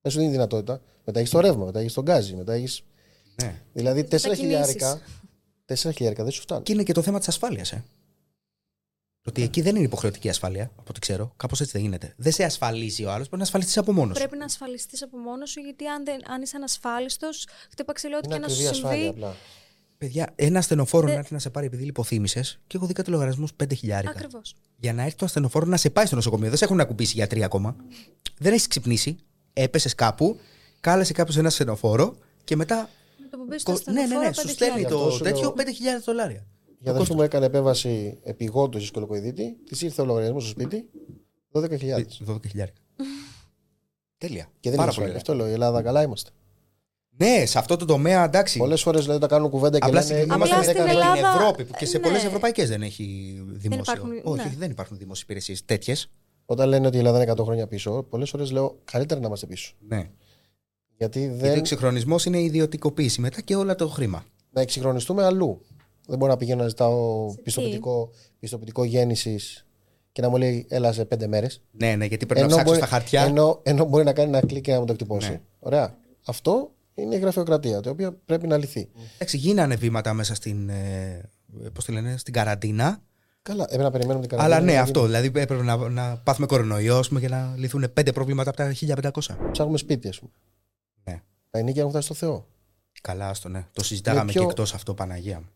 [0.00, 0.80] Δεν σου δίνει δυνατότητα.
[1.04, 2.82] Μετά έχεις το ρεύμα, μετά έχεις τον γκάζι, μετά έχει.
[3.42, 3.60] Ναι.
[3.72, 4.40] Δηλαδή 4 μετακινήσεις.
[4.44, 5.00] χιλιάρικα.
[5.66, 6.62] 4 χιλιάρικα δεν σου φτάνει.
[6.62, 7.72] Και είναι και το θέμα της ασφάλειας.
[7.72, 7.84] Ε.
[9.26, 11.32] Ότι εκεί δεν είναι υποχρεωτική ασφάλεια, από ό,τι ξέρω.
[11.36, 12.14] Κάπως έτσι δεν γίνεται.
[12.16, 14.22] Δεν σε ασφαλίζει ο άλλος, πρέπει να ασφαλιστείς από μόνος σου.
[14.22, 18.26] Πρέπει να ασφαλιστείς από μόνος σου, γιατί αν, δεν, αν είσαι ανασφάλιστος, χτύπα ξυλό ό,τι
[18.26, 19.08] Είναι και να σου ακριβή ασφάλεια συμβεί.
[19.24, 19.36] απλά.
[19.98, 21.12] Παιδιά, ένα ασθενοφόρο Ε.
[21.12, 24.10] να έρθει να σε πάρει επειδή λιποθύμησες και έχω δει κάτι λογαριασμούς 5 χιλιάρικα.
[24.10, 24.54] Ακριβώς.
[24.76, 26.48] Για να έρθει το ασθενοφόρο να σε πάει στο νοσοκομείο.
[26.48, 27.76] Δεν σε έχουν ακουμπήσει γιατροί ακόμα.
[28.38, 29.16] Δεν έχεις ξυπνήσει
[29.52, 30.40] έπεσες κάπου,
[30.80, 32.88] κάλεσε κάποιος ένα στενοφόρο και μετά.
[33.36, 34.52] Με το που μπεις κο- στο ναι, ναι, ναι, στενοφόρο, σου 5.000.
[34.52, 35.54] στέλνει Γι' αυτό το σου τέτοιο λέω-
[35.98, 36.46] 5.000 δολάρια.
[36.78, 40.88] Η αδερφή μου έκανε επέμβαση επιγόντως στη σκολοκοειδίτη, της ήρθε ο λογαριασμός στο σπίτι
[41.52, 42.04] 12.000.
[42.26, 42.64] 12.000.
[44.18, 44.48] Τέλεια.
[44.60, 44.94] Και δεν Πάρα είναι πολύ.
[44.94, 45.16] σοβαρό.
[45.16, 45.48] Αυτό λέω.
[45.48, 46.30] Η Ελλάδα καλά είμαστε.
[47.16, 48.58] Ναι, σε αυτό το τομέα εντάξει.
[48.58, 50.06] Πολλές φορές δηλαδή τα κάνουν κουβέντα και Απλά λένε.
[50.12, 51.16] συγκεκριμένα Απλά στην στην Ελλάδα...
[51.16, 52.02] Ελλάδα- Ευρώπη που και σε ναι.
[52.02, 53.04] πολλές ευρωπαϊκές δεν έχει
[53.46, 53.82] δημόσιο.
[53.94, 54.54] υπάρχουν, όχι, ναι.
[54.58, 56.10] δεν υπάρχουν δημόσιε υπηρεσίε τέτοιες.
[56.46, 59.46] Όταν λένε ότι η Ελλάδα είναι 100 χρόνια πίσω, πολλές φορές λέω καλύτερα να είμαστε
[59.46, 59.74] πίσω.
[59.88, 60.10] Ναι.
[60.96, 61.58] Γιατί Γιατί ο δεν.
[61.58, 64.24] εξυγχρονισμός είναι η ιδιωτικοποίηση μετά και όλα το χρήμα.
[64.50, 65.60] Να εξυγχρονιστούμε αλλού.
[66.06, 69.66] Δεν μπορώ να πηγαίνω να ζητάω Σε τι; πιστοποιητικό, πιστοποιητικό γέννησης
[70.12, 71.62] και να μου λέει έλα σε πέντε μέρες.
[71.70, 73.22] Ναι, ναι, γιατί πρέπει να ψάξω στα χαρτιά.
[73.22, 75.30] Ενώ, ενώ μπορεί να κάνει ένα κλικ και να μου το εκτυπώσει.
[75.30, 75.40] Ναι.
[75.58, 75.98] Ωραία.
[76.26, 78.88] Αυτό είναι η γραφειοκρατία, το οποίο πρέπει να λυθεί.
[79.14, 80.68] Εντάξει, γίνανε βήματα μέσα στην.
[80.68, 81.30] Ε,
[81.72, 83.02] πώς τη λένε, στην καραντίνα.
[83.42, 84.56] Καλά, έπρεπε να περιμένουμε την καραντίνα.
[84.56, 85.04] Αλλά ναι, να αυτό.
[85.04, 88.70] Δηλαδή έπρεπε να, να πάθουμε κορονοϊό ας πούμε, για να λυθούν πέντε προβλήματα από τα
[88.70, 89.36] 1500.
[89.36, 89.50] γίνει.
[89.50, 90.32] Ψάχνουμε σπίτι, ας πούμε.
[91.54, 91.60] Ναι.
[91.60, 92.46] Τα ενίκια έχουν φτάσει στο Θεό.
[93.02, 93.66] Καλά, άστο, ναι.
[93.72, 95.48] Το συζητάγαμε πιο- και εκτός αυτό, Παναγία μου.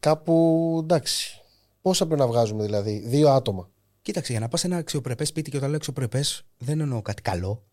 [0.00, 1.40] Κάπου εντάξει.
[1.82, 3.70] Πόσα πρέπει να βγάζουμε δηλαδή, δύο άτομα;
[4.02, 7.22] Κοίταξε, για να πας σε ένα αξιοπρεπές σπίτι, και όταν λέω αξιοπρεπές, δεν εννοώ κάτι
[7.22, 7.64] καλό.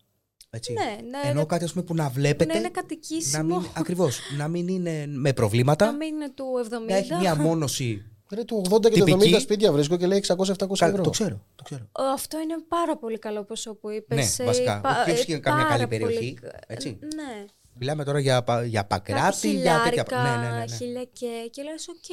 [0.50, 0.72] Έτσι.
[0.72, 1.28] Ναι, ναι.
[1.28, 2.44] εννοώ ρε, κάτι ας πούμε, που να που βλέπετε.
[2.52, 3.58] να είναι να κατοικήσιμο.
[3.58, 5.86] μην, ακριβώς, να μην είναι με προβλήματα.
[5.86, 6.88] Να μην είναι του 70.
[6.88, 8.09] να έχει μια μόνωση.
[8.34, 9.34] Ρε του 80 και του Τυπική.
[9.36, 11.02] 70 σπίτια βρίσκω και λέει 600-700 Κα- ευρώ.
[11.02, 11.44] το ξέρω.
[11.54, 11.88] Το ξέρω.
[11.92, 14.38] Ο, Αυτό είναι πάρα πολύ καλό ποσό που είπες.
[14.38, 14.80] Ναι, βασικά.
[15.00, 16.98] Όποιος είχε καμιά καλή περιοχή, έτσι.
[17.00, 17.44] Ναι.
[17.74, 20.04] Μιλάμε τώρα για, πα- για Κάτι Παγκράτι, για τέτοια.
[20.06, 20.76] χιλιάρικα, Ναι, ναι, ναι, ναι.
[20.76, 22.04] χίλια και, και λες, οκ,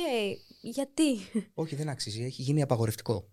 [0.62, 1.18] γιατί;
[1.54, 2.24] Όχι, δεν αξίζει.
[2.24, 3.30] Έχει γίνει απαγορευτικό.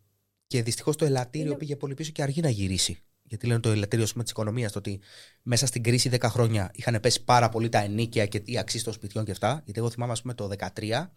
[0.47, 2.99] Και δυστυχώς το ελατήριο Είναι- πήγε πολύ πίσω και αργεί να γυρίσει.
[3.23, 5.01] Γιατί λένε το ελατήριο της οικονομίας, το ότι
[5.43, 8.93] μέσα στην κρίση 10 χρόνια είχαν πέσει πάρα πολύ τα ενοίκια και οι αξίες των
[8.93, 9.63] σπιτιών και αυτά.
[9.65, 11.13] Γιατί εγώ θυμάμαι, ας πούμε, το 2013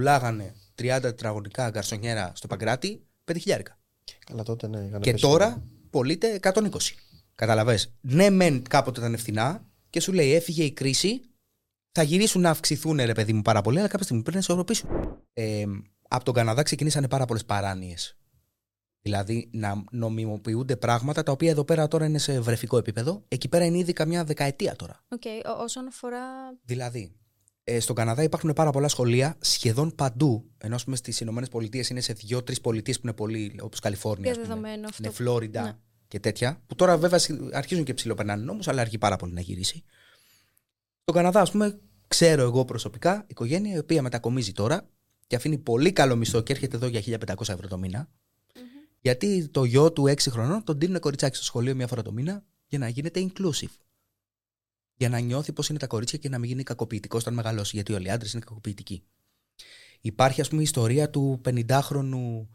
[0.00, 3.78] πουλάγανε 30 τετραγωνικά γκαρσονιέρα στο Παγκράτι 5 χιλιάρικα.
[4.26, 4.78] Καλά τότε ναι.
[4.78, 6.70] είχαν Και πέσει τώρα πωλείται 120.
[7.34, 7.92] Κατάλαβες.
[8.00, 11.20] Ναι, μεν κάποτε ήταν φθηνά και σου λέει έφυγε η κρίση,
[11.92, 14.88] θα γυρίσουν να αυξηθούν ρε παιδί μου πάρα πολύ, αλλά κάποια στιγμή πρέπει να ισορροπήσουν.
[15.32, 15.64] Ε,
[16.08, 18.16] από τον Καναδά ξεκινήσανε πάρα πολλές παράνοιες.
[19.02, 23.24] Δηλαδή να νομιμοποιούνται πράγματα τα οποία εδώ πέρα τώρα είναι σε βρεφικό επίπεδο.
[23.28, 25.04] Εκεί πέρα είναι ήδη καμιά δεκαετία τώρα.
[25.08, 26.20] Οκ, ό- όσον αφορά.
[26.62, 27.19] Δηλαδή,
[27.74, 30.50] ε, στον Καναδά υπάρχουν πάρα πολλά σχολεία σχεδόν παντού.
[30.58, 34.30] Ενώ ας πούμε στις Ηνωμένες Πολιτείες είναι σε δύο-τρεις πολιτείες που είναι πολύ, όπως Καλιφόρνια.
[34.30, 34.46] ας πούμε.
[34.46, 35.02] Διαδεδομένο αυτό.
[35.04, 35.76] Είναι Φλόριντα Ναι.
[36.08, 36.62] και τέτοια.
[36.66, 39.82] Που τώρα βέβαια συ- αρχίζουν και ψηλοπερνάνε νόμους, αλλά αργεί πάρα πολύ να γυρίσει.
[41.02, 44.88] Στον Καναδά, ας πούμε, ξέρω εγώ προσωπικά οικογένεια η οποία μετακομίζει τώρα
[45.26, 48.08] και αφήνει πολύ καλό μισθό και έρχεται εδώ για 1500 ευρώ το μήνα.
[49.00, 52.44] Γιατί το γιο του 6 χρονών τον δίνουν κοριτσάκι στο σχολείο μία φορά το μήνα
[52.66, 53.74] για να γίνεται inclusive.
[55.00, 57.70] Για να νιώθει πώ είναι τα κορίτσια και να μην γίνει κακοποιητικός όταν μεγαλώσει.
[57.74, 59.02] Γιατί όλοι οι άντρες είναι κακοποιητικοί.
[60.00, 62.46] Υπάρχει, ας πούμε, η ιστορία του 50χρονου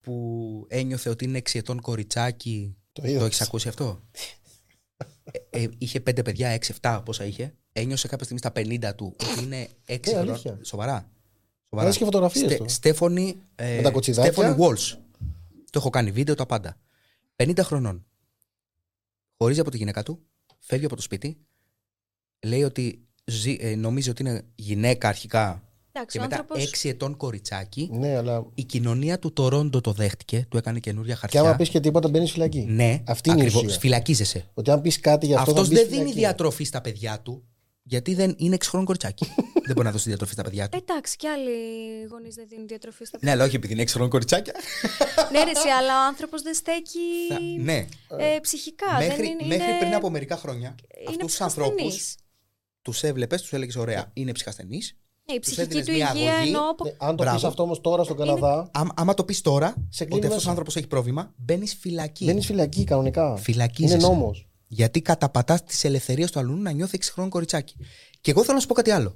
[0.00, 2.76] που ένιωθε ότι είναι 6 ετών κοριτσάκι.
[2.92, 3.24] Το Το είδα.
[3.24, 4.02] έχεις ακούσει αυτό;
[5.50, 7.54] ε, ε, είχε πέντε παιδιά, 6-7 πόσα είχε.
[7.72, 8.52] Ένιωσε κάποια στιγμή στα
[8.90, 10.32] 50 του ότι είναι 6 Ναι, χρόνια.
[10.32, 10.58] αλήθεια.
[10.62, 11.10] Σοβαρά.
[11.68, 12.68] Αρέσει και φωτογραφίες του.
[12.68, 13.42] Στέφωνη.
[13.54, 14.32] Ε, Με τα κοτσιδάκια.
[14.32, 14.98] Στέφωνη Walsh.
[15.70, 16.76] Το έχω κάνει βίντεο, τα πάντα.
[17.36, 18.06] 50 χρονών.
[19.36, 20.22] Χωρίζει από τη γυναίκα του,
[20.58, 21.38] φεύγει από το σπίτι,
[22.46, 25.62] λέει ότι ζει, ε, νομίζει ότι είναι γυναίκα αρχικά
[25.92, 27.88] Εντάξει, και ο μετά άνθρωπος 6 ετών κοριτσάκι.
[27.92, 28.46] Ναι, αλλά.
[28.54, 31.40] Η κοινωνία του Τορόντο το δέχτηκε, του έκανε καινούρια Και χαρτιά.
[31.40, 32.64] άμα πεις και τίποτα, μπαίνεις φυλακή.
[32.68, 33.78] Ναι, Αυτή είναι η ακριβώς, ουσία.
[33.78, 34.50] Φυλακίζεσαι.
[34.54, 35.50] Ότι αν πεις κάτι γι' αυτό.
[35.50, 36.04] Αυτός θα μπεις δεν φυλακή.
[36.10, 37.42] δίνει διατροφή στα παιδιά του,
[37.82, 39.24] γιατί δεν είναι 6 χρόνων κοριτσάκι.
[39.66, 40.78] δεν μπορεί να δώσει διατροφή στα παιδιά του.
[40.82, 41.50] Εντάξει, και άλλοι
[42.10, 44.54] γονείς δεν δίνουν διατροφή στα Ναι, αλλά όχι επειδή είναι 6 χρόνων κοριτσάκια.
[45.32, 47.86] Ναι, ρε, εσύ, αλλά ο άνθρωπος δεν στέκει Θα- ναι,
[48.18, 48.86] ε, ψυχικά.
[48.98, 52.14] μέχρι, δεν είναι, μέχρι είναι- πριν από μερικά χρόνια, είναι αυτούς τους ανθρώπους ψυχασθενής.
[52.90, 54.80] Τους έβλεπες, τους έλεγες: Ωραία, είναι ψυχασθενεί.
[55.24, 56.46] Ναι, η τους ψυχική έδινες του μια υγεία αγωγή.
[56.48, 57.36] εννοώ από Ναι, αν το Μπράβο.
[57.36, 60.34] πεις αυτό όμως τώρα στον Καναδά, Άμα, άμα το πεις τώρα, Σε κλείνει ότι αυτός
[60.36, 60.46] μέσα.
[60.46, 62.24] ο άνθρωπος έχει πρόβλημα, μπαίνεις φυλακή.
[62.24, 63.36] μπαίνεις φυλακή κανονικά.
[63.36, 63.94] Φυλακίζεσαι.
[63.96, 64.48] Είναι νόμος.
[64.66, 67.76] Γιατί καταπατάς τις ελευθερίες του αλλού να νιώθει 6 χρόνων κοριτσάκι.
[68.20, 69.14] Και εγώ θέλω να σου πω κάτι άλλο.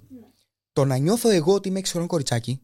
[0.72, 2.60] Το να νιώθω εγώ ότι είμαι 6 χρόνων κοριτσάκι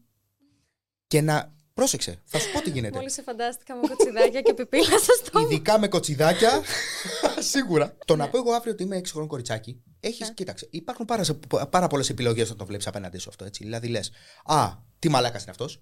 [1.07, 1.57] και να.
[1.79, 2.95] Πρόσεξε, θα σου πω τι γίνεται.
[2.97, 5.45] Μόλις σε φαντάστηκα με κοτσιδάκια και πιπίλα στο στόμα.
[5.45, 6.61] Ειδικά με κοτσιδάκια.
[7.51, 7.95] Σίγουρα.
[8.05, 9.81] Το να πω εγώ αύριο ότι είμαι 6 χρόνων κοριτσάκι.
[9.99, 10.33] Έχεις, Ναι.
[10.33, 13.45] κοίταξε, υπάρχουν πάρα, σε- πάρα πολλές επιλογές όταν το βλέπεις απέναντί σου αυτό.
[13.45, 13.63] Έτσι.
[13.63, 14.11] Δηλαδή λες,
[14.45, 14.69] Α,
[14.99, 15.81] τι μαλάκας είναι αυτός.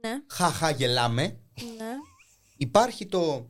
[0.00, 1.22] Ναι, Χαχά, γελάμε.
[1.22, 1.92] ναι.
[2.56, 3.46] Υπάρχει το.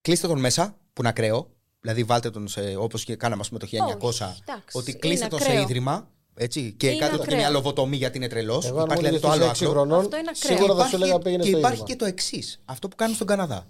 [0.00, 1.56] Κλείστε τον μέσα, που είναι ακραίο.
[1.80, 2.76] Δηλαδή, βάλτε τον σε.
[2.76, 4.28] όπως και κάναμε, ας πούμε, το 1900.
[4.28, 5.62] Όχι, εντάξει, ότι είναι κλείστε τον σε ακραίο.
[5.62, 6.10] ίδρυμα.
[6.34, 7.38] Έτσι, και Είναι κάντε το και ακραίο.
[7.38, 8.66] μια λοβοτομή γιατί είναι τρελός.
[8.66, 9.70] Εγώ αν Υπάρχει μου δηλαδή το άλλο έλεγε 6 άκρο.
[9.80, 10.56] χρονών, Αυτό είναι ακραίο.
[10.56, 11.96] σίγουρα θα σου Υπάρχει- έλεγα πήγαινε και στο υπάρχει ίδρυμα.
[11.98, 12.60] και το εξής.
[12.64, 13.66] Αυτό που κάνουν στον Καναδά.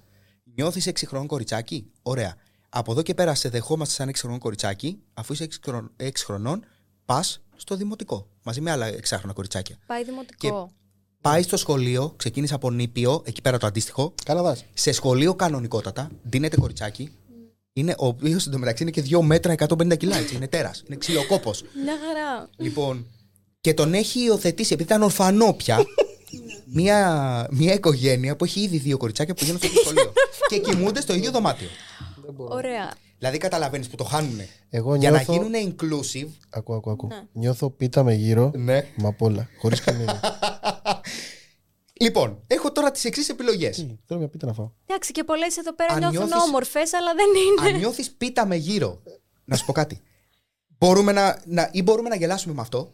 [0.55, 2.35] Νιώθεις 6 χρόνων κοριτσάκι; Ωραία.
[2.69, 4.99] Από εδώ και πέρα σε δεχόμαστε σαν 6 χρόνων κοριτσάκι.
[5.15, 6.65] Αφού είσαι 6 χρονών, 6 χρονών
[7.05, 8.27] πας στο δημοτικό.
[8.43, 9.77] Μαζί με άλλα 6 χρόνια κοριτσάκια.
[9.87, 10.71] Πάει δημοτικό.
[11.21, 14.15] Πάει στο σχολείο, ξεκίνησε από νήπιο, εκεί πέρα το αντίστοιχο.
[14.25, 14.65] Καναδάς.
[14.75, 17.13] Σε σχολείο κανονικότατα, δίνεται κοριτσάκι.
[17.75, 20.17] Είναι, ο οποίος εντωμεταξύ είναι και 2 μέτρα 150 κιλά.
[20.17, 20.83] Έτσι, είναι τέρας.
[20.87, 21.63] Είναι ξυλοκόπος.
[21.85, 22.49] Μια χαρά.
[22.57, 23.07] λοιπόν,
[23.61, 25.85] και τον έχει υιοθετήσει επειδή ήταν ορφανό πια.
[26.75, 30.13] μια, μια οικογένεια που έχει ήδη δύο κοριτσάκια που πηγαίνουν στο ίδιο σχολείο.
[30.49, 31.69] και κοιμούνται στο ίδιο δωμάτιο.
[32.37, 32.93] Ωραία.
[33.19, 34.41] Δηλαδή, καταλαβαίνεις που το χάνουν.
[34.71, 35.33] Εγώ Για να νιώθω.
[35.33, 36.29] γίνουν inclusive.
[36.51, 37.07] Ακού, ακού, ακού.
[37.07, 37.23] Ναι.
[37.33, 38.51] Νιώθω πίτα με γύρω.
[38.55, 38.85] Ναι.
[38.97, 39.49] Μα απ' όλα.
[39.61, 40.21] Χωρίς καμία.
[42.03, 43.77] Λοιπόν, έχω τώρα τις εξής επιλογές.
[43.77, 44.71] Τι, θέλω μια πίτα να φάω.
[44.87, 47.75] Εντάξει, και πολλές εδώ πέρα Αν νιώθουν νιώθεις- όμορφες, αλλά δεν είναι.
[47.75, 49.03] Αν νιώθεις πίτα με γύρω,
[49.45, 50.01] να σου πω κάτι.
[50.79, 52.93] Μπορούμε να, να, ή μπορούμε να γελάσουμε με αυτό,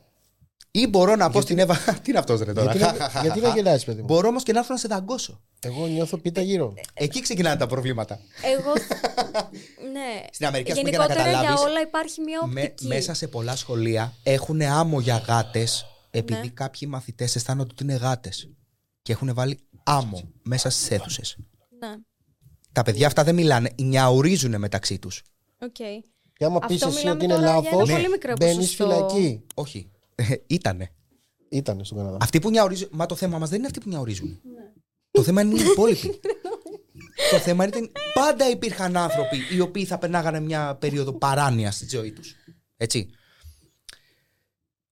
[0.70, 1.74] ή μπορώ να πω στην Εύα.
[2.02, 4.52] Τι είναι αυτός, ρε τώρα; Γιατί να- γιατί να γελάς, παιδί μου; Μπορώ όμως και
[4.52, 5.40] να έρθω να σε δαγκώσω.
[5.60, 6.74] Εγώ νιώθω πίτα γύρω.
[6.94, 8.18] Εκεί ξεκινάνε τα προβλήματα.
[8.42, 8.72] Εγώ.
[9.94, 10.24] ναι.
[10.32, 12.86] Στην Αμερική, ας πούμε, για να Γενικότερα για καταλάβεις, όλα υπάρχει μια Με, οπτική.
[12.86, 16.48] μέσα σε πολλά σχολεία έχουν άμμο για γάτες, επειδή Ναι.
[16.48, 18.48] κάποιοι μαθητές αισθάνονται ότι είναι γάτες.
[19.08, 21.36] Και έχουν βάλει άμμο μέσα στις αίθουσες.
[21.78, 21.94] Ναι.
[22.72, 25.22] Τα παιδιά αυτά δεν μιλάνε, νιαουρίζουν μεταξύ τους.
[25.58, 25.76] Οκ.
[26.32, 28.56] Και άμα Αυτό πει εσύ μιλάμε ότι είναι τώρα για ένα λάθος, πολύ μικρό μπαίνεις
[28.56, 28.84] ποσοστό.
[28.84, 29.44] φυλακή.
[29.54, 29.90] Όχι.
[30.46, 30.92] Ήτανε.
[31.48, 32.16] Ήταν στον Καναδά.
[32.20, 32.88] Αυτοί που νιαουρίζουν.
[32.92, 34.40] Μα το θέμα μας δεν είναι αυτοί που νιαουρίζουν.
[35.10, 36.20] Το θέμα είναι οι υπόλοιποι.
[37.30, 41.88] το θέμα είναι ότι πάντα υπήρχαν άνθρωποι οι οποίοι θα περνάγανε μια περίοδο παράνοια στη
[41.88, 42.34] ζωή τους.
[42.76, 43.10] Έτσι.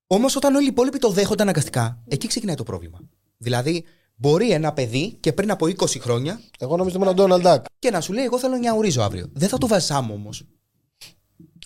[0.07, 3.01] Όμως όταν όλοι οι υπόλοιποι το δέχονται αναγκαστικά, εκεί ξεκινάει το πρόβλημα.
[3.39, 3.85] Δηλαδή,
[4.17, 7.65] μπορεί ένα παιδί και πριν από 20 χρόνια Εγώ νομίζω ότι ήμουν ο Ντόναλντ Ντάκ.
[7.79, 9.31] και να σου λέει: Εγώ θέλω να νιαουρίζω αύριο.
[9.33, 10.43] Δεν θα το βάζεις άμμο όμως.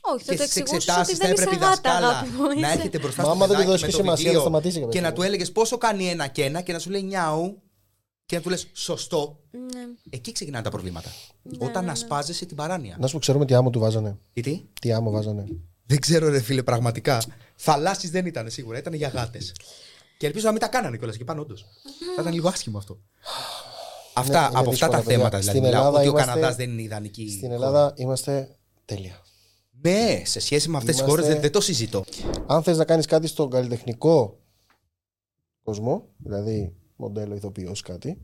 [0.02, 2.08] Όχι, θα Και το στις εξηγούσεις εξετάσεις ότι θα δεν είσαι έπρεπε η γάτα, δασκάλα
[2.08, 2.42] αγάπη μου.
[2.46, 2.76] να είσαι.
[2.76, 4.78] έρχεται μπροστά Μα στο άμα δεν του παιδάκι δώσεις με το σημασία, βιβλίο θα σταματήσει
[4.78, 5.08] για και παιδιά.
[5.08, 7.62] να του έλεγες πόσο κάνει ένα και ένα και να σου λέει νιάου
[8.26, 9.40] και να του λες σωστό.
[9.50, 9.80] Ναι.
[10.10, 11.10] Εκεί ξεκινάνε τα προβλήματα.
[11.58, 12.96] Όταν ασπάζεσαι την παράνοια.
[13.00, 14.18] Να σου πω, ξέρουμε τι άμμο του βάζανε.
[14.32, 15.44] Τι, τι; Τι άμμο βάζανε.
[15.86, 17.22] Δεν ξέρω, ρε φίλε, πραγματικά.
[17.56, 19.52] Θαλάσσις δεν ήταν σίγουρα, ήταν για γάτες.
[20.20, 21.66] Και ελπίζω να μην τα κάνανε κιόλας και πάνω, όντως.
[22.16, 22.98] Θα ήταν λίγο άσχημο αυτό.
[24.14, 25.16] Αυτά, είναι από αυτά δύσκολα, τα παιδιά.
[25.16, 25.58] θέματα δηλαδή.
[25.58, 27.28] Στην Μιλάω Ελλάδα ότι ο είμαστε- Καναδάς δεν είναι ιδανική.
[27.30, 27.54] Στην χώρα.
[27.54, 29.20] Ελλάδα είμαστε τέλεια.
[29.82, 32.04] Ναι, σε σχέση με αυτές τις Είμαστε- χώρες δεν, δεν το συζητώ.
[32.46, 34.38] Αν θες να κάνεις κάτι στον καλλιτεχνικό
[35.62, 38.20] κόσμο, δηλαδή μοντέλο, ηθοποιός, κάτι,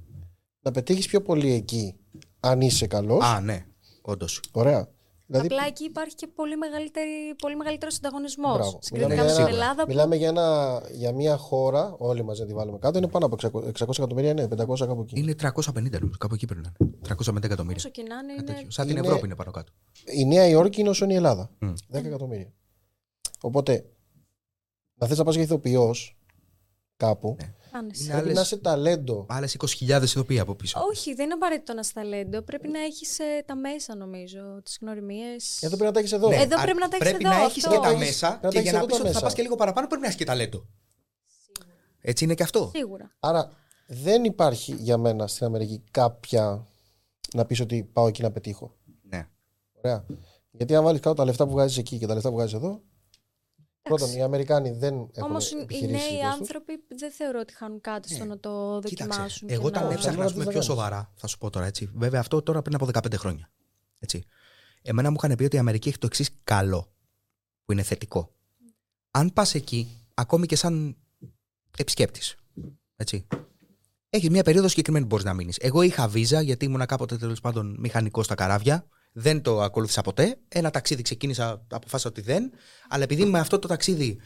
[0.61, 1.97] να πετύχεις πιο πολύ εκεί,
[2.41, 3.25] αν είσαι καλός.
[3.25, 3.67] Α, ναι,
[4.03, 4.41] όντως.
[4.53, 4.89] Ωραία.
[5.29, 8.57] Δηλαδή, Απλά εκεί υπάρχει και πολύ, μεγαλύτερη, πολύ μεγαλύτερος ανταγωνισμός.
[8.57, 8.79] Μπράβο.
[8.83, 9.83] Συγκριτικά Μιλάμε με για την ένα- Ελλάδα.
[9.83, 13.27] που- μιλάμε για, ένα, για μια χώρα, όλοι μαζί να τη βάλουμε κάτω, είναι πάνω
[13.27, 15.21] από 600, 600 εκατομμύρια, είναι 500 κάπου εκεί.
[15.21, 16.91] Είναι 350 νομίζω, κάπου εκεί πρέπει να είναι.
[17.03, 17.77] 350 εκατομμύρια.
[17.79, 18.53] Όσο και να είναι, Κάτι είναι.
[18.53, 18.71] τέτοιο.
[18.71, 19.73] Σαν την είναι- Ευρώπη είναι πάνω κάτω.
[20.05, 21.51] Η Νέα Υόρκη είναι όσο είναι η Ελλάδα.
[21.59, 21.73] Μμ.
[21.89, 22.53] 10 εκατομμύρια.
[23.41, 23.91] Οπότε,
[24.95, 26.19] να θες να πας για ηθοποιός
[26.97, 27.55] κάπου, Ναι.
[27.77, 28.03] Άνεση.
[28.03, 29.27] Είναι πρέπει άλλες- να είσαι ταλέντο.
[29.29, 30.81] Άλλες 20.000 ηθοποιοί από πίσω.
[30.91, 32.43] Όχι, δεν είναι απαραίτητο να είσαι ταλέντο.
[32.43, 33.17] Πρέπει να έχεις
[33.47, 34.61] τα μέσα, νομίζω.
[34.65, 35.63] Τις γνωριμίες.
[35.63, 36.29] Εδώ πρέπει να τα έχεις εδώ.
[36.29, 37.77] Ναι, Εδώ α- πρέπει να τα έχεις Πρέπει εδώ, να έχεις αυτό.
[37.77, 39.07] και τα Έχεις- μέσα πρέπει να και τα για έχεις να εδώ πεις τα ότι
[39.09, 39.25] θα μέσα.
[39.27, 40.67] πας και λίγο παραπάνω πρέπει να έχεις και ταλέντο.
[42.01, 42.71] Έτσι είναι και αυτό.
[42.75, 43.17] Σίγουρα.
[43.21, 43.51] Άρα
[43.87, 46.67] δεν υπάρχει για μένα στην Αμερική κάποια
[47.35, 48.75] να πεις ότι πάω εκεί να πετύχω.
[49.03, 49.29] Ναι.
[49.83, 50.05] Ωραία.
[50.51, 52.83] Γιατί αν βάλεις κάτω τα λεφτά που βγάζεις εκεί και τα λεφτά που βγάζεις εδώ.
[53.89, 56.41] Πρώτον, οι Αμερικάνοι δεν έχουν Όμως οι επιχειρήσεις νέοι δικές τους.
[56.41, 59.49] άνθρωποι δεν θεωρώ ότι χάνουν κάτι στο να το Κοίταξε, δοκιμάσουν.
[59.51, 59.93] εγώ και όταν να...
[59.93, 60.67] έψαχνα Θέλω ας να πούμε, δεις πιο να κάνεις.
[60.67, 61.91] σοβαρά, θα σου πω τώρα έτσι.
[61.95, 63.51] Βέβαια, αυτό τώρα πριν από 15 χρόνια.
[63.99, 64.25] Έτσι.
[64.83, 66.93] Εμένα μου είχαν πει ότι η Αμερική έχει το εξής καλό,
[67.65, 68.33] που είναι θετικό.
[69.11, 70.97] Αν πας εκεί, ακόμη και σαν
[71.79, 72.35] επισκέπτης,
[72.97, 73.27] έτσι.
[74.11, 75.57] Έχεις μια περίοδο συγκεκριμένη που μπορείς να μείνεις.
[75.61, 78.87] Εγώ είχα βίζα γιατί ήμουνα κάποτε τέλος πάντων μηχανικός στα καράβια.
[79.19, 80.39] Δεν το ακολούθησα ποτέ.
[80.49, 82.53] Ένα ταξίδι ξεκίνησα, αποφάσισα ότι δεν.
[82.89, 84.21] Αλλά επειδή με αυτό το ταξίδι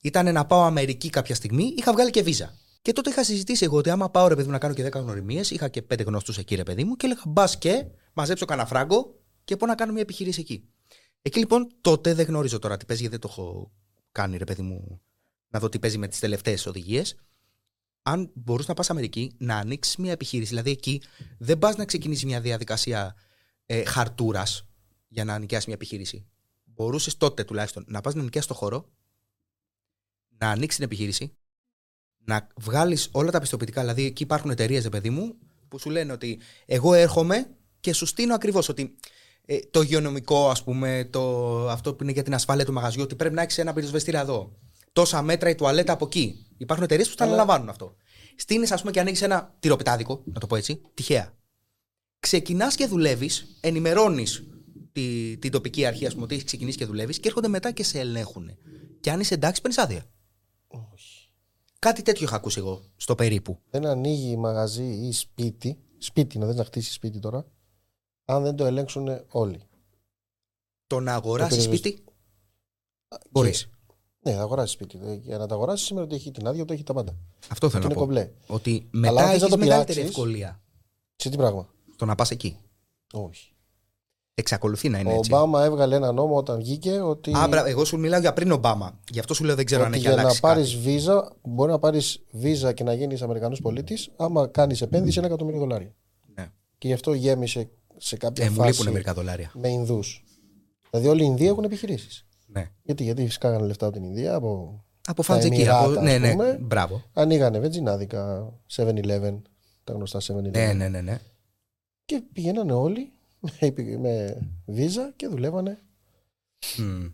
[0.00, 2.54] ήταν να πάω Αμερική κάποια στιγμή, είχα βγάλει και βίζα.
[2.82, 4.92] Και τότε είχα συζητήσει εγώ ότι άμα πάω ρε παιδί μου να κάνω και 10
[4.92, 8.66] γνωριμίες, είχα και 5 γνωστούς εκεί ρε παιδί μου και έλεγα μπας και μαζέψω κανένα
[8.66, 10.68] φράγκο και πω να κάνω μια επιχείρηση εκεί.
[11.22, 13.72] Εκεί λοιπόν τότε δεν γνωρίζω τώρα τι παίζει γιατί δεν το έχω
[14.12, 15.00] κάνει ρε παιδί μου
[15.48, 17.14] να δω τι παίζει με τις τελευταίες οδηγίες.
[18.02, 20.48] Αν μπορούσε να πας Αμερική, να ανοίξεις μια επιχείρηση.
[20.48, 21.02] Δηλαδή εκεί
[21.38, 23.14] δεν πας να ξεκινήσεις μια διαδικασία
[23.72, 24.66] ε, χαρτούρας
[25.08, 26.26] για να νοικιάσει μια επιχείρηση.
[26.64, 28.88] Μπορούσες τότε τουλάχιστον να πας να νοικιάσει το χώρο,
[30.38, 31.36] να ανοίξεις την επιχείρηση,
[32.24, 33.80] να βγάλεις όλα τα πιστοποιητικά.
[33.80, 35.34] Δηλαδή, εκεί υπάρχουν εταιρείες, παιδί μου,
[35.68, 37.50] που σου λένε ότι εγώ έρχομαι
[37.80, 38.96] και σου στείνω ακριβώς ότι
[39.44, 43.14] ε, το υγειονομικό, ας πούμε, το, αυτό που είναι για την ασφάλεια του μαγαζιού, ότι
[43.14, 44.58] πρέπει να έχεις ένα πυροσβεστήρα εδώ.
[44.92, 46.46] Τόσα μέτρα η τουαλέτα από εκεί.
[46.56, 47.96] Υπάρχουν εταιρείες που τα Αλλά- αναλαμβάνουν αυτό.
[48.36, 51.38] Στείνεις, ας πούμε, και ανοίγεις ένα τυροπιτάδικο, να το πω έτσι, τυχαία.
[52.20, 54.44] Ξεκινάς και δουλεύεις, ενημερώνεις
[54.92, 57.84] τη, την τοπική αρχή, ας πούμε, ότι έχεις ξεκινήσει και δουλεύεις και έρχονται μετά και
[57.84, 58.50] σε ελέγχουν.
[59.00, 60.04] Και αν είσαι εντάξει, παίρνεις άδεια.
[60.66, 61.30] Όχι.
[61.78, 63.58] Κάτι τέτοιο είχα ακούσει εγώ στο περίπου.
[63.70, 65.78] Δεν ανοίγει μαγαζί ή σπίτι.
[65.98, 67.46] Σπίτι, να δεις να χτίσει σπίτι τώρα.
[68.24, 69.60] Αν δεν το ελέγξουν όλοι.
[70.86, 72.04] Το να αγοράσεις Το σπίτι;
[73.30, 73.68] Μπορείς.
[74.20, 74.98] Ναι, θα αγοράσεις σπίτι.
[75.02, 77.16] Ε, Για να τα αγοράσεις σήμερα ότι έχει την άδεια, ότι έχει τα πάντα.
[77.48, 78.06] Αυτό θέλω είναι να πω.
[78.06, 78.30] κομπλέ.
[78.46, 80.62] Ότι Αλλά μετά αν θες να έχεις το μεγαλύτερη πειράξεις- ευκολία
[81.16, 81.68] Σε τι πράγμα;
[82.00, 82.56] Στο να πας εκεί.
[83.12, 83.52] Όχι.
[84.34, 85.32] Εξακολουθεί να είναι Ο έτσι.
[85.34, 88.98] Ομπάμα έβγαλε ένα νόμο όταν βγήκε ότι, Α, μπρα- εγώ σου μιλάω για πριν Ομπάμα.
[89.10, 90.40] Γι' αυτό σου λέω δεν ξέρω αν ότι έχει για να αλλάξει.
[90.40, 90.82] πάρεις κάτι.
[90.82, 95.60] βίζα, μπορεί να πάρεις βίζα και να γίνεις Αμερικανός πολίτης, άμα κάνεις επένδυση ένα εκατομμύριο
[95.60, 95.94] δολάρια.
[96.34, 96.48] Ναι.
[96.78, 99.50] Και γι' αυτό γέμισε σε κάποια Ε, μου λείπουν φάση μερικά δολάρια.
[99.54, 100.24] με Ινδούς.
[100.90, 102.26] Δηλαδή, όλοι οι Ινδοί έχουν επιχειρήσεις.
[102.46, 102.70] Ναι.
[102.82, 105.54] Γιατί, γιατί σκάγανε λεφτά από την Ινδία, από Από Τα φαντζεκί.
[105.54, 105.98] Εμιράτα, Από...
[105.98, 106.30] ας Ναι, ναι.
[106.30, 106.58] πούμε.
[106.60, 107.02] Μπράβο.
[107.12, 109.40] ανοίγανε βενζινάδικα, 7-Eleven,
[109.84, 110.50] τα γνωστά 7-Eleven.
[110.50, 111.00] Ναι, ναι, ναι.
[111.00, 111.18] ναι.
[112.10, 115.78] Και πηγαίνανε όλοι με, με βίζα και δουλεύανε.
[116.78, 117.06] Μμ.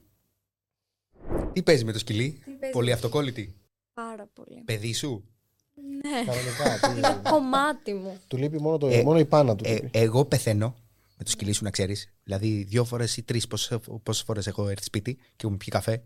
[1.52, 3.54] Τι παίζει με το σκυλί, Τι παίζει Πολύ με- αυτοκόλλητη.
[3.94, 4.62] Πάρα πολύ.
[4.64, 5.24] Παιδί σου;
[6.02, 6.24] Ναι.
[6.24, 6.78] Κανονικά.
[6.92, 8.18] τι- Είναι κομμάτι μου.
[8.28, 9.64] του λείπει μόνο, το, Ε, μόνο η πάνα του.
[9.66, 9.90] Ε, λείπει.
[9.92, 10.76] εγώ πεθαίνω
[11.16, 12.12] με το σκυλί σου να ξέρεις.
[12.24, 13.46] Δηλαδή, δύο φορές ή τρεις,
[14.02, 16.04] πόσες φορές έχω έρθει σπίτι και έχουμε πιει καφέ.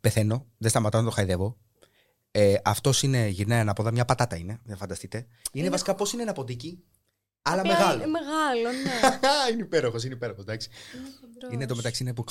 [0.00, 1.56] Πεθαίνω, δεν σταματάω να το χαϊδεύω.
[2.30, 5.16] Ε, Αυτός είναι, γυρνάει ανάποδα, μια πατάτα είναι, δεν φανταστείτε.
[5.18, 6.84] Είναι, Είναι- βασικά πώς είναι ένα ποντίκι,
[7.48, 8.02] αλλά Απλά μεγάλο.
[8.02, 9.18] Είναι μεγάλο, ναι.
[9.52, 10.68] είναι υπέροχος, είναι υπέροχος, εντάξει.
[10.96, 11.52] Είναι χοντρός.
[11.52, 12.24] Είναι το μεταξύ είναι που.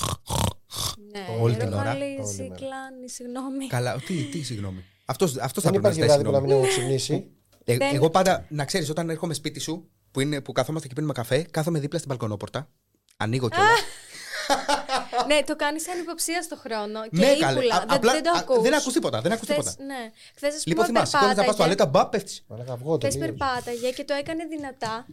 [1.12, 1.90] Ναι, όλη την ώρα.
[1.90, 2.54] Όλη ρογαλίζει, μέρα.
[2.54, 3.66] κλάνει, συγγνώμη.
[3.66, 4.84] Καλά, τι, τι συγγνώμη.
[5.04, 6.80] Αυτός αυτός θα Δεν πρέπει να υπάρχει ζητάει βράδυ που να συγγνώμη.
[6.80, 7.30] μην έχω ξυπνήσει.
[7.64, 10.94] Ε, Δεν- Εγώ πάντα, να ξέρεις, όταν έρχομαι σπίτι σου, που, είναι, που καθόμαστε και
[10.94, 12.70] πίνουμε καφέ, κάθομαι δίπλα στην μπαλκονόπορτα.
[13.16, 13.70] Ανοίγω κιόλας.
[15.26, 17.02] ναι, το κάνεις σαν υποψία στο χρόνο.
[17.02, 17.46] Και ναι, ύπουλα.
[17.46, 17.74] καλέ.
[17.74, 18.62] Α- Δεν, απλά, δεν το α, ακούς.
[18.62, 19.20] δεν ακούς τίποτα.
[19.20, 19.84] Δεν ακούς Χθες, τίποτα.
[19.84, 20.10] Ναι.
[20.36, 21.76] Χθες, ας Λοιπόν, πούμε, θυμάσαι, σηκώνεις να πας στο περπάταγε.
[21.76, 22.44] τουαλέτα, μπα, πέφτεις.
[22.48, 23.28] Μαλάκα αυγό Χθες τελείως.
[23.36, 25.06] περπάταγε και το έκανε δυνατά.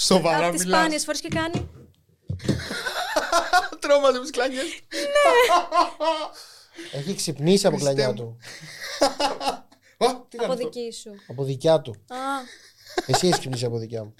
[0.00, 0.78] Σοβαρά Από τις μιλάς.
[0.80, 1.68] σπάνιες φορές και κάνει.
[3.80, 4.60] Τρόμαζε με τις κλάνιε.
[6.92, 8.14] Έχει ξυπνήσει από Χριστέ κλανιά μου.
[8.14, 8.36] του.
[10.28, 11.10] Τι ήταν από αυτό; δική σου.
[11.28, 11.90] Από δικιά του.
[12.08, 12.16] Α,
[13.06, 14.14] Εσύ έχεις ξυπνήσει από δικιά μου.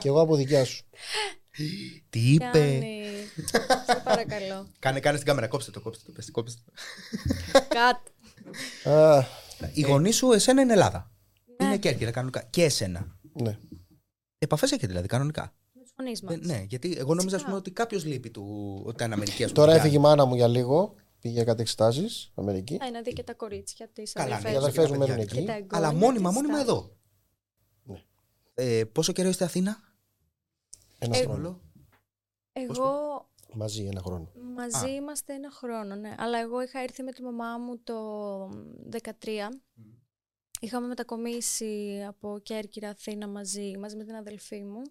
[0.00, 0.84] και εγώ από δικιά σου.
[2.10, 3.06] Τι είπε; κάνει.
[3.86, 4.66] Σε παρακαλώ.
[4.78, 6.12] Κάνε, κάνε στην κάμερα, κόψτε το, κόψτε το.
[6.12, 6.72] πες, κόψτε το.
[7.68, 8.10] Κάτι.
[8.96, 9.24] Α,
[9.72, 11.10] Οι γονείς σου, εσένα είναι Ελλάδα.
[11.60, 11.66] Ναι.
[11.66, 12.42] Είναι Κέρκυρα κανονικά.
[12.50, 13.16] Και εσένα.
[13.32, 13.58] ναι.
[14.38, 15.54] Επαφές έχετε δηλαδή κανονικά.
[15.72, 16.36] Με τους γονείς Ε, μα.
[16.54, 19.44] ναι, γιατί εγώ νόμιζα ας πούμε, ότι κάποιος λείπει του ότι ήταν Αμερική.
[19.44, 19.80] ας πούμε, Τώρα παιδιά.
[19.82, 20.94] έφυγε η μάνα μου για λίγο.
[21.20, 22.74] Πήγε για κάτι εξετάσεις Αμερική.
[22.74, 24.12] Α, να δει και τα κορίτσια της.
[24.12, 25.54] Καλά, ναι, Οι αδερφές μου μένουν παιδιά.
[25.54, 25.66] εκεί.
[25.70, 26.96] Αλλά μόνιμα, μόνιμα εδώ.
[27.82, 28.02] Ναι.
[28.54, 29.78] Ε, πόσο καιρό είστε Αθήνα,
[31.02, 31.34] Ένα Ε, χρόνο.
[31.48, 31.60] Όλο.
[32.52, 33.24] Εγώ
[33.54, 34.32] Μαζί ένα χρόνο.
[34.54, 34.94] μαζί Α.
[34.94, 36.14] είμαστε ένα χρόνο, ναι.
[36.18, 38.50] Αλλά εγώ είχα έρθει με τη μαμά μου το
[38.90, 39.48] 13.
[40.60, 44.82] Είχαμε μετακομίσει από Κέρκυρα Αθήνα μαζί, μαζί με την αδελφή μου.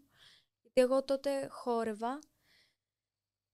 [0.62, 2.20] Γιατί εγώ τότε χόρευα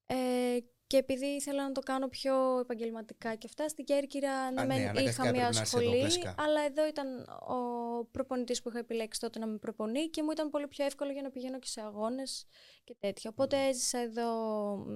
[0.05, 4.67] ε, και επειδή ήθελα να το κάνω πιο επαγγελματικά και αυτά, στην Κέρκυρα ναι, ναι,
[4.67, 6.35] μεν αναγκαστικά είχα έπρεπε μια να είσαι εδώ, σχολή, κλασικά.
[6.37, 10.49] αλλά εδώ ήταν ο προπονητής που είχα επιλέξει τότε να με προπονεί και μου ήταν
[10.49, 12.45] πολύ πιο εύκολο για να πηγαίνω και σε αγώνες
[12.83, 13.29] και τέτοια.
[13.29, 14.31] Οπότε έζησα εδώ
[14.77, 14.87] μ,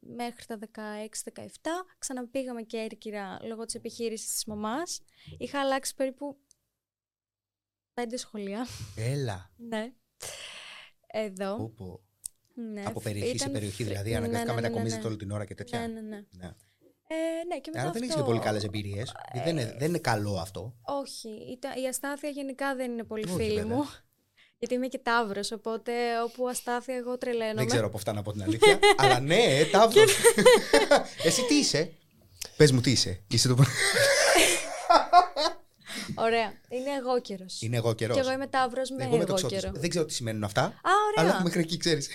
[0.00, 1.46] μέχρι τα 16-17,
[1.98, 5.00] ξαναπήγαμε Κέρκυρα λόγω της επιχείρησης της μαμάς.
[5.38, 6.36] Είχα αλλάξει περίπου
[7.94, 8.66] πέντε σχολεία.
[8.96, 9.50] Έλα.
[9.56, 9.92] Ναι.
[11.06, 11.56] Εδώ.
[11.56, 12.00] Πω, πω.
[12.72, 15.08] Ναι, Από περιοχή σε ήταν περιοχή, φρύ- δηλαδή ναι, αναγκαστικά ναι, ναι, ναι, μετακομίζετε ναι.
[15.08, 15.78] όλη την ώρα και τέτοια.
[15.78, 16.22] Ναι, ναι, ναι.
[16.30, 16.46] Ναι.
[17.06, 19.12] Ε, ναι, και μετά Άρα δεν έχεις αυτό- και πολύ καλές εμπειρίες.
[19.44, 20.74] Δεν, είναι, δεν είναι καλό αυτό.
[20.82, 23.76] Όχι, ήταν- η αστάθεια γενικά δεν είναι πολύ Όχι, φίλη βέβαια.
[23.76, 23.88] μου.
[24.58, 25.92] Γιατί είμαι και τάβρος, οπότε
[26.24, 27.54] όπου αστάθεια εγώ τρελαίνομαι.
[27.54, 28.78] Δεν ξέρω από αυτά να πω την αλήθεια.
[29.02, 30.02] αλλά ναι, ταύρο.
[31.26, 31.92] Εσύ τι είσαι;
[32.56, 33.20] Πες μου τι είσαι.
[33.28, 33.54] Είσαι το.
[36.14, 36.52] Ωραία.
[36.68, 37.44] Είναι εγώ καιρο.
[37.60, 38.16] Είναι εγώ καιρός.
[38.16, 39.60] Και εγώ είμαι τάβρος με Εγώ είμαι εγώ τοξότης.
[39.60, 39.72] καιρο.
[39.76, 40.62] Δεν ξέρω τι σημαίνουν αυτά.
[40.62, 41.30] Α, ωραία.
[41.32, 42.08] Αλλά μέχρι εκεί ξέρεις.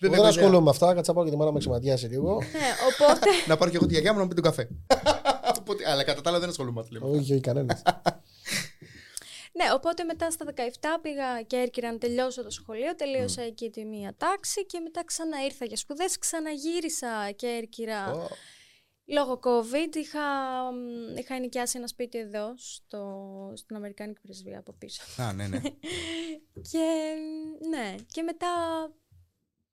[0.00, 0.94] Εγώ δεν ασχολούμαι με αυτά.
[0.94, 2.38] Κάτσα πάω και τη μάνα μου εξηματιάσει λίγο.
[2.52, 3.30] Ναι, οπότε.
[3.46, 4.68] Να πάρω και εγώ τη γιαγιά μου να μου πει τον καφέ.
[5.58, 6.84] Οπότε- Αλλά κατά τα άλλα δεν ασχολούμαι.
[6.90, 7.10] με αυτό.
[7.10, 7.82] όχι, όχι, κανένας.
[9.52, 10.60] ναι, οπότε μετά στα 17
[11.02, 12.94] πήγα Κέρκυρα να τελειώσω το σχολείο.
[12.96, 16.18] Τελείωσα εκεί τη μία τάξη και μετά ξανά ήρθα για σπουδές.
[16.18, 18.12] Ξαναγύρισα Κέρκυρα.
[18.12, 18.26] Ω,
[19.08, 20.20] Λόγω COVID είχα,
[20.72, 23.00] μ, είχα ενοικιάσει ένα σπίτι εδώ στο,
[23.54, 25.02] στην Αμερικάνικη πρεσβεία από πίσω.
[25.22, 25.60] Α, ναι, ναι.
[26.72, 26.86] Και
[27.68, 28.46] ναι, και μετά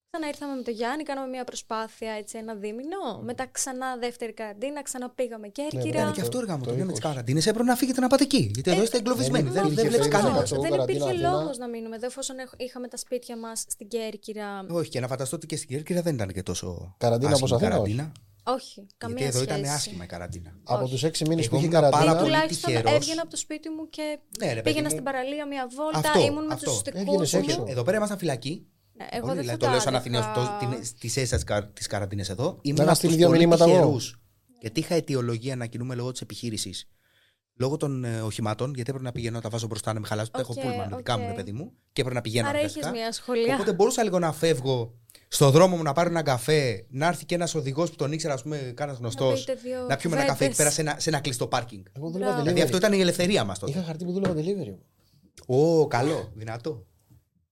[0.10, 3.22] ξανά ήρθαμε με τον Γιάννη, κάναμε μια προσπάθεια έτσι ένα δίμηνο.
[3.24, 5.82] Μετά ξανά δεύτερη καραντίνα, ξαναπήγαμε Κέρκυρα.
[5.84, 6.64] Είναι ναι, και αυτό το- έργα μου.
[6.64, 7.08] το Το λέω με τι 20.
[7.10, 7.40] καραντίνε.
[7.40, 8.52] Έπρεπε να φύγετε να πάτε εκεί.
[8.54, 9.44] Γιατί εδώ είστε εγκλωβισμένοι.
[9.50, 10.52] δεν Δεν, υπήρχε δεν βλέπεις περίπτωση κανένας.
[10.52, 10.62] να κάτσω.
[10.62, 11.40] δεν καραντίνα υπήρχε Αθήνα.
[11.44, 14.66] λόγο να μείνουμε εδώ, εφόσον έχ- είχαμε τα σπίτια μας στην Κέρκυρα.
[14.70, 16.96] Όχι, και να φανταστώ ότι και στην Κέρκυρα δεν ήταν και τόσο.
[16.98, 18.12] Καραντίνα άσχημη όπως Αθήνας, καραντίνα.
[18.44, 19.60] Όχι, καμία Γιατί εδώ σχέση.
[19.60, 20.58] ήταν άσχημα η καραντίνα.
[20.64, 20.96] Από Όχι.
[21.00, 22.20] του έξι μήνες που Εγώ είχε ήμουν πάρα καραντίνα.
[22.22, 22.94] πολύ Τουλάχιστον τυχερός.
[22.94, 24.90] έβγαινα από το σπίτι μου και Ναι, ρε, παιδί πήγαινα μου.
[24.92, 25.98] στην παραλία μια βόλτα.
[26.00, 26.72] Αυτό, ήμουν με αυτό.
[26.72, 27.40] τους δικού Έβγαινες μου.
[27.48, 27.66] έξω.
[27.68, 28.68] Εδώ πέρα ήμασταν φυλακοί.
[28.94, 30.26] Ναι, εγώ Όλοι, δεν δηλαδή, θα το λέω σαν τα Αθηναίος
[30.62, 30.84] έλεγα.
[30.84, 31.38] στις αίσε
[31.74, 32.60] τη καραντίνες εδώ.
[32.62, 33.74] Ήμουν Να από στείλει τους δύο πολύ μηνύματα εγώ.
[33.74, 34.20] τυχερούς.
[34.60, 36.88] Γιατί είχα αιτιολογία να κινούμαι λόγω της επιχείρησης.
[37.60, 40.32] Λόγω των ε, οχημάτων, γιατί έπρεπε να πηγαίνω, τα βάζω μπροστά να με χαλάσω.
[40.32, 41.30] Τα έχω Οκ, πούλμαν με δικά μου, οκ.
[41.30, 41.72] ρε παιδί μου.
[41.94, 42.88] Και έπρεπε να πηγαίνω Άρα αναγκαστικά.
[42.88, 43.54] είχες μια σχολεία.
[43.54, 44.94] Οπότε μπορούσα λίγο να φεύγω
[45.34, 48.34] στο δρόμο μου να πάρω έναν καφέ, να έρθει και ένας οδηγός που τον ήξερα,
[48.34, 49.40] ας πούμε, κάνας γνωστός.
[49.44, 50.58] πείτε δύο Να πιούμε ένα καφέ εκεί κουβέντες.
[50.58, 51.84] πέρα σε ένα, σε ένα κλειστό πάρκινγκ.
[51.94, 52.44] Εγώ δούλευα Μπράβο.
[52.44, 52.80] Δηλαδή αυτό delivery.
[52.80, 53.72] ήταν η ελευθερία μας τότε.
[53.72, 54.76] Είχα χαρτί που δούλευα delivery.
[55.46, 56.86] Ω, καλό, δυνατό.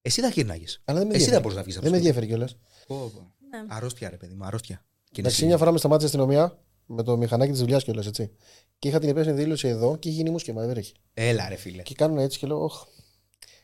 [0.01, 0.65] Εσύ θα γύρναγε.
[0.85, 1.31] Αλλά δεν με Εσύ ενδιαφέρει.
[1.31, 2.25] δεν μπορείς να βγεις από Δεν με το σπίτι.
[2.27, 2.57] ενδιαφέρει κιόλας.
[2.87, 3.33] Πω, πω.
[3.49, 3.65] Ναι.
[3.75, 4.75] Αρρώστια, ρε παιδί μου, αρρώστια.
[4.75, 5.45] Και είναι Εντάξει, εσύ.
[5.45, 8.31] μια φορά με σταμάτησε η αστυνομία με το μηχανάκι της δουλειάς κιόλας, έτσι.
[8.79, 10.93] Και είχα την υπεύθυνη δήλωση εδώ και είχε γίνει μουσκεμα, δεν έχει.
[11.13, 11.81] Έλα, ρε φίλε.
[11.81, 12.83] Και κάνουν έτσι και λέω, Ωχ.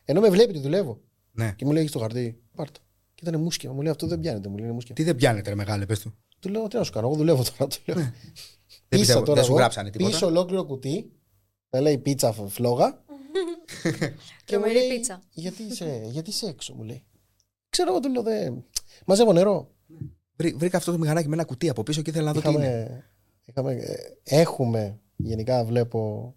[0.06, 1.02] Ενώ με βλέπει ότι δουλεύω.
[1.32, 1.54] Ναι.
[1.56, 2.80] Και μου λέει: Έχεις το χαρτί, πάρτο.
[3.18, 3.74] Και ήταν μουσκεμα.
[3.74, 4.96] Μου λέει: Αυτό δεν πιάνεται, μου λέει: Είναι μουσκεμα.
[4.96, 6.14] Τι δεν πιάνετε, ρε μεγάλε, πες του.
[6.40, 7.68] Του λέω: Τι να σου κάνω, εγώ δουλεύω τώρα.
[7.70, 7.96] Του λέω.
[7.96, 8.12] Δεν
[8.90, 10.10] Πίσα πιστεύω, τώρα δεν σου εγώ, γράψανε τίποτα.
[10.10, 11.12] Πίσω ολόκληρο κουτί.
[11.70, 12.92] Θα λέει πίτσα φ- φλόγα.
[14.46, 15.22] και μου Τρομερή λέει: πίτσα.
[15.34, 17.04] γιατί είσαι, γιατί είσαι έξω, μου λέει.
[17.70, 18.66] Ξέρω εγώ, του λέω: «Δεν-
[19.06, 19.72] Μαζεύω νερό.
[20.36, 22.50] Βρή- Βρήκα αυτό το μηχανάκι με ένα κουτί από πίσω και ήθελα να δω τι
[22.56, 23.06] είναι.
[23.46, 26.34] Είχαμε, είχαμε, ε, έχουμε, γενικά βλέπω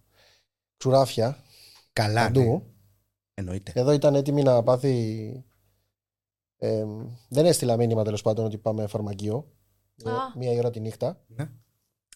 [0.76, 1.39] τσουράφια
[1.93, 2.41] Καλά, παντού.
[2.43, 2.61] ναι.
[3.35, 3.72] Εννοείται.
[3.74, 5.45] Εδώ ήταν έτοιμη να πάθει.
[6.62, 6.84] Ε,
[7.28, 9.50] δεν έστειλα μήνυμα τέλος πάντων ότι πάμε φαρμακείο.
[10.04, 10.14] Ε, Α.
[10.36, 11.20] μία η ώρα τη νύχτα.
[11.26, 11.50] Ναι.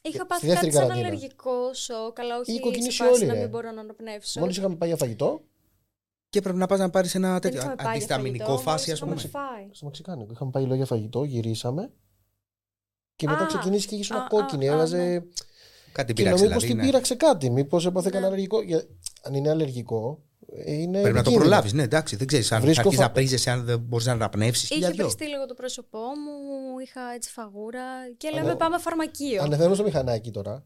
[0.03, 1.07] Είχα Στη πάθει δεύτερη κάτι σαν καραντίνα.
[1.09, 3.40] αλλεργικό σοκ, αλλά όχι Ή σε κοκκινήσει φάση όλοι, να ρε.
[3.40, 4.40] μην μπορώ να αναπνεύσω.
[4.40, 5.42] Μόλις είχαμε πάει για φαγητό,
[6.28, 8.92] Και πρέπει να πας να πάρεις ένα Δεν τέτοιο είχαμε πάει για αντισταμινικό φαγητό, φάση,
[8.92, 9.30] ας μόλις πούμε.
[9.45, 9.68] είχαμε φάει.
[9.72, 10.32] στο Μεξικάνικο.
[10.32, 11.92] Είχαμε πάει λόγια φαγητό, γυρίσαμε.
[13.16, 14.68] Και μετά Α, ξεκινήσει και είχε α, ένα α, κόκκινη.
[14.68, 14.97] α, Έβαζε.
[14.97, 15.22] ναι.
[15.92, 16.66] Κάτι Και λέω, πειράξε μήπω δηλαδή.
[16.66, 16.82] την ναι.
[16.82, 17.51] πείραξε κάτι.
[17.51, 18.34] Μήπως έπαθε κανένα Ναι.
[18.34, 18.62] αλλεργικό.
[18.62, 18.84] Για-
[19.22, 20.34] Αν είναι αλλεργικό, ε,
[20.66, 21.00] είναι.
[21.00, 21.38] Πρέπει να το επικίνδυνο.
[21.38, 21.72] προλάβεις.
[21.72, 24.70] Ναι, εντάξει, δεν ξέρεις αν Βρίσκω αρχίζει φα- να πρίζεσαι, αν δεν μπορείς να αναπνεύσεις.
[24.70, 27.82] Είχε πριστεί λίγο το πρόσωπό μου, είχα έτσι φαγούρα
[28.16, 29.42] και λέμε Ανέ- πάμε φαρμακείο.
[29.42, 30.64] Ανεβαίνουμε στο μηχανάκι τώρα.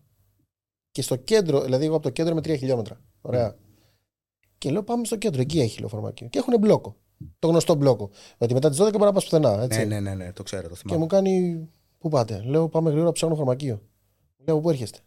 [0.91, 3.01] Και στο κέντρο, δηλαδή εγώ από το κέντρο είμαι 3 χιλιόμετρα.
[3.21, 3.57] Ωραία.
[4.59, 6.29] Και λέω πάμε στο κέντρο, εκεί έχει λέω φαρμακείο.
[6.29, 6.97] Και έχουν μπλόκο.
[7.39, 8.11] Το γνωστό μπλόκο.
[8.39, 9.63] ότι μετά τις 12 μπορεί να πα πουθενά.
[9.63, 9.79] Έτσι.
[9.79, 11.01] Ναι, ναι, ναι, ναι, το ξέρω, το Και θυμάμαι.
[11.01, 11.69] μου κάνει.
[11.99, 13.83] Πού πάτε; Λέω πάμε γρήγορα ψάχνω φαρμακείο.
[14.47, 14.99] Λέω πού έρχεστε;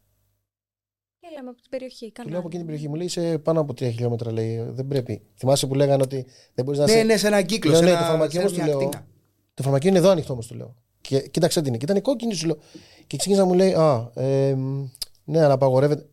[1.41, 2.05] Και λέμε από την περιοχή.
[2.05, 2.31] Του Κανάλι.
[2.31, 2.87] λέω από εκείνη την περιοχή.
[2.89, 4.31] Μου λέει είσαι πάνω από 3 χιλιόμετρα.
[4.31, 5.21] Λέει δεν πρέπει.
[5.35, 7.03] Θυμάσαι που λέγανε ότι δεν μπορείς να Ναι, είσαι.
[7.03, 7.71] ναι, σε ένα κύκλο.
[7.71, 8.77] Λέω, σε ναι, ένα- το φαρμακείο σε όμως του μια λέω.
[8.79, 9.05] ακτίνα.
[9.53, 10.75] Το φαρμακείο είναι εδώ ανοιχτό όμως του λέω.
[11.01, 11.77] Και κοίταξε τι είναι.
[11.77, 12.57] Και ήταν κόκκινη σου λέω.
[13.07, 14.87] Και ξεκίνησα να μου λέει Α, ε, μ,
[15.23, 16.05] ναι, αλλά απαγορεύεται.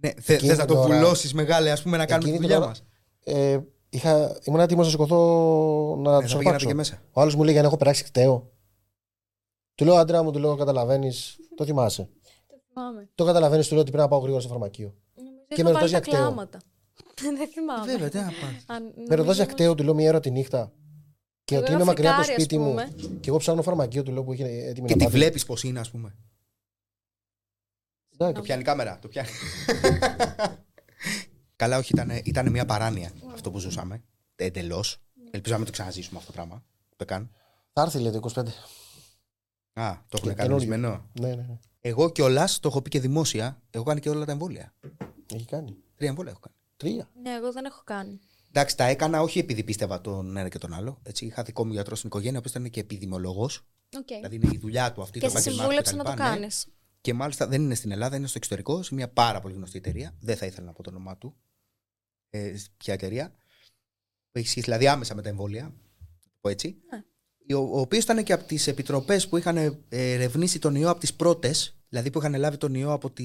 [0.00, 2.34] Ναι, θε, Εκείνη θες να την το ώρα- βουλώσεις μεγάλε, ας πούμε, να κάνουμε τη
[2.34, 2.82] Εκείνη την δουλειά ώρα-
[3.24, 3.42] μας.
[3.52, 5.16] Ε, είχα, ήμουν έτοιμος να σηκωθώ
[6.02, 6.66] να Ναι, τους θα πήγαινατε αρπάξω.
[6.66, 7.02] και μέσα.
[7.12, 8.50] Ο άλλος μου λέει για να έχω περάσει κταίο.
[9.74, 11.36] Του λέω άντρα μου, του λέω καταλαβαίνεις.
[11.54, 12.08] Το θυμάσαι.
[12.78, 13.08] Το θυμάμαι.
[13.14, 14.94] Το καταλαβαίνεις, του λέω ότι πρέπει να πάω γρήγορα στο φαρμακείο.
[15.14, 16.20] Νομίζω Και είχα με βάλει ρωτάς για τα κταίο.
[16.20, 16.58] κλάματα.
[17.38, 17.92] Δεν θυμάμαι.
[17.92, 18.64] Βέβαια, τι να πας.
[18.66, 20.72] Αν- Με νομίζω ρωτά για όμως- κταίο, του λέω μία ώρα τη νύχτα.
[21.44, 22.68] Και Εγώ ότι ένα είμαι μακριά από το φεγγάρι, ας σπίτι μου.
[22.70, 23.18] πούμε.
[23.20, 25.16] Και εγώ ψάχνω φαρμακείο, του λέω που είχε έτοιμη Και να τη πάθει.
[25.16, 26.16] βλέπεις πώς είναι, ας πούμε.
[28.16, 28.42] Το Εντάξει.
[28.42, 28.98] πιάνει η κάμερα.
[28.98, 29.28] Το πιάνει.
[31.56, 34.02] Καλά, όχι, ήταν, ήταν μια παράνοια αυτό που ζούσαμε.
[34.36, 34.98] Εντελώς.
[35.30, 36.64] Ελπίζω να μην το ξαναζήσουμε αυτό το πράγμα.
[36.96, 37.30] Το καν.
[37.72, 38.40] Θα έρθει λέει το 25.
[39.72, 41.10] Α, το έχουν Και- κανονισμένο.
[41.20, 41.58] Ναι, ναι, ναι.
[41.80, 43.62] Εγώ κιόλας το έχω πει και δημόσια.
[43.70, 44.74] Εγώ κάνει και όλα τα εμβόλια.
[45.34, 45.76] Έχει κάνει.
[45.96, 46.56] Τρία εμβόλια έχω κάνει.
[46.76, 47.10] Τρία.
[47.22, 48.20] Ναι, εγώ δεν έχω κάνει.
[48.48, 51.00] Εντάξει, τα έκανα όχι επειδή πίστευα τον ένα και τον άλλο.
[51.02, 53.66] Έτσι, είχα δικό μου γιατρό στην οικογένεια, ο οποίος ήταν και επιδημιολόγος.
[53.96, 54.06] Οκ.
[54.06, 55.18] Δηλαδή είναι η δουλειά του αυτή.
[55.18, 56.22] Και το σε επάγγελμά του συμβούλεψε να το κτλ.
[56.22, 56.28] Ναι.
[56.28, 56.66] κάνεις.
[57.00, 60.16] Και μάλιστα δεν είναι στην Ελλάδα, είναι στο εξωτερικό, σε μια πάρα πολύ γνωστή εταιρεία.
[60.20, 61.36] Δεν θα ήθελα να πω το όνομά του.
[62.30, 63.32] Ε, ποια εταιρεία.
[64.30, 65.62] Που έχει σχέση δηλαδή άμεσα με τα εμβόλια.
[65.62, 65.70] να
[66.30, 66.82] το πω έτσι.
[66.90, 67.04] Ναι.
[67.54, 71.00] Ο, ο οποίος ήταν και από τις επιτροπές που είχαν ε, ερευνήσει τον ιό από
[71.00, 71.76] τις πρώτες.
[71.88, 73.24] Δηλαδή που είχαν λάβει τον ιό από τη.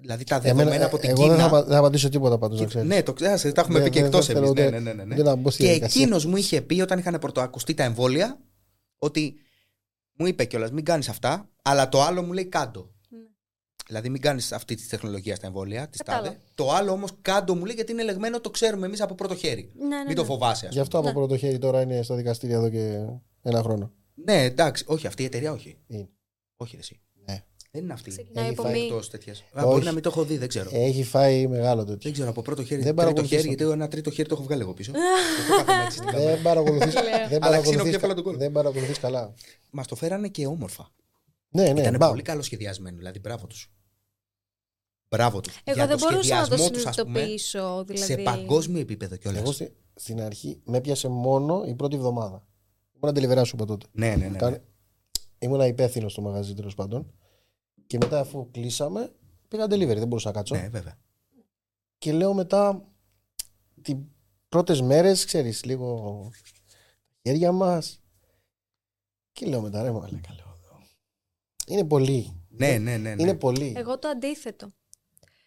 [0.00, 1.30] Δηλαδή τα δεδομένα Εμένα- από την εγώ Κίνα.
[1.34, 2.88] δεν θα, απα- δεν θα απαντήσω τίποτα πάντως, να Και- ξέρεις.
[2.88, 4.52] ναι, το ξέρεις, τα έχουμε Δεν- πει και δεν εκτός θέλω εμείς.
[4.52, 5.14] Ναι, ούτε- ναι, ναι, ναι.
[5.14, 6.00] ούτε να μπω στη Και διαδικασία.
[6.02, 8.38] εκείνος μου είχε πει όταν είχαν πρωτοακουστεί τα εμβόλια
[8.98, 9.34] ότι
[10.12, 12.90] μου είπε κιόλας μην κάνεις αυτά, αλλά το άλλο μου λέει κάτω.
[13.90, 13.94] Ναι.
[14.00, 16.26] Δηλαδή μην κάνεις αυτή τη τεχνολογία στα εμβόλια, τη Κατάλαβα.
[16.26, 16.38] τάδε.
[16.54, 19.72] Το άλλο όμως κάτω μου λέει γιατί είναι ελεγμένο, το ξέρουμε εμείς από πρώτο χέρι.
[19.78, 20.28] Ναι, ναι, Μην το ναι.
[20.28, 21.12] φοβάσαι, ας Γι' αυτό από Ναι.
[21.12, 23.04] πρώτο χέρι τώρα είναι στα δικαστήρια εδώ και
[23.42, 23.92] ένα χρόνο.
[24.14, 25.78] Ναι, εντάξει, όχι αυτή η εταιρεία, όχι.
[25.86, 26.08] Είναι.
[26.56, 27.00] Όχι, ρε, εσύ.
[27.26, 27.44] Ναι.
[27.70, 28.10] Δεν είναι αυτή.
[28.10, 28.80] Ξεκινάει Έχει από φάει μη.
[28.86, 29.38] Εκτός τέτοιας.
[29.52, 29.66] Α, Όχι.
[29.72, 30.70] μπορεί να μην το έχω δει, δεν ξέρω.
[30.72, 31.98] Έχει φάει μεγάλο τέτοιο.
[32.02, 33.62] Δεν ξέρω από πρώτο χέρι, Δεν τρίτο παρακολουθείς χέρι, το.
[33.64, 34.92] γιατί ένα τρίτο χέρι το έχω βγάλει εγώ πίσω.
[35.48, 36.30] το κάθομαι έτσι στην κάμερα.
[36.30, 36.90] Δεν παρακολουθεί.
[36.90, 38.38] δεν Αλλά ξύνω παρακολουθείς πιο κα- εύκολα τον κόλπο.
[38.38, 39.34] Δεν παρακολουθείς καλά.
[39.70, 40.88] Μας το φέρανε και όμορφα.
[41.50, 41.80] Ναι, ναι.
[41.80, 42.08] Ήταν μπα.
[42.08, 43.70] πολύ καλό σχεδιασμένο, δηλαδή μπράβο τους.
[45.08, 45.60] Μπράβο τους.
[45.64, 47.84] Εγώ δεν μπορούσα να το συνειδητοποιήσω.
[47.86, 48.12] Δηλαδή...
[48.12, 49.40] σε παγκόσμιο επίπεδο κιόλας.
[49.40, 52.46] Εγώ στη- στην αρχή με πιάσε μόνο η πρώτη εβδομάδα.
[53.02, 53.86] Ήμουν delivery σου είπα τότε.
[53.92, 54.28] Ναι, ναι, ναι.
[54.28, 54.38] ναι.
[54.38, 54.62] Κάνε-
[55.38, 57.12] Ήμουν υπεύθυνος στο μαγαζί τέλος πάντων.
[57.86, 59.12] Και μετά αφού κλείσαμε,
[59.48, 59.96] πήγα delivery.
[59.98, 60.54] Δεν μπορούσα να κάτσω.
[60.54, 60.98] Ναι, βέβαια.
[61.98, 62.84] Και λέω μετά
[63.82, 63.96] τι
[64.48, 66.20] πρώτες μέρες, ξέρεις, λίγο
[67.12, 68.00] τα χέρια μας.
[69.32, 70.46] Και λέω μετά, ρε μαλάκα, λέω.
[71.66, 72.42] Είναι πολύ.
[72.48, 73.14] Ναι, ναι, ναι.
[73.14, 73.22] ναι.
[73.22, 73.72] Είναι πολύ.
[73.76, 74.72] Εγώ το αντίθετο.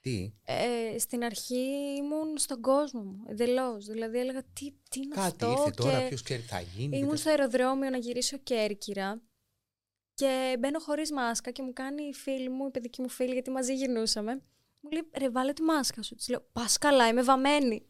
[0.02, 3.86] Τι; Ε, στην αρχή ήμουν στον κόσμο μου, εντελώς.
[3.86, 5.52] Δηλαδή έλεγα τι, τι είναι Κάτι αυτό.
[5.52, 6.98] ήρθε τώρα, και ποιος ξέρει τι θα γίνει.
[6.98, 9.22] Ήμουν και στο αεροδρόμιο να γυρίσω Κέρκυρα
[10.14, 13.50] και μπαίνω χωρίς μάσκα και μου κάνει η φίλη μου, η παιδική μου φίλη, γιατί
[13.52, 14.42] μαζί γυρνούσαμε.
[14.84, 16.16] Μου λέει ρε, βάλε τη μάσκα σου.
[16.16, 17.86] Της λέω Πας καλά, είμαι βαμμένη.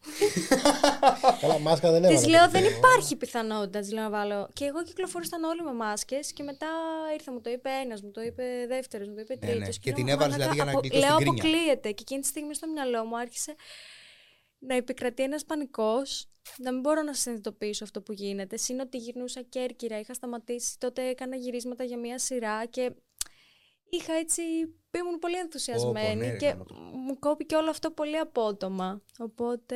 [1.42, 2.20] Καλά, μάσκα δεν έβαλα.
[2.20, 4.50] Της λέω Δεν υπάρχει πιθανότητα της λέω, να βάλω.
[4.54, 6.68] Και εγώ κυκλοφορούσαν όλοι με μάσκες και μετά
[7.14, 9.68] ήρθε, μου το είπε ένας, μου το είπε δεύτερος, μου το είπε Ναι, τρίτος.
[9.68, 9.74] ναι.
[9.82, 11.44] Και την έβαλες, δηλαδή, για να γλιτώσεις Λέω την γκρίνια.
[11.52, 11.92] αποκλείεται.
[11.92, 13.56] Και εκείνη τη στιγμή στο μυαλό μου άρχισε
[14.60, 16.26] να επικρατεί ένας πανικός,
[16.58, 18.58] να μην μπορώ να συνειδητοποιήσω αυτό που γίνεται.
[18.58, 22.92] Συν ότι γυρνούσα Κέρκυρα, είχα σταματήσει, τότε έκανα γυρίσματα για μια σειρά και
[23.98, 24.42] είχα έτσι,
[24.98, 26.74] ήμουν πολύ ενθουσιασμένη ναι, ρε, και γάμο το.
[26.76, 29.02] μου κόπηκε όλο αυτό πολύ απότομα.
[29.20, 29.76] Οπότε,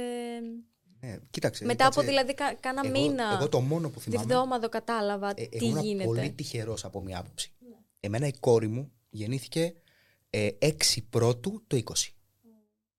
[0.99, 1.66] Ναι, κοίταξε.
[1.66, 4.26] μετά από κάτσε, δηλαδή κα, κάνα εγώ, μήνα, Εγώ το μόνο που θυμάμαι.
[4.26, 6.05] διβδόμαδο κατάλαβα Ε, τι ήμουν γίνεται.
[6.05, 7.53] πολύ τυχερός από μια άποψη.
[7.99, 9.74] Εμένα η κόρη μου γεννήθηκε
[10.30, 10.72] ε, 6
[11.09, 11.91] πρώτου το 20.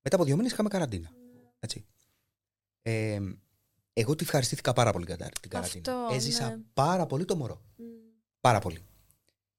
[0.02, 1.10] Μετά από δύο μήνες είχαμε καραντίνα.
[1.58, 1.86] Έτσι.
[2.82, 3.20] Ε,
[3.92, 5.92] εγώ τη ευχαριστήθηκα πάρα πολύ κατά την καραντίνα.
[5.92, 6.62] Αυτό, Έζησα ναι.
[6.74, 7.62] πάρα πολύ το μωρό.
[7.76, 7.82] Μμ.
[8.40, 8.78] Πάρα πολύ.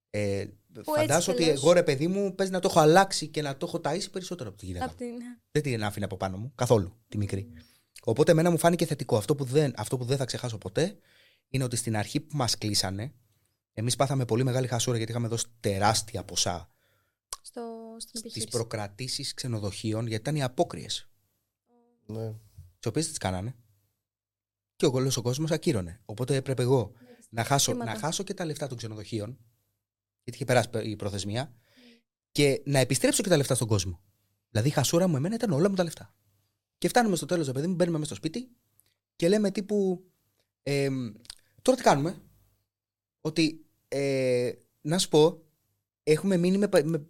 [0.09, 3.27] Ε, Που φαντάζομαι έτσι ότι τελώς- εγώ ρε παιδί μου παίζει να το έχω αλλάξει
[3.27, 4.85] και να το έχω ταΐσει περισσότερο από τη γυναίκα.
[4.85, 5.13] Απ' την...
[5.51, 7.51] Δεν την άφηνε από πάνω μου καθόλου τη μικρή.
[8.03, 9.17] Οπότε εμένα μου φάνηκε θετικό.
[9.17, 10.97] Αυτό που δεν, αυτό που δεν θα ξεχάσω ποτέ
[11.49, 13.13] είναι ότι στην αρχή που μας κλείσανε,
[13.73, 16.69] εμείς πάθαμε πολύ μεγάλη χασούρα γιατί είχαμε δώσει τεράστια ποσά
[17.41, 17.61] στο,
[17.97, 18.47] στην στις επιχείρηση.
[18.57, 21.09] προκρατήσεις ξενοδοχείων γιατί ήταν οι απόκριες.
[22.05, 22.33] Ναι.
[22.79, 23.55] Τις οποίες τις κάνανε.
[24.75, 26.01] Και ο όλος ο κόσμος ακύρωνε.
[26.05, 26.91] Οπότε έπρεπε εγώ
[27.29, 27.91] να χάσω, Θύματα.
[27.93, 29.37] να χάσω και τα λεφτά των ξενοδοχείων,
[30.27, 31.53] γιατί είχε περάσει η προθεσμία,
[32.31, 34.01] και να επιστρέψω και τα λεφτά στον κόσμο.
[34.49, 36.15] Δηλαδή η χασούρα μου εμένα ήταν όλα μου τα λεφτά.
[36.77, 38.49] Και φτάνουμε στο τέλος, παιδί μου, μπαίνουμε μέσα στο σπίτι
[39.15, 40.05] και λέμε τύπου.
[40.63, 40.87] Ε,
[41.61, 42.21] τώρα τι κάνουμε;
[43.21, 44.51] Ότι ε,
[44.81, 45.41] να σου πω,
[46.03, 47.05] έχουμε μείνει με, πα- με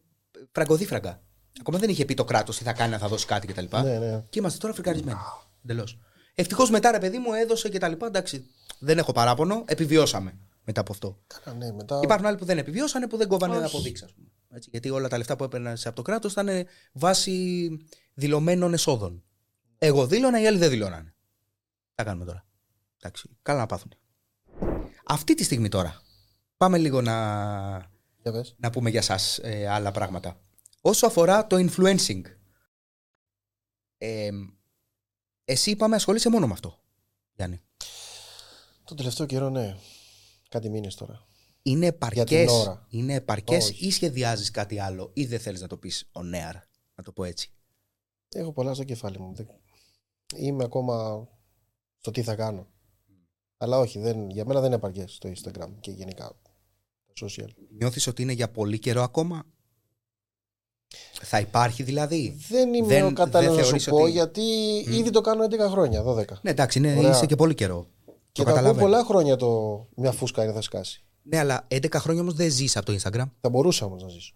[0.52, 1.24] φραγκοδίφραγκα.
[1.60, 3.66] Ακόμα δεν είχε πει το κράτος τι θα κάνει, αν θα δώσει κάτι κτλ.
[3.84, 4.26] Ναι, ναι.
[4.30, 5.18] Και είμαστε τώρα φρικαρισμένοι.
[5.64, 6.00] Εντελώς.
[6.36, 8.08] Ευτυχώς μετά, ρε παιδί μου, έδωσε και τα λοιπά.
[8.08, 8.46] Εντάξει,
[8.80, 9.64] δεν έχω παράπονο.
[9.68, 11.20] Επιβιώσαμε μετά από αυτό.
[11.28, 11.72] Καλά, ναι.
[11.72, 12.00] Μετά...
[12.04, 13.66] Υπάρχουν άλλοι που δεν επιβιώσανε, που δεν κόβανε Όχι.
[13.66, 14.28] αποδείξεις, ας πούμε.
[14.50, 16.50] Έτσι, γιατί όλα τα λεφτά που έπαιρνε από το κράτος ήταν
[16.92, 17.70] βάσει
[18.14, 19.24] δηλωμένων εσόδων.
[19.78, 21.14] Εγώ δήλωνα, οι άλλοι δεν δηλώνανε.
[21.88, 22.46] Τι θα κάνουμε τώρα.
[22.98, 23.94] Εντάξει, καλά να πάθουν.
[25.06, 26.02] Αυτή τη στιγμή τώρα,
[26.58, 27.14] πάμε λίγο να,
[28.22, 28.56] Για πες.
[28.58, 30.42] να πούμε για σας ε, άλλα πράγματα.
[30.82, 32.22] Όσο αφορά το influencing,
[33.98, 34.30] ε,
[35.46, 36.80] εσύ είπαμε ασχολείσαι μόνο με αυτό,
[37.34, 37.62] Γιάννη.
[38.84, 39.78] Το τελευταίο καιρό, ναι.
[40.50, 41.26] Κάτι μήνες τώρα.
[41.62, 42.86] Είναι Για επαρκές, την ώρα.
[42.90, 43.86] είναι επαρκές Όχι.
[43.88, 46.62] ή σχεδιάζεις κάτι άλλο ή δεν θέλεις να το πεις on air,
[46.96, 47.52] να το πω έτσι;
[48.36, 49.34] Έχω πολλά στο κεφάλι μου.
[49.34, 49.48] Δεν-
[50.36, 51.28] Είμαι ακόμα
[51.98, 52.68] στο τι θα κάνω.
[53.58, 56.40] Αλλά όχι, δεν, για μένα δεν είναι επαρκές το Instagram και γενικά
[57.14, 57.50] το social.
[57.78, 59.44] Νιώθεις ότι είναι για πολύ καιρό ακόμα;
[61.22, 64.42] Θα υπάρχει δηλαδή; Δεν είμαι Δεν- ο κατάλληλος δεν να θεωρείς σου πω ότι- γιατί
[64.98, 66.40] ήδη το κάνω 11 χρόνια, 12.
[66.42, 67.10] Ναι, εντάξει, είναι, Ωραία.
[67.12, 67.88] είσαι και πολύ καιρό.
[68.38, 68.86] Και το θα πω καταλαβαίνω.
[68.88, 71.04] πολλά χρόνια το μια φούσκα είναι θα σκάσει.
[71.24, 73.26] Ναι, αλλά 11 χρόνια όμως δεν ζεις από το Instagram.
[73.42, 74.34] Θα μπορούσα όμως να ζήσω.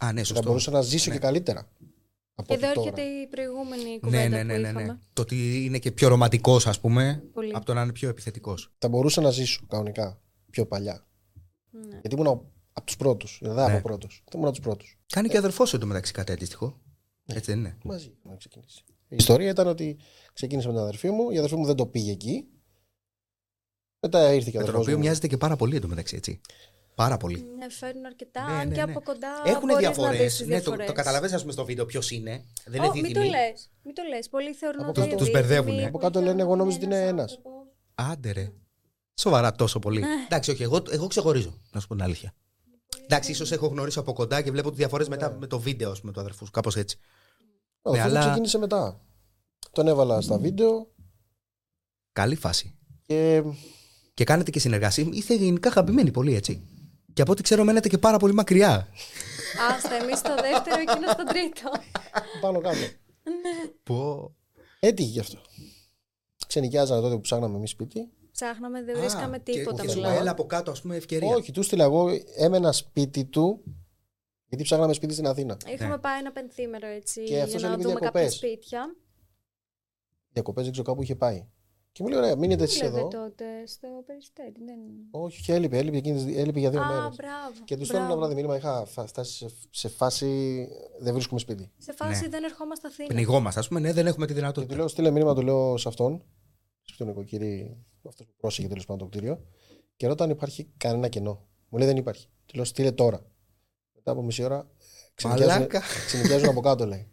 [0.00, 0.42] Α, ναι, Θα σωστό.
[0.48, 1.16] μπορούσα να ζήσω Ναι.
[1.16, 1.68] και καλύτερα.
[2.34, 2.88] Από Και εδώ ότι τώρα.
[2.90, 4.80] έρχεται η προηγούμενη Ναι, κουβέντα ναι, ναι, που ναι, ναι.
[4.82, 4.98] είχαμε.
[5.12, 7.52] Το ότι είναι και πιο ρομαντικός, ας πούμε, Πολύ.
[7.54, 8.72] από το να είναι πιο επιθετικός.
[8.78, 11.06] Θα μπορούσα να ζήσω κανονικά πιο παλιά.
[11.70, 11.98] Ναι.
[12.00, 12.26] Γιατί ήμουν
[12.72, 13.38] από τους πρώτους.
[13.42, 13.62] Δεν Ναι.
[13.62, 14.24] από πρώτους.
[14.34, 14.98] Ήμουν από τους πρώτους.
[15.12, 16.80] Κάνει και αδερφός σου εντωμεταξύ κάτι αντίστοιχο.
[17.24, 17.34] Ναι.
[17.36, 18.84] Έτσι δεν είναι; Μαζί να ξεκινήσει.
[19.08, 19.96] Η ιστορία ήταν ότι
[20.32, 21.30] ξεκίνησε με την αδερφή μου.
[21.30, 22.46] Η αδερφή μου δεν το πήγε εκεί.
[24.06, 25.02] Μετά ήρθε και Με τον αδερφός οποίο μου.
[25.02, 26.40] μοιάζεται και πάρα πολύ εντωμεταξύ, έτσι.
[26.94, 27.46] Πάρα πολύ.
[27.58, 28.90] Ναι, φέρνουν αρκετά, Ναι, αν ναι, και ναι.
[28.90, 30.18] από κοντά Έχουν μπορείς να διαφορές.
[30.20, 30.86] δεις τις Ναι, το, διαφορές.
[30.86, 32.44] το καταλαβαίνεις, ας πούμε, στο βίντεο ποιος είναι.
[32.64, 33.28] Δεν είναι Ω, μην το δίδυμη.
[33.28, 34.28] λες, μην το λες.
[34.28, 35.74] Πολλοί θεωρούν Από ότι κάτω- είναι τους δίδυμοι, μπερδεύουνε.
[35.76, 37.30] πολλοί Από κάτω λένε, θεωρούν εγώ νόμιζα ότι ότι είναι ένας.
[37.36, 37.52] άνθρωπος.
[37.94, 38.52] Άντε ρε.
[39.14, 40.00] Σοβαρά τόσο πολύ.
[40.00, 40.06] Ναι.
[40.26, 42.34] Εντάξει, όχι, εγώ, εγώ ξεχωρίζω, να σου πω την αλήθεια.
[43.04, 46.00] Εντάξει, ίσως έχω γνωρίσει από κοντά και βλέπω τις διαφορές μετά με το βίντεο, ας
[46.00, 46.46] πούμε, του αδερφού.
[46.50, 46.98] Κάπως έτσι.
[47.82, 49.00] Ο Ναι, αδερφός μου αλλά- ξεκίνησε μετά.
[49.72, 50.86] Τον έβαλα στα βίντεο
[52.12, 52.74] Καλή φάση.
[53.02, 53.42] και
[54.16, 55.08] Και κάνετε και συνεργασία.
[55.12, 56.62] Είστε γενικά αγαπημένοι πολύ, έτσι.
[57.12, 58.88] Και από ό,τι ξέρω, μένετε και πάρα πολύ μακριά.
[59.74, 61.70] Άστα, εμείς στο δεύτερο, εκείνος στο τρίτο.
[62.40, 62.78] πάνω κάτω.
[63.82, 64.30] Πω.
[64.80, 65.38] Έτυχε γι' αυτό.
[66.46, 68.08] Ξενικιάζανε τότε που ψάχναμε εμείς σπίτι.
[68.32, 69.80] Ψάχναμε, δεν βρίσκαμε Α, τίποτα.
[69.80, 70.18] Και, και σου μιλάω.
[70.18, 71.34] έλα από κάτω, ας πούμε, ευκαιρία.
[71.34, 72.08] Όχι, του στείλα εγώ.
[72.36, 73.62] Έμενα σπίτι του.
[74.48, 75.56] Γιατί ψάχναμε σπίτι στην Αθήνα.
[75.66, 75.98] Είχαμε Ναι.
[75.98, 78.22] πάει ένα πενθήμερο έτσι, Και για αυτός να έλεγε δούμε διακοπές.
[78.22, 78.96] κάποια σπίτια.
[80.28, 81.46] Διακοπές δεν ξέρω κάπου είχε πάει.
[81.96, 83.08] Και μου λέει: Ωραία, μείνετε εσείς Δούλευε εδώ.
[83.08, 84.52] τότε στο περιστέρι.
[84.66, 84.78] Δεν...
[85.10, 87.16] Όχι, και έλειπε, έλειπε, εκείνες- έλειπε για δύο Α, μέρες.
[87.16, 87.64] μπράβο.
[87.64, 88.18] Και τους στέλνω ένα μπράβο.
[88.20, 88.56] βράδυ μήνυμα.
[88.56, 90.28] Είχα φα- φτάσεις σε, σε φάση
[90.98, 91.70] δεν βρίσκουμε σπίτι.
[91.78, 92.28] Σε φάση Ναι.
[92.28, 93.08] δεν ερχόμαστε Αθήνα.
[93.08, 94.74] Πνιγόμαστε, ας πούμε, ναι, δεν έχουμε τη Και του δυνατότητα.
[94.76, 96.22] λέω: Στείλε μήνυμα, του λέω σε αυτόν,
[96.82, 97.76] στον νοικοκύρη,
[98.08, 99.42] αυτό που πρόσεχε τέλος πάντων το κτίριο,
[99.96, 101.46] και ρώτα αν υπάρχει κανένα κενό.
[101.68, 102.26] Μου λέει: Δεν υπάρχει.
[102.46, 103.20] Του λέω: Στείλε τώρα.
[103.94, 104.70] Μετά από μισή ώρα
[105.14, 105.80] ξενικιάζουν, Μαλάκα.
[106.06, 107.08] ξενικιάζουν από κάτω, λέει.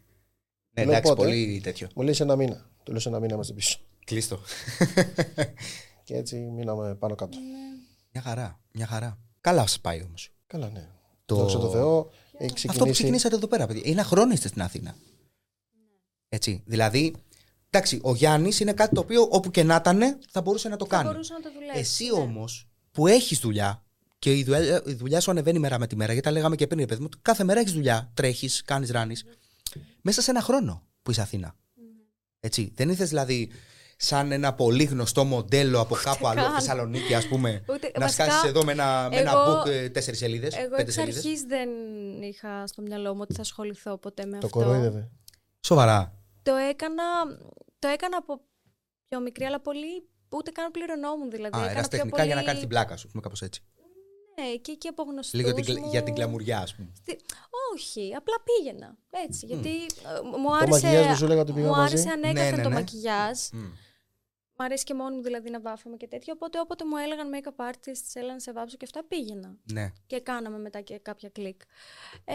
[0.70, 1.88] Ναι, Λέω εντάξει, πότε; πολύ τέτοιο.
[1.94, 2.70] Μου λέει σε ένα μήνα.
[2.82, 3.78] Του λέω: Σε ένα μήνα είμαστε πίσω.
[4.04, 4.40] Κλείστο.
[6.04, 7.38] Και έτσι μείναμε πάνω κάτω.
[7.38, 7.42] Ναι.
[8.12, 9.18] Μια χαρά, μια χαρά.
[9.40, 10.30] Καλά σας πάει όμως.
[10.46, 10.88] Καλά, ναι.
[11.24, 12.92] Το- Δόξα τω Θεώ, έχει Αυτό που ξεκινήσει.
[12.92, 13.82] ξεκινήσατε εδώ πέρα, παιδιά.
[13.84, 14.94] Είναι χρόνια είστε στην Αθήνα.
[16.28, 16.62] Έτσι.
[16.66, 17.14] Δηλαδή,
[17.70, 20.86] εντάξει, ο Γιάννης είναι κάτι το οποίο όπου και να ήταν θα μπορούσε να το
[20.86, 21.08] Θα κάνει.
[21.10, 21.78] μπορούσε να το δουλέψει.
[21.80, 22.10] Εσύ ναι.
[22.12, 23.82] όμως που έχεις δουλειά
[24.18, 26.66] και η δουλειά, η δουλειά σου ανεβαίνει μέρα με τη μέρα, γιατί τα λέγαμε και
[26.66, 29.24] πριν, ρε παιδί μου, ότι κάθε μέρα έχεις δουλειά, τρέχεις, κάνεις ράνεις.
[30.02, 31.56] Μέσα σε ένα χρόνο που είσαι Αθήνα.
[31.74, 31.84] Ναι.
[32.40, 32.72] Έτσι.
[32.74, 33.50] Δεν ήθελες δηλαδή
[33.96, 36.58] σαν ένα πολύ γνωστό μοντέλο από κάπου αλλού, από καν.
[36.60, 39.88] Θεσσαλονίκη, ας πούμε, Ούτε- να βασικά, σκάσεις εδώ με ένα, με ένα εγώ- book ε,
[39.88, 40.56] τέσσερις σελίδες.
[40.56, 41.16] Εγώ Πέντε εξ σελίδες.
[41.24, 41.68] αρχής δεν
[42.22, 44.58] είχα στο μυαλό μου ότι θα ασχοληθώ ποτέ με Το αυτό.
[44.58, 45.10] κοροϊδεύε.
[45.60, 46.18] Σοβαρά.
[46.42, 47.02] Το έκανα,
[47.78, 48.40] το έκανα από
[49.08, 51.56] πιο μικρή, αλλά πολύ ούτε καν πληρωνόμουν δηλαδή.
[51.56, 53.62] Α, Έκανα πιο ερασιτεχνικά για να πολύ- κάνει την πλάκα σου, κάπως έτσι.
[54.36, 55.88] Ναι, και εκεί από γνωστούς Λίγο την κλα- μου.
[55.90, 56.88] για την κλαμουριά, ας πούμε.
[56.96, 57.20] Στη-
[57.74, 58.96] Όχι, απλά πήγαινα.
[59.28, 60.86] Έτσι, γιατί ε, μου Το άρεσε.
[60.86, 61.92] μακιγιάζ που σου έλεγα ότι πήγα μου μαζί.
[61.94, 62.74] άρεσε ανέκαθεν Ναι, ναι, το ναι.
[62.74, 63.38] μακιγιάζ.
[63.52, 63.64] Μμ.
[64.58, 66.32] Μ' αρέσει και μόνο μου δηλαδή να βάφομαι και τέτοια.
[66.36, 69.56] Οπότε όποτε μου έλεγαν make-up artists, έλα να σε βάψω και αυτά πήγαινα.
[69.72, 69.92] Ναι.
[70.06, 71.60] Και κάναμε μετά και κάποια κλικ.
[72.24, 72.34] Ε,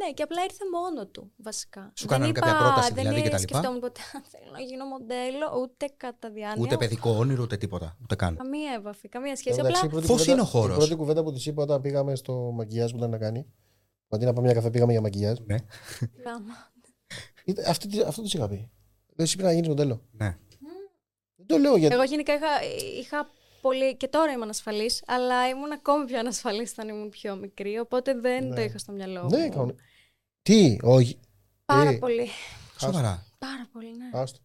[0.00, 1.80] ναι, και απλά ήρθε μόνο του βασικά.
[1.94, 4.50] Σου Δεν κάνανε είπα- κάποια πρόταση δεν δηλαδή και τα λοιπά; σκεφτόμουν ποτέ αν θέλω
[4.52, 6.62] να γίνω μοντέλο, ούτε κατά διάνοια.
[6.62, 7.96] Ούτε παιδικό όνειρο, ούτε τίποτα.
[8.02, 8.36] Ούτε καν.
[8.36, 9.58] Καμία έπαφη, καμία σχέση.
[9.60, 11.62] Εντάξει, η Απλά πρώτη Πώς κουβέντα- είναι ο χώρος; Η πρώτη κουβέντα που της είπα
[11.62, 13.46] όταν πήγαμε στο μακιγιάζ που ήταν να κάνει.
[14.08, 15.38] Αντί να πάμε μια καφέ, πήγαμε για μακιγιάζ.
[15.46, 15.56] Ναι.
[16.22, 16.72] πλάμα.
[17.44, 18.54] Είτε- αυτή τη- Αυτό τη είχα πει.
[18.56, 18.68] Λέω,
[19.16, 20.02] εσύ πρέπει να γίνεις μοντέλο.
[20.12, 20.36] ναι.
[21.50, 21.94] Δεν το λέω γιατί.
[21.94, 22.46] Εγώ γενικά είχα,
[23.00, 23.28] είχα
[23.60, 23.96] πολύ.
[23.96, 27.78] και τώρα είμαι ανασφαλή, αλλά ήμουν ακόμη πιο ανασφαλής όταν ήμουν πιο μικρή.
[27.78, 28.54] Οπότε δεν Ναι.
[28.54, 29.28] το είχα στο μυαλό μου.
[29.38, 29.78] Ναι, κανονι-
[30.42, 31.18] Τι, όχι.
[31.64, 31.96] Πάρα Ε.
[31.96, 32.28] πολύ.
[32.78, 33.26] Σοβαρά.
[33.38, 34.20] Πάρα πολύ, ναι.
[34.20, 34.38] Άστο.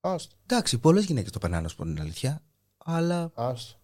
[0.00, 0.36] Άστο.
[0.46, 2.42] Εντάξει, πολλές γυναίκες το περνάνε, να σου πω την αλήθεια.
[2.84, 3.30] Αλλά.
[3.34, 3.76] Άστο.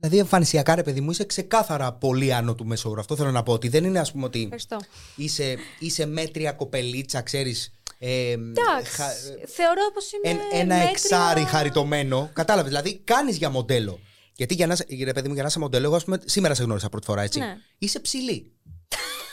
[0.00, 3.00] Δηλαδή, εμφανισιακά, ρε παιδί μου, είσαι ξεκάθαρα πολύ άνω του μέσου όρου.
[3.00, 3.52] Αυτό θέλω να πω.
[3.52, 4.76] Ότι δεν είναι, ας πούμε, ότι Ευχαριστώ.
[5.16, 7.77] είσαι, είσαι μέτρια κοπελίτσα, ξέρεις.
[7.98, 8.90] Ε, Εντάξει.
[8.90, 9.12] χα-
[9.46, 10.28] Θεωρώ πως είμαι.
[10.30, 12.30] εν- ένα μέτρια- εξάρι χαριτωμένο.
[12.32, 12.70] Κατάλαβες.
[12.70, 14.00] Δηλαδή, κάνεις για μοντέλο.
[14.34, 16.54] Γιατί για να, είσαι- ρε παιδί μου, για να είσαι μοντέλο, εγώ ας πούμε, σήμερα
[16.54, 17.38] σε γνώρισα πρώτη φορά, έτσι.
[17.38, 17.56] Ναι.
[17.78, 18.52] Είσαι ψηλή.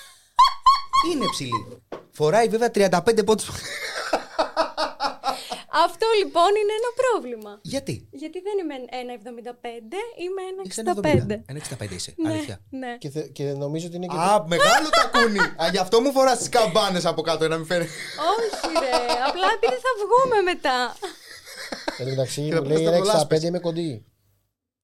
[1.12, 1.82] είναι ψηλή.
[2.12, 3.44] Φοράει βέβαια 35 πόντου.
[5.86, 7.60] Αυτό λοιπόν είναι ένα πρόβλημα.
[7.62, 11.82] Γιατί; Γιατί δεν είμαι 1,75, είμαι Είσαι 1,65.
[11.82, 11.88] 1,70.
[11.88, 12.14] 1,65 είσαι.
[12.18, 12.60] Ναι, Αλήθεια.
[12.70, 12.98] ναι.
[12.98, 14.16] Και, θε- και νομίζω ότι είναι και.
[14.18, 15.40] Α, μεγάλο τακούνι.
[15.40, 17.84] Α, γι' αυτό μου φοράς τις καμπάνες από κάτω, να μην φέρει.
[17.84, 18.96] Όχι, ρε.
[19.30, 20.96] Απλά επειδή θα βγούμε μετά.
[21.98, 23.44] Εν τω μεταξύ Και θα μου πας λέει να είναι το 65 λάσπεις.
[23.44, 24.06] είμαι κοντή.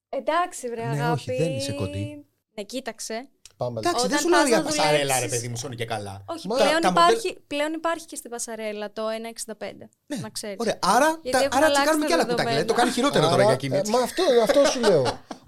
[0.10, 1.20] Εντάξει, βρε, Ναι, αγάπη.
[1.32, 2.26] όχι, δεν είσαι κοντή.
[2.56, 3.30] Ναι, κοίταξε.
[3.62, 3.80] Πάμε.
[3.80, 5.86] Εντάξει, δεν Όταν σου λέω πας για να πασαρέλα, ρε δουλέψεις- παιδί μου, σώνει και
[5.94, 6.16] καλά.
[6.34, 9.90] Όχι, Μα- πλέον, τα υπάρχει, πλέον υπάρχει και στην Πασαρέλα το 1,65.
[10.24, 10.58] να ξέρεις.
[10.64, 12.52] Ωραία, άρα, Γιατί τα, έχουν άρα αλλάξει τσεκάρουμε τα και άλλα κουτάκια.
[12.52, 12.96] Δηλαδή, το κάνει δεδομένα.
[12.98, 13.76] χειρότερο τώρα Άρα, για εκείνη.
[13.76, 13.92] ε, έτσι.
[13.96, 15.04] Μα αυτό, αυτό σου λέω.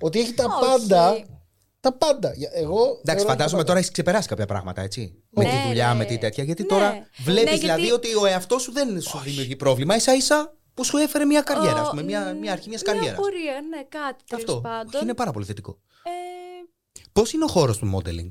[0.07, 0.59] ότι έχει τα Όχι.
[0.65, 1.01] πάντα.
[1.85, 2.29] Τα πάντα.
[2.41, 2.81] Για- Εγώ.
[2.81, 3.63] Εντάξει, θεωρώ φαντάζομαι τα πάντα.
[3.69, 5.01] τώρα έχεις ξεπεράσει κάποια πράγματα, έτσι.
[5.29, 5.93] Με Ναι, τη δουλειά, ναι.
[5.99, 6.43] με τη τέτοια.
[6.43, 6.67] Γιατί Ναι.
[6.67, 9.99] τώρα βλέπεις Ναι, δηλαδή γιατί- ότι ο εαυτός σου δεν σου δημιουργεί πρόβλημα.
[9.99, 12.81] σα ίσα που σου έφερε μια καριέρα, ας Ο- πούμε, μια, μ, μια αρχή μιας
[12.83, 13.19] Μια καριέρας.
[13.19, 14.61] πορεία, ναι, κάτι τέλος Αυτό.
[14.61, 15.01] πάντων.
[15.01, 15.79] Είναι πάρα πολύ θετικό.
[16.03, 16.09] Ε,
[17.13, 18.29] Πώς είναι ο χώρος του modeling;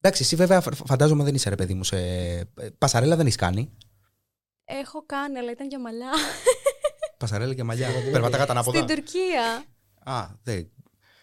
[0.00, 1.96] Εντάξει, εσύ βέβαια φ- φαντάζομαι δεν είσαι ρε παιδί μου σε.
[1.96, 2.44] ε,
[2.78, 3.76] Πασαρέλα δεν έχεις κάνει.
[4.64, 6.10] έχω κάνει, αλλά ήταν για μαλλιά.
[7.16, 7.88] Πασαρέλα για μαλλιά.
[7.90, 8.82] Στην Περπατάγατε ανάποδα.
[8.82, 9.64] Στην Τουρκία.
[10.04, 10.70] Α, δεν.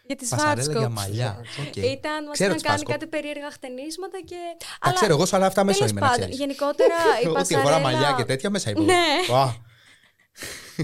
[0.06, 0.78] Για τη Πασαρέλα Schwarzkopf.
[0.78, 1.38] για μαλλιά.
[1.68, 1.76] Οκ.
[1.76, 2.92] Ήταν, μας Ξέρω είχαν τη κάνει Schwarzkopf.
[2.92, 4.36] κάτι περίεργα χτενίσματα και.
[4.80, 6.38] Τα ξέρω εγώ, αλλά αυτά μέσα τέλος είμαι να πάντων, ξέρεις.
[6.40, 6.94] Γενικότερα
[7.24, 7.70] η Ό,τι Πασαρέλα.
[7.70, 8.80] αφορά μαλλιά και τέτοια μέσα είμαι.
[8.80, 8.86] εγώ.
[8.92, 9.38] Ναι.
[9.38, 9.54] Α.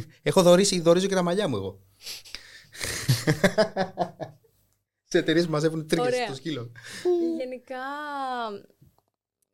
[0.29, 1.79] Έχω δωρήσει, δωρίζω και τα μαλλιά μου εγώ.
[5.13, 6.25] Σε εταιρείες που μαζεύουν τρίγε Ωραία.
[6.25, 6.71] στο σκύλο.
[7.37, 7.77] Γενικά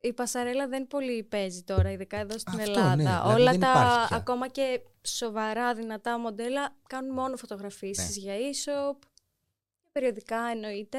[0.02, 2.95] η Πασαρέλα δεν πολύ παίζει τώρα, ειδικά εδώ στην Αυτό, Ελλάδα.
[2.95, 4.18] ναι, δηλαδή Όλα δεν τα υπάρχει πια.
[4.18, 8.22] ακόμα και σοβαρά δυνατά μοντέλα κάνουν μόνο φωτογραφίσεις Ναι.
[8.22, 8.98] για e-shop.
[9.91, 10.98] Περιοδικά εννοείται.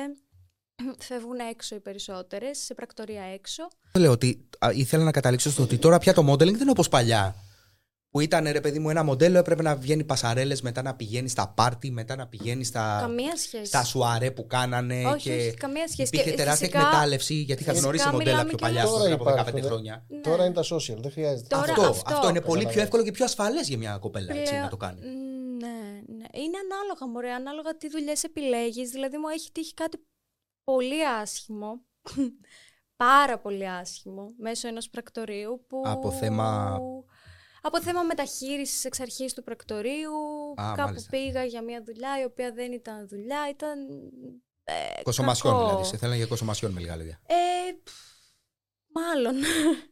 [1.09, 3.69] Φεύγουν έξω οι περισσότερες, σε πρακτορία έξω.
[3.99, 6.89] Λέω ότι α, ήθελα να καταλήξω στο ότι τώρα πια το modeling δεν είναι όπως
[6.89, 7.35] παλιά.
[8.11, 11.49] Που ήταν ρε παιδί μου ένα μοντέλο, έπρεπε να βγαίνει πασαρέλες, μετά να πηγαίνει στα
[11.49, 13.65] πάρτι, μετά να πηγαίνει στα, καμία σχέση.
[13.65, 15.05] στα σουαρέ που κάνανε.
[15.07, 16.09] όχι, και όχι, καμία σχέση.
[16.15, 18.99] Υπήρχε Και τεράστια φυσικά- εκμετάλλευση, γιατί είχα φυσικά γνωρίσει μοντέλα μιλάμε πιο και παλιά για-
[19.01, 20.05] πριν από Τώρα 15 υπάρχουν, χρόνια.
[20.09, 20.20] Ναι.
[20.20, 21.47] Τώρα είναι τα social, δεν χρειάζεται.
[21.49, 22.15] Τώρα- αυτό, αυτό.
[22.15, 22.82] αυτό, είναι πολύ πιο Καταλαβαίνω.
[22.82, 25.01] εύκολο και πιο ασφαλές για μια κοπέλα έτσι, Πλέον- να το κάνει.
[25.01, 25.78] Ναι,
[26.16, 26.27] ναι.
[26.43, 28.91] Είναι ανάλογα, μωρέ, ανάλογα τι δουλειές επιλέγεις.
[28.91, 29.97] Δηλαδή, μου έχει τύχει κάτι
[30.65, 31.81] πολύ άσχημο.
[32.97, 35.82] πάρα πολύ άσχημο μέσω ενός πρακτορείου που...
[35.87, 36.78] Από θέμα-
[37.62, 40.12] Από θέμα μεταχείρισης εξ αρχής του πρακτορείου,
[40.57, 41.11] Α, κάπου μάλιστα.
[41.11, 43.89] πήγα για μια δουλειά η οποία δεν ήταν δουλειά, ήταν
[44.65, 45.66] ε, Κοσομασιόν κακό.
[45.66, 45.85] δηλαδή.
[45.85, 47.20] Σε θέλανε για κοσομασιόν με λίγα λόγια.
[47.27, 47.93] Ε, πφ,
[48.95, 49.35] μάλλον.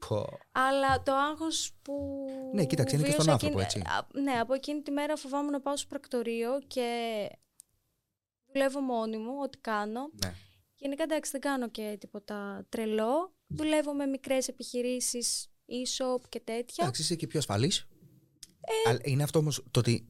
[0.08, 0.26] Πω.
[0.52, 2.24] Αλλά το άγχος που.
[2.54, 3.96] Ναι, κοίταξε, είναι και στον βίωσα άνθρωπο, εκείνη- έτσι.
[4.18, 6.88] Α, Ναι, από εκείνη τη μέρα φοβάμαι να πάω στο πρακτορείο και
[8.52, 10.10] δουλεύω μόνη μου, ό,τι κάνω.
[10.24, 10.34] Ναι.
[10.74, 13.32] Γενικά εντάξει, δεν κάνω και τίποτα τρελό.
[13.46, 16.74] Δουλεύω με μικρές επιχειρήσεις, e-shop και τέτοια.
[16.78, 17.86] Εντάξει, είσαι και πιο ασφαλής.
[18.60, 18.88] Ε.
[18.88, 20.08] Αλλά είναι αυτό όμως το ότι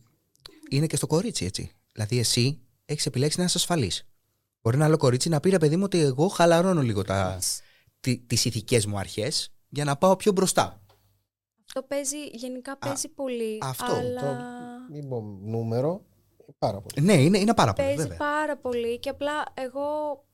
[0.70, 1.72] είναι και στο κορίτσι έτσι.
[1.92, 4.06] Δηλαδή, εσύ έχεις επιλέξει να είσαι ασφαλής.
[4.62, 7.38] Μπορεί ένα άλλο κορίτσι να πει ρε παιδί μου ότι εγώ χαλαρώνω λίγο τα,
[8.00, 10.82] τι, τις ηθικές μου αρχές για να πάω πιο μπροστά.
[11.66, 13.58] Αυτό παίζει, γενικά παίζει πολύ.
[13.62, 14.36] αυτό, αλλά Το,
[14.90, 16.04] μην πω νούμερο.
[16.58, 17.06] Πάρα πολύ.
[17.06, 18.16] Ναι, είναι, είναι πάρα πολύ παίζει βέβαια.
[18.18, 20.27] πάρα πολύ και απλά εγώ ε,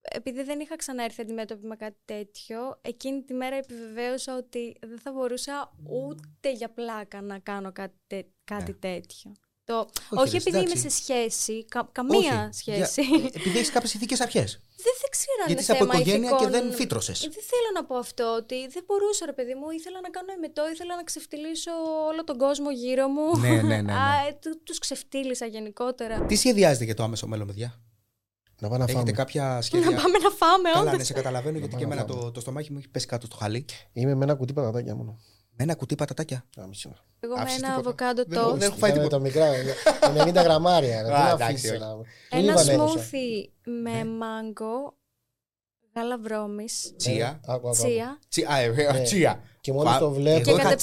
[0.00, 5.12] επειδή δεν είχα ξαναέρθει αντιμέτωπη με κάτι τέτοιο, εκείνη τη μέρα επιβεβαίωσα ότι δεν θα
[5.12, 9.32] μπορούσα ούτε για πλάκα να κάνω κάτι, τέ- κάτι τέτοιο.
[9.64, 10.78] Το, όχι, ρε, επειδή εντάξει.
[10.78, 12.18] είμαι σε σχέση, κα- καμία
[12.52, 13.02] Όχι, σχέση.
[13.02, 14.52] για- επειδή έχεις κάποιες ηθικές αρχές.
[14.76, 17.24] δεν, δεν ξέρω αν Γιατί είναι είσαι από θέμα οικογένεια και ηθικών- δεν φύτρωσες.
[17.24, 20.32] Ε, Δεν θέλω να πω αυτό, ότι δεν μπορούσα ρε παιδί μου, ήθελα να κάνω
[20.32, 21.70] εμετό, ήθελα να ξεφτυλίσω
[22.10, 23.38] όλο τον κόσμο γύρω μου.
[23.38, 23.92] Ναι, ναι, ναι, ναι.
[24.02, 26.26] Α, ε, του, τους ξεφτύλισα γενικότερα.
[26.26, 27.80] Τι σχεδιάζετε για το άμεσο μέλλον, παιδιά;
[28.60, 29.12] Να πάμε να Έχετε φάμε.
[29.12, 30.98] κάποια σχέδια; Να πάμε να φάμε, Καλά, όντως.
[30.98, 33.26] ναι, σε καταλαβαίνω γιατί και πάμε να εμένα το, το στομάχι μου έχει πέσει κάτω
[33.26, 33.64] στο χαλί.
[33.92, 35.18] Είμαι με ένα κουτί πατατάκια μόνο.
[35.56, 36.98] Με ένα κουτί πατατάκια; Α, μισή ώρα.
[37.20, 37.88] Εγώ με Άφησες ένα τίποτα.
[37.88, 38.58] αβοκάντο Δεν έχω- toast.
[38.58, 39.16] δεν έχω φάει Είχαμε τίποτα.
[39.16, 41.02] τα μικρά, 90 γραμμάρια.
[41.02, 41.78] ρε, Τι Α, να εντάξει, αφήσεις όχι.
[41.78, 42.04] να- Μην
[42.48, 42.88] Ένα βανέγουσα.
[42.92, 44.04] σμούθι με Ναι.
[44.04, 44.94] μάγκο,
[45.96, 47.14] γάλα βρώμης, Τσία.
[47.14, 47.76] Ε, άκου, άκου, άκου.
[47.76, 49.02] τσία Τσι- Α, ε, ε, Ναι.
[49.02, 49.42] τσία.
[49.60, 50.74] Και μόλις Φα- το βλέπω- και Εγώ είχα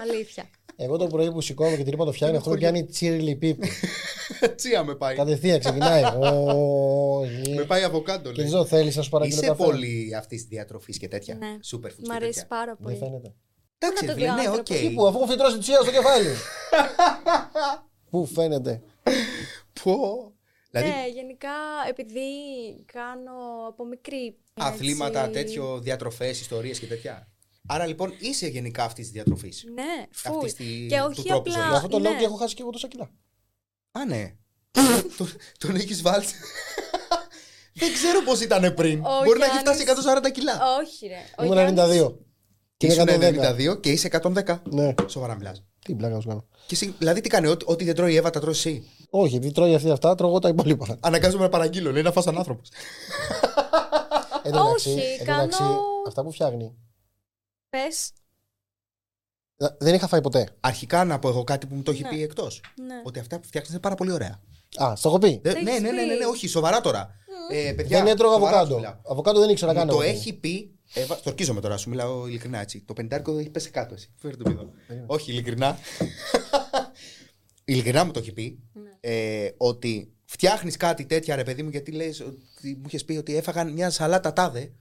[0.00, 0.44] Αλήθεια.
[0.76, 3.68] Εγώ το πρωί που σηκώνω και την είπα το φτιάχνει, αυτό με πιάνει τσίριλι πίπη.
[4.56, 5.16] Τσία με πάει.
[5.16, 6.02] Κατευθείαν ξεκινάει.
[6.22, 7.54] Ω, γη.
[7.54, 8.28] Με πάει αβοκάντο.
[8.30, 8.44] Και λέει.
[8.44, 11.34] της λέω, θέλεις να σου παραγγείλω Είσαι καφέ; πολύ αυτής της διατροφής και τέτοια.
[11.34, 11.46] Ναι.
[11.72, 12.46] Super foods Μ' και αρέσει τέτοια.
[12.48, 12.96] πάρα Δεν πολύ.
[12.96, 13.34] φαίνεται.
[13.78, 14.46] Εντάξει, Πού να ρε το φίλε, δει ο ναι, οκ.
[14.58, 14.76] άνθρωπος.
[14.76, 16.28] Εκεί που, αφού έχω φυτρώσει τσία στο κεφάλι.
[18.10, 18.82] Πού φαίνεται;
[19.82, 19.92] Πω.
[20.70, 21.50] Δηλαδή, Ναι, γενικά
[21.88, 22.20] επειδή
[22.92, 23.32] κάνω
[23.68, 24.36] από μικρή.
[24.54, 27.31] αθλήματα, έτσι, τέτοιο, διατροφές, ιστορίες και τέτοια.
[27.68, 29.64] Άρα λοιπόν είσαι γενικά αυτής της διατροφής.
[29.74, 30.36] Ναι, φουλ.
[30.36, 31.68] Αυτής τη- Και του όχι τρόπου απλά.
[31.68, 32.18] Γι' αυτό το λέω ναι.
[32.18, 33.10] και έχω χάσει και εγώ τόσα κιλά.
[33.92, 34.34] Α, ναι.
[35.18, 35.28] τον,
[35.58, 36.24] τον έχεις βάλει.
[37.74, 39.00] Δεν ξέρω πώς ήταν πριν.
[39.04, 40.60] Ο Μπορεί να έχει φτάσει Γιάννης- 140 κιλά.
[40.80, 41.18] Όχι, ρε.
[41.38, 42.14] Ο Ήμουν Γιάννης- 92.
[42.76, 43.74] Και Ήσουν είναι 110.
[43.74, 44.62] 92 και είσαι 110.
[44.70, 44.94] Ναι.
[45.06, 45.62] Σοβαρά μιλάς.
[45.84, 46.46] Τι πλάκα να σου κάνω.
[46.66, 49.36] Και εσύ, δηλαδή τι κάνει, ό,τι, ό,τι δεν τρώει η Εύα, τα τρώει εσύ; Όχι,
[49.36, 50.96] επειδή τρώει αυτή αυτά, τρώω εγώ τα υπόλοιπα.
[51.00, 52.68] Αναγκάζομαι να παραγγείλω, λέει να φας σαν άνθρωπος.
[54.42, 56.74] Εν τω μεταξύ- Όχι, εν τω μεταξύ, κάνω- Αυτά που φτιάχνει.
[57.76, 58.10] Πες.
[59.56, 60.48] ε, Δεν είχα φάει ποτέ.
[60.60, 62.08] Αρχικά να πω εγώ κάτι που μου το έχει Ναι.
[62.08, 62.60] πει εκτός.
[62.86, 62.94] Ναι.
[63.04, 64.40] Ότι αυτά που φτιάχνεις είναι πάρα πολύ ωραία.
[64.82, 65.40] Α, στο έχω πει.
[65.42, 66.24] Δεν- Το ναι, έχεις ναι, ναι, ναι, ναι, πει.
[66.24, 67.14] όχι, σοβαρά τώρα.
[67.50, 68.76] Ε, παιδιά, Δεν έτρωγα σοβαρά σου αβοκάντο.
[68.76, 69.00] μιλάω.
[69.12, 69.88] Αβοκάντο δεν ήξερα Μου καν.
[69.88, 70.02] το εγώ.
[70.02, 70.76] έχει πει.
[70.94, 72.80] Εύα, στορκίζομαι τώρα, σου μιλάω ειλικρινά έτσι.
[72.80, 73.94] Το πεντάρικο έχει πέσει κάτω.
[73.94, 74.12] Εσύ.
[74.16, 74.70] Φέρε το εδώ.
[75.06, 75.78] Όχι, ειλικρινά.
[77.64, 78.58] ειλικρινά μου το έχει πει.
[78.72, 78.90] Ναι.
[79.00, 83.36] Ε, ότι φτιάχνεις κάτι τέτοια ρε παιδί μου, γιατί λες ότι μου είχες πει ότι
[83.36, 84.72] έφαγαν μια σαλάτα τάδε.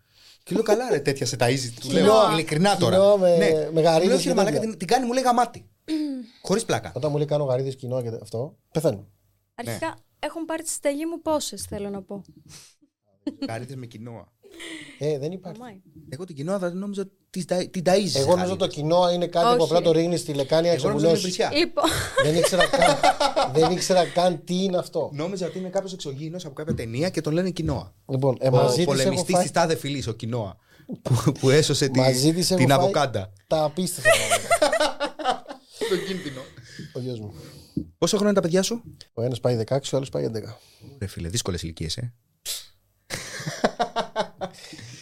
[0.43, 1.69] Και λέω καλά, ρε, τέτοια σε ταΐζει.
[1.81, 2.31] Του λέω Κοινό.
[2.31, 2.95] ειλικρινά τώρα.
[2.95, 4.69] Κοινό με- με Του λέω, γαρίδες «Όχι, και ρε μαλάκα, τέτοια».
[4.69, 5.69] την, την κάνει, μου λέει γαμάτι.
[6.47, 6.91] Χωρίς πλάκα.
[6.95, 9.07] Όταν μου λέει κάνω γαρίδες κοινό και αυτό, πεθαίνω.
[9.55, 9.93] Αρχικά Ναι.
[10.19, 12.22] έχουν πάρει τη συνταγή μου πόσες, θέλω να πω.
[13.49, 14.31] Γαρίδες με κοινόα.
[14.99, 15.61] Ε, δεν υπάρχει.
[15.61, 15.82] Αμάι.
[16.10, 18.15] Εγώ την κοινόα δεν νόμιζα ότι την τα- την ταΐζεις.
[18.15, 19.73] Εγώ νομίζω το κοινό είναι κάτι που Όχι.
[19.73, 21.52] απλά το ρίχνεις στη λεκάνη να Εγώ νόμιζα ότι είναι εξοβουλώσει.
[21.52, 21.60] βρισιά.
[21.60, 21.84] Λοιπόν,
[22.23, 22.98] δεν, ήξερα καν,
[23.53, 25.10] δεν ήξερα καν τι είναι αυτό.
[25.14, 27.94] Νόμιζα ότι είναι κάποιος εξωγήινος από κάποια ταινία και τον λένε κοινόα.
[28.10, 30.56] Λοιπόν, ε, Ο μαζί της έχω πολεμιστής φάει της τάδε φυλή, ο κοινόα.
[31.02, 33.34] Που, που έσωσε τη- Μαζί της έχω την φάει- αβοκάντα.
[33.48, 34.78] τα απίστευτα πράγματα.
[35.90, 36.41] Το κίνδυνο.
[36.94, 37.34] Ο γιος μου.
[37.98, 38.82] Πόσο χρόνο είναι τα παιδιά σου;
[39.14, 40.57] Ο ένας πάει 16, ο άλλος πάει 11.
[40.99, 42.14] Ρε φίλε, δύσκολες ηλικίες, ε.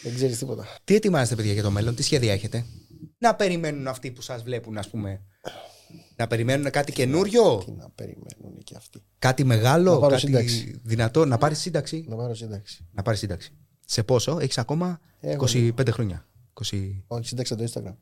[0.02, 0.64] Δεν ξέρεις τίποτα.
[0.84, 2.64] Τι ετοιμάζετε, παιδιά, για το μέλλον, τι σχέδια έχετε;
[3.18, 5.20] Να περιμένουν αυτοί που σας βλέπουν, ας πούμε.
[6.16, 9.02] Να περιμένουν κάτι καινούριο, Τι να περιμένουν και αυτοί.
[9.18, 10.80] κάτι μεγάλο, Να πάρω κάτι σύνταξη.
[10.84, 11.24] δυνατό.
[11.24, 12.86] Να πάρεις σύνταξη; Να πάρω σύνταξη.
[12.92, 13.52] Να πάρεις σύνταξη.
[13.86, 16.28] Σε πόσο, έχεις ακόμα Έχω 25 χρόνια.
[16.52, 17.02] 20...
[17.06, 17.94] Όχι, σύνταξε το Instagram.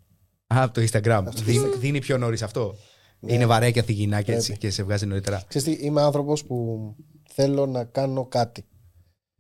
[0.55, 1.25] Α, από το Instagram.
[1.45, 2.75] Δίνει, δίνει πιο νωρίς αυτό.
[3.21, 3.33] Ναι.
[3.33, 4.61] Είναι βαρέα και αθηγινά και, έτσι, Πρέπει.
[4.61, 5.43] και σε βγάζει νωρίτερα.
[5.49, 6.97] Ξέρεις τι, είμαι άνθρωπος που
[7.33, 8.65] θέλω να κάνω κάτι.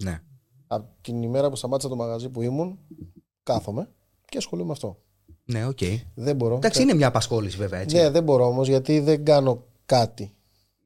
[0.02, 0.20] Ναι.
[0.70, 2.78] Από την ημέρα που σταμάτησα το μαγαζί που ήμουν,
[3.42, 3.90] κάθομαι
[4.24, 5.02] και ασχολούμαι με αυτό.
[5.44, 5.78] Ναι, οκ.
[6.14, 6.54] Δεν μπορώ.
[6.56, 7.96] Εντάξει, είναι μια απασχόληση βέβαια έτσι.
[7.96, 10.34] Ναι, δεν μπορώ όμως γιατί δεν κάνω κάτι.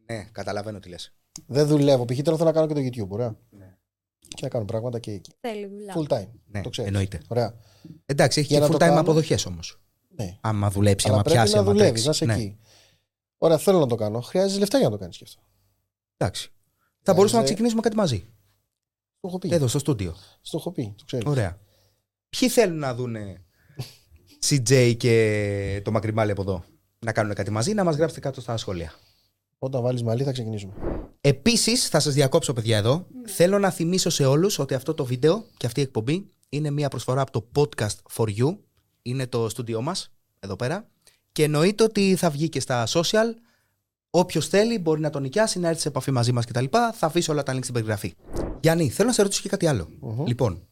[0.07, 1.13] Ναι, καταλαβαίνω τι λες.
[1.47, 2.05] Δεν δουλεύω.
[2.05, 2.21] Π.χ.
[2.23, 3.37] τώρα θέλω να κάνω και το YouTube, ωραία.
[3.51, 3.77] Ναι.
[4.29, 5.33] Και να κάνω πράγματα και εκεί.
[5.41, 5.95] θέλει δουλειά.
[5.97, 6.29] Full time.
[6.47, 6.91] Ναι, το ξέρεις.
[6.91, 7.21] εννοείται.
[7.29, 7.55] Ωραία.
[8.07, 9.81] Εντάξει, έχει Για και να το full time κάνω- αποδοχές όμως.
[10.09, 10.39] Ναι.
[10.41, 12.25] Άμα δουλέψει, Αλλά άμα πρέπει πιάσει, να άμα δουλεύεις, τρέξει.
[12.25, 12.47] να είσαι Ναι.
[12.47, 12.59] εκεί.
[13.39, 14.21] Ωραία, θέλω να το κάνω.
[14.21, 15.41] Χρειάζεται λεφτά για να το κάνεις και αυτό.
[16.17, 16.49] Εντάξει.
[17.03, 18.27] Θα μπορούσαμε να Χρειάζεται- ξεκινήσουμε κάτι μαζί.
[19.23, 19.49] Το έχω πει.
[19.53, 20.15] Εδώ στο στούντιο.
[20.41, 20.95] Στο έχω πει.
[20.99, 21.27] Το ξέρεις.
[21.27, 21.59] Ωραία.
[22.29, 23.17] Ποιοι θέλουν να δουν
[24.47, 26.65] CJ και το μακριμάλι από εδώ
[26.99, 28.93] να κάνουν κάτι μαζί, να μας γράψετε κάτω στα σχόλια.
[29.59, 30.73] Όταν βάλεις μαλλί θα ξεκινήσουμε.
[31.21, 33.07] Επίσης, θα σας διακόψω, παιδιά, εδώ.
[33.27, 36.89] Θέλω να θυμίσω σε όλους ότι αυτό το βίντεο και αυτή η εκπομπή είναι μια
[36.89, 38.57] προσφορά από το Podcast for You.
[39.03, 40.89] Είναι το στούντιό μας, εδώ πέρα.
[41.33, 43.35] Και εννοείται ότι θα βγει και στα social.
[44.11, 46.65] Όποιος θέλει μπορεί να τον νοικιάσει, να έρθει σε επαφή μαζί μας κτλ.
[46.71, 48.15] Θα αφήσω όλα τα links στην περιγραφή.
[48.63, 49.89] Γιάννη, θέλω να σε ρωτήσω και κάτι άλλο.
[50.01, 50.25] Μμμ.
[50.27, 50.67] Λοιπόν,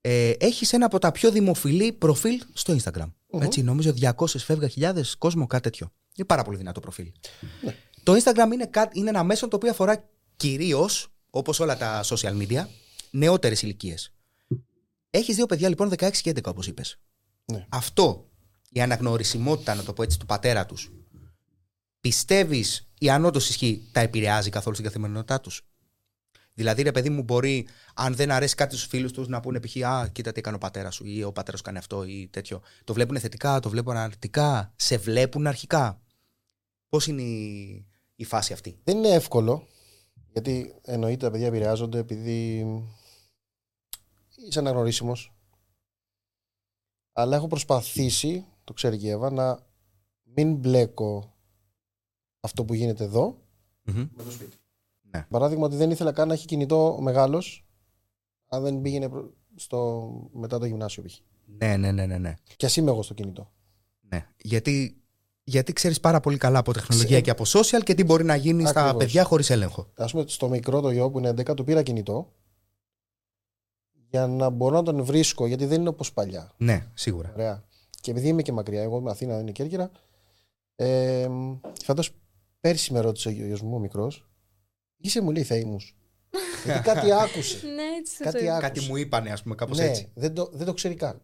[0.00, 3.12] ε, έχεις ένα από τα πιο δημοφιλή προφίλ στο Instagram.
[3.40, 5.92] Έτσι, νομίζω 200 φεύγα χιλιάδες κόσμο, κάτι τέτοιο.
[6.16, 7.12] Είναι πάρα πολύ δυνατό προφίλ.
[8.02, 12.36] Το Instagram είναι, κά- είναι ένα μέσο το οποίο αφορά κυρίως, όπως όλα τα social
[12.46, 12.64] media,
[13.10, 14.12] νεότερες ηλικίες.
[15.10, 16.98] Έχεις δύο παιδιά λοιπόν 16 και 11, όπως είπες.
[17.44, 17.66] Ναι.
[17.68, 18.28] Αυτό,
[18.70, 20.90] η αναγνωρισιμότητα, να το πω έτσι, του πατέρα τους,
[22.00, 25.62] πιστεύεις ή αν όντω ισχύει, τα επηρεάζει καθόλου στην καθημερινότητά τους;
[26.60, 29.76] Δηλαδή, ρε παιδί μου, μπορεί, αν δεν αρέσει κάτι στους φίλους τους, να πούνε π.χ.
[29.84, 32.62] Α, κοίτα τι έκανε ο πατέρας σου, ή ο πατέρας κάνει αυτό, ή τέτοιο.
[32.84, 36.00] Το βλέπουν θετικά, το βλέπουν αρνητικά, σε βλέπουν αρχικά;
[36.88, 39.66] Πώς είναι η, η φάση αυτή; Δεν είναι εύκολο.
[40.32, 42.66] Γιατί εννοείται τα παιδιά επηρεάζονται επειδή
[44.48, 45.32] είσαι αναγνωρίσιμος.
[47.12, 49.58] Αλλά έχω προσπαθήσει, το ξέρει και η Εύα, να
[50.22, 51.36] μην μπλέκω
[52.40, 53.42] αυτό που γίνεται εδώ
[53.82, 54.08] Μμμ.
[54.16, 54.56] με το σπίτι.
[55.10, 55.26] Ναι.
[55.30, 57.64] Παράδειγμα ότι δεν ήθελα καν να έχει κινητό ο μεγάλος
[58.48, 61.14] αν δεν πήγαινε προ- στο, μετά το γυμνάσιο π.χ.
[61.58, 62.18] Ναι, ναι, ναι, ναι.
[62.18, 62.34] ναι.
[62.56, 63.52] Και ας είμαι εγώ στο κινητό.
[64.00, 64.26] ναι.
[64.36, 65.02] Γιατί,
[65.42, 68.36] γιατί ξέρεις πάρα πολύ καλά από τεχνολογία Ξέ- και από social και τι μπορεί να
[68.36, 69.04] γίνει στα Ακριβώς.
[69.04, 69.86] παιδιά χωρίς έλεγχο.
[69.94, 72.32] Α πούμε, στο μικρό το γιο που είναι 11, του πήρα κινητό
[74.10, 76.52] για να μπορώ να τον βρίσκω, γιατί δεν είναι όπως παλιά.
[76.56, 77.30] Ναι, σίγουρα.
[77.34, 77.64] Ωραία.
[78.00, 79.90] Και επειδή είμαι και μακριά, εγώ είμαι Αθήνα, είναι Κέρκυρα.
[80.76, 81.28] Ε,
[81.84, 82.16] φαντάζομαι
[82.60, 84.29] πέρσι με ρώτησε ο γιος μου, ο μικρός,
[85.00, 85.96] είσαι μου λέει θεήμους.
[86.64, 87.66] γιατί κάτι άκουσε.
[87.74, 88.56] Ναι, έτσι θα Κάτι το είπα.
[88.56, 88.68] άκουσε.
[88.72, 90.10] Κάτι μου είπανε, ας πούμε, κάπως ναι, έτσι.
[90.14, 91.22] δεν το, δεν το ξέρει καν.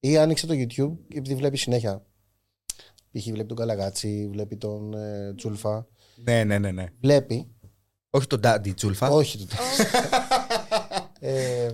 [0.00, 2.06] Ή άνοιξε το YouTube, επειδή βλέπει συνέχεια.
[3.12, 3.24] Π.χ.
[3.24, 5.86] βλέπει τον Καλαγάτσι, βλέπει τον ε, Τσούλφα.
[6.16, 6.70] Ναι, ναι, ναι.
[6.70, 6.86] ναι.
[7.00, 7.50] Βλέπει.
[8.10, 9.08] Όχι τον Daddy Τζούλφα.
[9.10, 9.46] Όχι το
[11.28, 11.70] ε,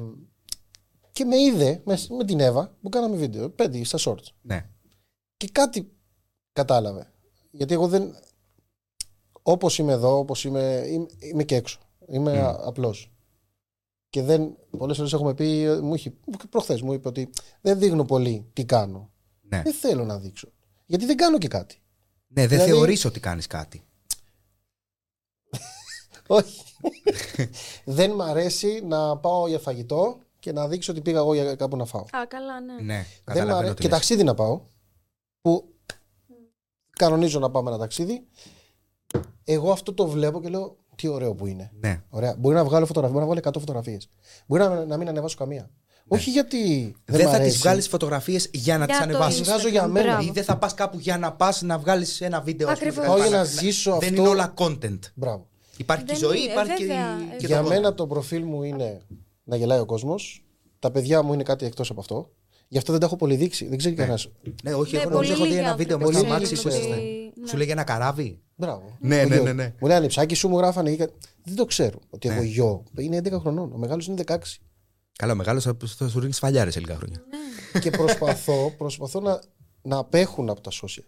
[1.12, 4.26] Και με είδε με, με την Εύα που κάναμε βίντεο, πέντε στα shorts.
[4.40, 4.68] Ναι.
[5.36, 5.92] Και κάτι
[6.52, 7.12] κατάλαβε.
[7.50, 8.14] Γιατί εγώ δεν.
[9.50, 11.78] Όπως είμαι εδώ, όπως είμαι, είμαι, είμαι και έξω.
[12.08, 12.46] Είμαι Μμ.
[12.46, 12.56] mm.
[12.64, 13.12] απλός.
[14.10, 14.56] Και δεν.
[14.78, 15.66] Πολλές φορές έχουμε πει.
[15.82, 16.12] Μου είχε,
[16.50, 17.30] προχθές μου είπε ότι
[17.60, 19.10] δεν δείχνω πολύ τι κάνω.
[19.40, 19.62] Ναι.
[19.62, 20.48] Δεν θέλω να δείξω.
[20.86, 21.82] Γιατί δεν κάνω και κάτι.
[22.28, 23.82] Ναι, δεν Δηλαδή- θεωρείς ότι κάνεις κάτι.
[26.26, 26.62] Όχι.
[27.84, 31.76] δεν μ' αρέσει να πάω για φαγητό και να δείξω ότι πήγα εγώ για κάπου
[31.76, 32.02] να φάω.
[32.02, 32.72] Α, καλά, ναι.
[32.72, 33.74] Ναι, Δεν μ' καταλαβαίνω αρέσει.
[33.74, 33.96] τι Και λες.
[33.98, 34.60] ταξίδι να πάω.
[35.40, 35.74] Που
[36.90, 38.26] κανονίζω να πάμε ένα ταξίδι.
[39.44, 41.70] Εγώ αυτό το βλέπω και λέω τι ωραίο που είναι.
[41.80, 42.34] Ναι, Ωραία.
[42.38, 44.10] Μπορεί να βγάλω φωτογραφίε, μπορεί να βγάλω 100 φωτογραφίες.
[44.46, 45.70] Μπορεί να, να μην ανεβάσω καμία.
[46.10, 46.58] Όχι γιατί
[47.04, 47.58] δεν, δεν μ' θα τις αρέσει.
[47.58, 49.40] βγάλεις φωτογραφίες για να Για τις το ανεβάσεις.
[49.40, 49.44] Instagram.
[49.44, 50.20] βγάζω για μένα.
[50.20, 52.68] Ή δεν θα πας κάπου για να πας να βγάλεις ένα βίντεο.
[52.68, 53.06] ας πούμε, Ακριβώς.
[53.06, 54.20] και Πάω να για να πας- ζήσω Δεν αυτό.
[54.20, 54.98] είναι όλα content.
[55.14, 55.46] Μπράβο.
[55.76, 57.94] Υπάρχει και η Δεν ζωή, είναι, υπάρχει και, βέβαια, η- ε, και Για το μένα
[57.94, 59.00] το προφίλ μου είναι
[59.44, 60.44] να γελάει ο κόσμος.
[60.78, 62.30] Τα παιδιά μου είναι κάτι εκτός από αυτό.
[62.68, 63.68] Γι' αυτό δεν τα έχω πολύ δείξει.
[63.68, 64.00] Δεν ξέρει Ναι.
[64.00, 64.28] κανένας.
[64.62, 66.44] Ναι, όχι, Ναι, εγώ πολύ νομίζω έχω δει λίγοι ένα βίντεο με άνθρωποι στο ξέρουν
[66.44, 67.40] αμάξι που ότι- ήσασταν.
[67.40, 67.46] ναι.
[67.48, 68.40] Σου λέγε ένα καράβι.
[68.54, 68.96] Μπράβο.
[69.00, 69.44] Ναι, Ο ναι, γιος.
[69.44, 69.74] ναι, ναι.
[69.80, 70.90] Μου λέει ανιψάκι σου μου γράφανε.
[70.90, 71.10] ή κα-
[71.44, 72.34] Δεν το ξέρω ότι Ναι.
[72.34, 72.84] έχω γιο.
[72.98, 73.72] Είναι 11 χρονών.
[73.72, 74.58] Ο μεγάλος είναι 16.
[75.18, 77.22] Καλά, ο μεγάλος θα, θα σου ρίξει σφαλιάρες σε λίγα χρόνια.
[77.80, 79.40] και προσπαθώ, προσπαθώ να,
[79.82, 81.06] να απέχουν από τα social.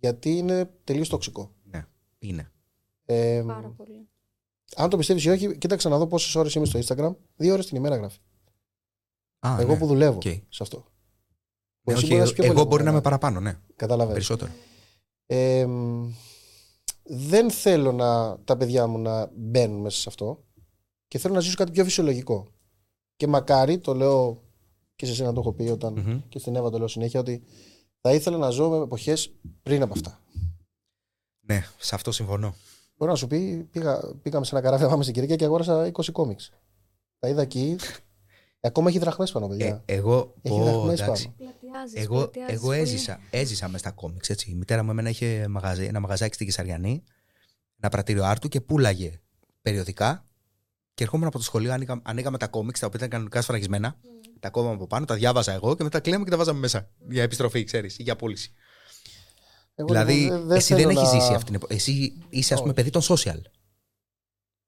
[0.00, 1.52] Γιατί είναι τελείως τοξικό.
[1.70, 1.84] Ναι,
[2.18, 2.50] είναι.
[3.04, 4.08] Ε, Πάρα πολύ.
[4.76, 7.14] αν το πιστεύεις ή όχι, κοίταξε να δω πόσες ώρες είμαι στο Instagram.
[7.36, 8.18] Δύο ώρες την ημέρα γράφει.
[9.40, 9.78] Α, εγώ ναι.
[9.78, 10.22] που δουλεύω Οκ.
[10.48, 10.84] σε αυτό.
[11.82, 13.18] Ναι, Εσύ όχι, μπορεί να είσαι πιο εγώ πολύ μπορεί να από είμαι μένα.
[13.18, 13.58] παραπάνω, ναι.
[13.76, 14.26] Καταλαβαίνεις.
[14.26, 14.52] Περισσότερο.
[15.26, 16.08] Ε, μ,
[17.02, 20.44] δεν θέλω να, τα παιδιά μου να μπαίνουν μέσα σε αυτό
[21.08, 22.46] και θέλω να ζήσω κάτι πιο φυσιολογικό.
[23.16, 24.42] Και μακάρι, το λέω
[24.96, 26.20] και σε εσένα το έχω πει όταν Μμμ.
[26.28, 27.42] και στην Εύα το λέω συνέχεια, ότι
[28.00, 30.20] θα ήθελα να ζω με εποχές πριν από αυτά.
[31.40, 32.54] Ναι, σε αυτό συμφωνώ.
[32.96, 35.90] Μπορώ να σου πει, πήγα, πήγαμε σε ένα καράβι να πάμε στην Κυριακή και αγόρασα
[35.92, 36.52] 20 κόμιξ.
[37.18, 37.76] Τα είδα εκεί.
[38.60, 39.82] Ακόμα έχει δραχμές πάνω, παιδιά.
[39.86, 41.24] Ε, εγώ, έχει πω, δραχμές εντάξει.
[41.24, 41.50] πάνω.
[41.60, 42.78] Πλατιάζεις, Εγώ, πλατιάζεις εγώ πολύ.
[42.78, 44.28] έζησα, έζησα μες στα κόμιξ.
[44.30, 44.50] Έτσι.
[44.50, 47.02] Η μητέρα μου εμένα είχε μαγαζί, ένα μαγαζάκι στην Κεσαριανή,
[47.80, 49.20] ένα πρατήριο άρτου και πουλάγε
[49.62, 50.24] περιοδικά.
[50.94, 53.96] Και ερχόμουν από το σχολείο, άνοιγα, ανοίγαμε τα κόμιξ τα οποία ήταν κανονικά σφραγισμένα.
[54.40, 56.90] Τα κόβαμε από πάνω, τα διάβαζα εγώ και μετά κλείναμε και τα βάζαμε μέσα.
[57.08, 58.52] Για επιστροφή, ξέρεις, ή για πώληση.
[59.74, 61.74] Εγώ, δηλαδή, λοιπόν, εσύ δεν θέλω έχεις να- ζήσει αυτήν την εποχή.
[61.74, 62.82] Εσύ είσαι, ας πούμε, Όχι.
[62.82, 63.40] παιδί των social.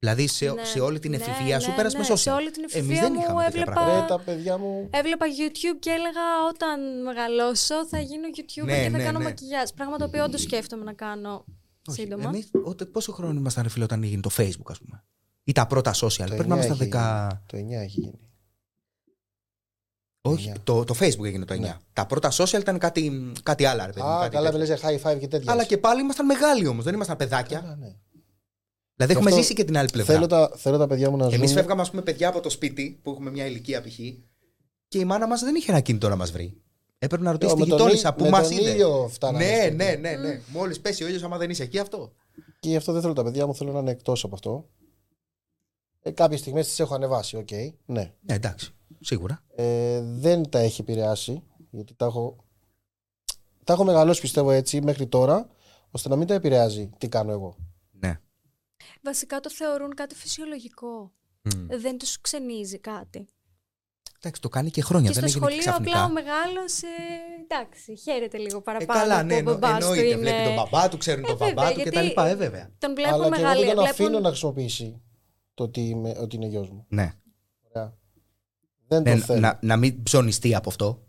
[0.04, 2.02] Δηλαδή, σε, Ναι, σε όλη την ναι, εφηβεία σου ναι, πέρασε ναι.
[2.02, 2.18] με social.
[2.18, 4.00] Σε όλη την Εμείς εφηβεία δεν μου είχαμε τέτοια έβλεπα- πράγματα.
[4.00, 4.88] Ρε, τα παιδιά μου.
[4.92, 6.20] Έβλεπα YouTube και έλεγα
[6.52, 9.24] όταν μεγαλώσω θα γίνω YouTuber Ναι, και θα ναι, κάνω ναι.
[9.24, 9.68] μακιγιάζ.
[9.74, 11.44] Πράγμα το οποίο όντως σκέφτομαι να κάνω
[11.88, 12.24] Όχι, σύντομα.
[12.28, 15.04] Εμείς, ότε, πόσο χρόνο ήμασταν, ρε φίλε, όταν έγινε το Facebook, ας πούμε;
[15.44, 17.28] Ή τα πρώτα social; Το Πρέπει να 9 ήμασταν έχει 10.
[17.28, 17.40] γίνει.
[17.46, 18.18] Το 9 έχει γίνει.
[20.22, 20.60] Όχι, 9.
[20.64, 21.58] το, το Facebook έγινε το 9.
[21.60, 21.76] Ναι.
[21.92, 24.00] Τα πρώτα social ήταν κάτι, κάτι άλλο, ρε παιδί.
[24.06, 24.60] μου, Α, κάτι καλά, τέτοιο.
[24.64, 25.52] μιλές για high five και τέτοια.
[25.52, 27.58] Αλλά και πάλι ήμασταν μεγάλοι όμως, δεν ήμασταν παιδάκια.
[27.60, 27.96] Καλά, ναι.
[29.04, 30.14] Δηλαδή έχουμε Αυτό ζήσει και την άλλη πλευρά.
[30.14, 31.58] Θέλω τα, θέλω τα παιδιά μου να Εμείς ζουν.
[31.58, 33.98] φεύγαμε, ας πούμε, παιδιά από το σπίτι που έχουμε μια ηλικία π.χ.
[34.88, 36.56] και η μάνα μας δεν είχε ένα κινητό να μας βρει.
[36.98, 38.70] Έπρεπε να ρωτήσει Ε, τη με τον γειτόνισσα ήλ- που με μας τον είδε.
[38.70, 39.74] ήλιο φτάναμε Ναι, σπίτι.
[39.76, 40.40] ναι, ναι, ναι.
[40.52, 42.12] Μόλις πέσει ο ήλιος, άμα δεν είσαι εκεί, αυτό.
[42.60, 44.68] Και γι' αυτό δεν θέλω τα παιδιά μου, θέλω να είναι εκτός από αυτό.
[46.02, 47.50] Ε, Κάποιες στιγμές τις έχω ανεβάσει, οκ.
[47.50, 47.74] Ναι.
[47.86, 48.70] Ναι, εντάξει.
[49.00, 49.42] Σίγουρα.
[49.54, 52.36] Ε, δεν τα έχει επηρεάσει, γιατί τα έχω,
[53.64, 55.48] τα έχω μεγαλώσει πιστεύω έτσι μέχρι τώρα,
[55.90, 57.56] ώστε να μην τα επηρεάζει τι κάνω εγώ.
[59.02, 59.10] Ναι.
[59.10, 61.12] Βασικά το θεωρούν κάτι φυσιολογικό.
[61.42, 61.66] Μμ.
[61.78, 63.28] Δεν τους ξενίζει κάτι.
[64.24, 65.10] Εντάξει, το κάνει και χρόνια.
[65.10, 66.04] και δεν στο έγινε σχολείο ξαφνικά.
[66.04, 66.86] απλά ο μεγάλος, ε,
[67.42, 70.06] εντάξει, χαίρεται λίγο Ε, παραπάνω καλά, ναι, που ο εννο, μπαμπάς του εννοείται.
[70.06, 70.16] είναι...
[70.16, 72.20] Βλέπει τον μπαμπά του, ξέρουν τον βέβαια, μπαμπά του γιατί- κτλ.
[72.20, 72.70] Ε, βέβαια.
[72.78, 74.04] Τον βλέπουν Αλλά και εγώ μεγάλη, δεν τον βλέπουν...
[74.06, 75.02] αφήνω να χρησιμοποιήσει
[75.54, 76.86] το ότι, είμαι, ότι είναι γιος μου.
[76.88, 77.12] Ναι.
[77.68, 77.96] Ωραία.
[78.88, 79.40] Δεν το Ναι, θέλω.
[79.40, 81.06] να, να μην ψωνιστεί από αυτό.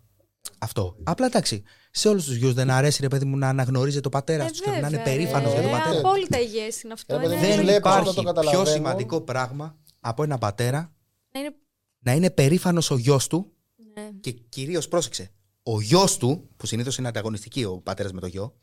[0.57, 0.95] Αυτό.
[1.03, 1.63] Απλά εντάξει.
[1.91, 4.61] Σε όλους τους γιους δεν αρέσει, ρε παιδί μου, να αναγνωρίζει το πατέρα Ε, τους
[4.61, 5.59] και να είναι βέβαια, περήφανος ρε.
[5.59, 6.07] για τον Ε, πατέρα του.
[6.07, 7.15] Απόλυτα υγιές είναι αυτό.
[7.15, 8.65] Ε, παιδί είναι- μου, Δεν βλέπεις όταν υπάρχει το πιο καταλαβαίνω.
[8.75, 10.93] σημαντικό πράγμα από ένα πατέρα
[11.31, 11.55] να είναι-
[11.99, 13.53] να είναι περήφανος ο γιος του
[13.93, 14.09] ναι.
[14.21, 15.31] και κυρίως πρόσεξε.
[15.63, 18.55] Ο γιος του, που συνήθως είναι ανταγωνιστική ο πατέρας με το γιο,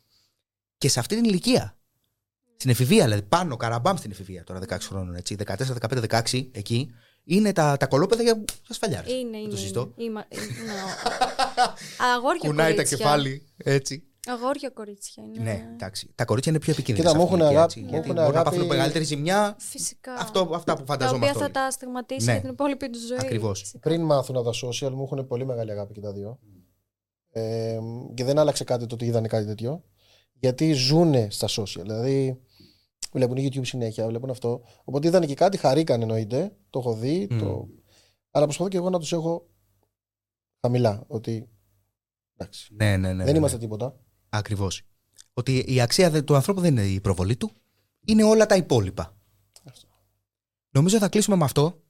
[0.78, 1.74] και σε αυτή την ηλικία.
[2.56, 5.34] Στην εφηβεία, δηλαδή πάνω, καραμπάμ στην εφηβεία τώρα 16 χρόνων, έτσι.
[5.34, 6.90] 14, 15, 16, εκεί
[7.24, 9.12] είναι τα, τα κολόπεδα για, για σφαλιάρες.
[9.12, 9.48] Είναι, Δεν είναι.
[9.50, 9.80] το συζητώ.
[9.96, 10.08] είναι.
[10.08, 10.72] Είμα- ε, ναι.
[12.16, 12.96] Αγόρια Κουνάει τα κορίτσια.
[12.96, 14.04] κεφάλι, έτσι.
[14.26, 15.42] Αγόρια κορίτσια είναι.
[15.42, 16.12] Ναι, εντάξει.
[16.14, 17.08] Τα κορίτσια είναι πιο επικίνδυνα.
[17.08, 18.56] Κοίτα, σε μου αυτή την έχουν ηλικία, αγάπη- έτσι, μου γιατί έχουν μπορούν να αγάπη-
[18.56, 19.56] πάθουν μεγαλύτερη ζημιά.
[19.58, 20.12] Φυσικά.
[20.14, 21.26] Αυτό, αυτά που τα φανταζόμαστε.
[21.26, 21.52] οποία θα όλοι.
[21.52, 22.32] τα στιγματίσει Ναι.
[22.32, 23.18] για την υπόλοιπη του ζωή.
[23.20, 23.60] Ακριβώς.
[23.60, 23.78] Φυσικά.
[23.78, 26.38] Πριν μάθουν από τα social μου έχουν πολύ μεγάλη αγάπη και τα δύο.
[27.32, 27.78] Ε,
[28.14, 29.84] και δεν άλλαξε κάτι το ότι είδανε κάτι τέτοιο.
[30.32, 31.80] Γιατί ζούνε στα social.
[31.82, 32.40] Δηλαδή
[33.12, 34.62] βλέπουν YouTube συνέχεια, βλέπουν αυτό.
[34.84, 36.56] Οπότε είδανε και κάτι, χαρήκαν εννοείται.
[36.70, 37.26] Το έχω δει.
[37.30, 37.38] Μμ.
[37.38, 37.68] Το...
[38.30, 39.48] Αλλά προσπαθώ και εγώ να τους έχω
[40.60, 41.04] χαμηλά.
[41.06, 41.48] Ότι
[42.36, 42.74] εντάξει.
[42.74, 43.24] Ναι, ναι, ναι.
[43.24, 43.62] δεν ναι, είμαστε ναι.
[43.62, 44.00] τίποτα.
[44.28, 44.82] Ακριβώς.
[45.32, 47.50] Ότι η αξία δε- του ανθρώπου δεν είναι η προβολή του,
[48.04, 49.16] είναι όλα τα υπόλοιπα.
[49.64, 49.88] Αυτό.
[50.70, 51.82] Νομίζω θα κλείσουμε με αυτό.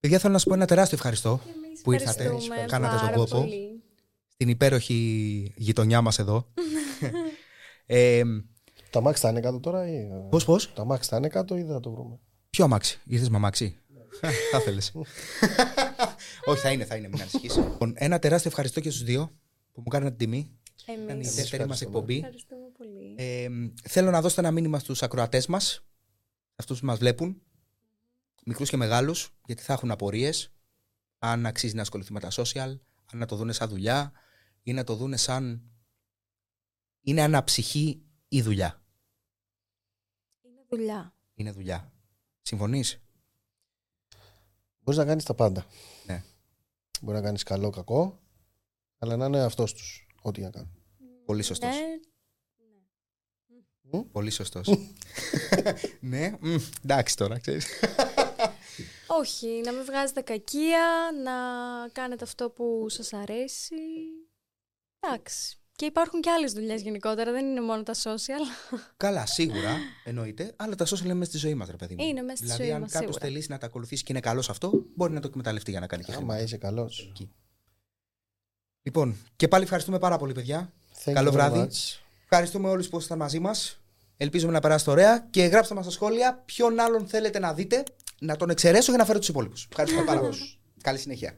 [0.00, 3.04] Παιδιά, θέλω να σου πω ένα τεράστιο ευχαριστώ Και εμείς που ήρθατε, ευχαριστούμε κάνατε τον
[3.04, 3.38] πάρα κόπο.
[3.40, 3.82] πολύ.
[4.26, 6.52] στην υπέροχη γειτονιά μας εδώ.
[7.86, 8.22] ε,
[8.90, 10.08] Τα Max θα είναι κάτω τώρα ή.
[10.30, 12.18] πώς, πώς, Τα Max θα είναι κάτω ή δεν θα το βρούμε;
[12.50, 13.76] ποιο αμάξι, ήρθες με αμάξι.
[14.50, 14.80] θα ήθελε.
[16.44, 17.56] Όχι, θα είναι, θα είναι, μην ανησυχείς.
[17.56, 19.30] Λοιπόν, ένα τεράστιο ευχαριστώ και στους δύο
[19.72, 20.58] που μου κάνατε την τιμή.
[20.82, 21.90] Ήταν η Εμείς δεύτερη μας ευχαριστούμε.
[21.98, 22.14] εκπομπή.
[22.16, 23.14] ευχαριστούμε πολύ.
[23.16, 23.48] Ε,
[23.88, 25.86] θέλω να δώσετε ένα μήνυμα στους ακροατές μας,
[26.56, 27.42] αυτούς που μας βλέπουν,
[28.44, 30.52] μικρούς και μεγάλους, γιατί θα έχουν απορίες,
[31.18, 32.76] αν αξίζει να ασχοληθεί με τα social,
[33.12, 34.12] αν να το δούνε σαν δουλειά
[34.62, 35.62] ή να το δούνε σαν
[37.00, 38.82] είναι αναψυχή ή δουλειά.
[40.42, 41.14] Είναι δουλειά.
[41.34, 41.92] Είναι δουλειά.
[42.42, 43.00] Συμφωνείς;
[44.78, 45.66] Μπορείς να κάνεις τα πάντα.
[46.06, 46.24] Ναι.
[47.00, 48.20] Μπορεί να κάνεις καλό, κακό,
[48.98, 50.06] αλλά να είναι αυτός τους.
[50.22, 50.70] Ό,τι να κάνουν.
[51.24, 51.74] Πολύ σωστός.
[51.74, 51.98] Ναι,
[54.12, 54.68] Πολύ σωστός.
[56.00, 57.66] ναι, μ, εντάξει τώρα, ξέρεις.
[59.06, 61.32] Όχι, να μην βγάζετε κακία, να
[61.88, 63.76] κάνετε αυτό που σας αρέσει.
[65.00, 65.58] Εντάξει.
[65.78, 68.70] Και υπάρχουν και άλλες δουλειές γενικότερα, δεν είναι μόνο τα social.
[68.96, 72.04] Καλά, σίγουρα εννοείται, αλλά τα social είναι μέσα στη ζωή μας, ρε παιδί μου.
[72.04, 73.30] Είναι μέσα στη δηλαδή, ζωή αν μας, κάποιος σίγουρα.
[73.30, 75.86] θελήσει να τα ακολουθήσει και είναι καλός σε αυτό, μπορεί να το εκμεταλλευτεί για να
[75.86, 76.32] κάνει και χρήματα.
[76.32, 77.06] Άμα είσαι καλός.
[77.10, 77.30] Εκεί.
[78.82, 80.72] Λοιπόν, και πάλι ευχαριστούμε πάρα πολύ, παιδιά.
[81.12, 81.68] Καλό βράδυ.
[82.22, 83.80] Ευχαριστούμε όλους που ήσασταν μαζί μας.
[84.16, 87.82] Ελπίζουμε να περάσετε ωραία και γράψτε μας στα σχόλια ποιον άλλον θέλετε να δείτε,
[88.18, 89.66] να τον εξαιρέσω για να φέρω τους υπόλοιπους.
[89.70, 90.58] Ευχαριστούμε πάρα πολύ.
[90.82, 91.36] Καλή συνέχεια.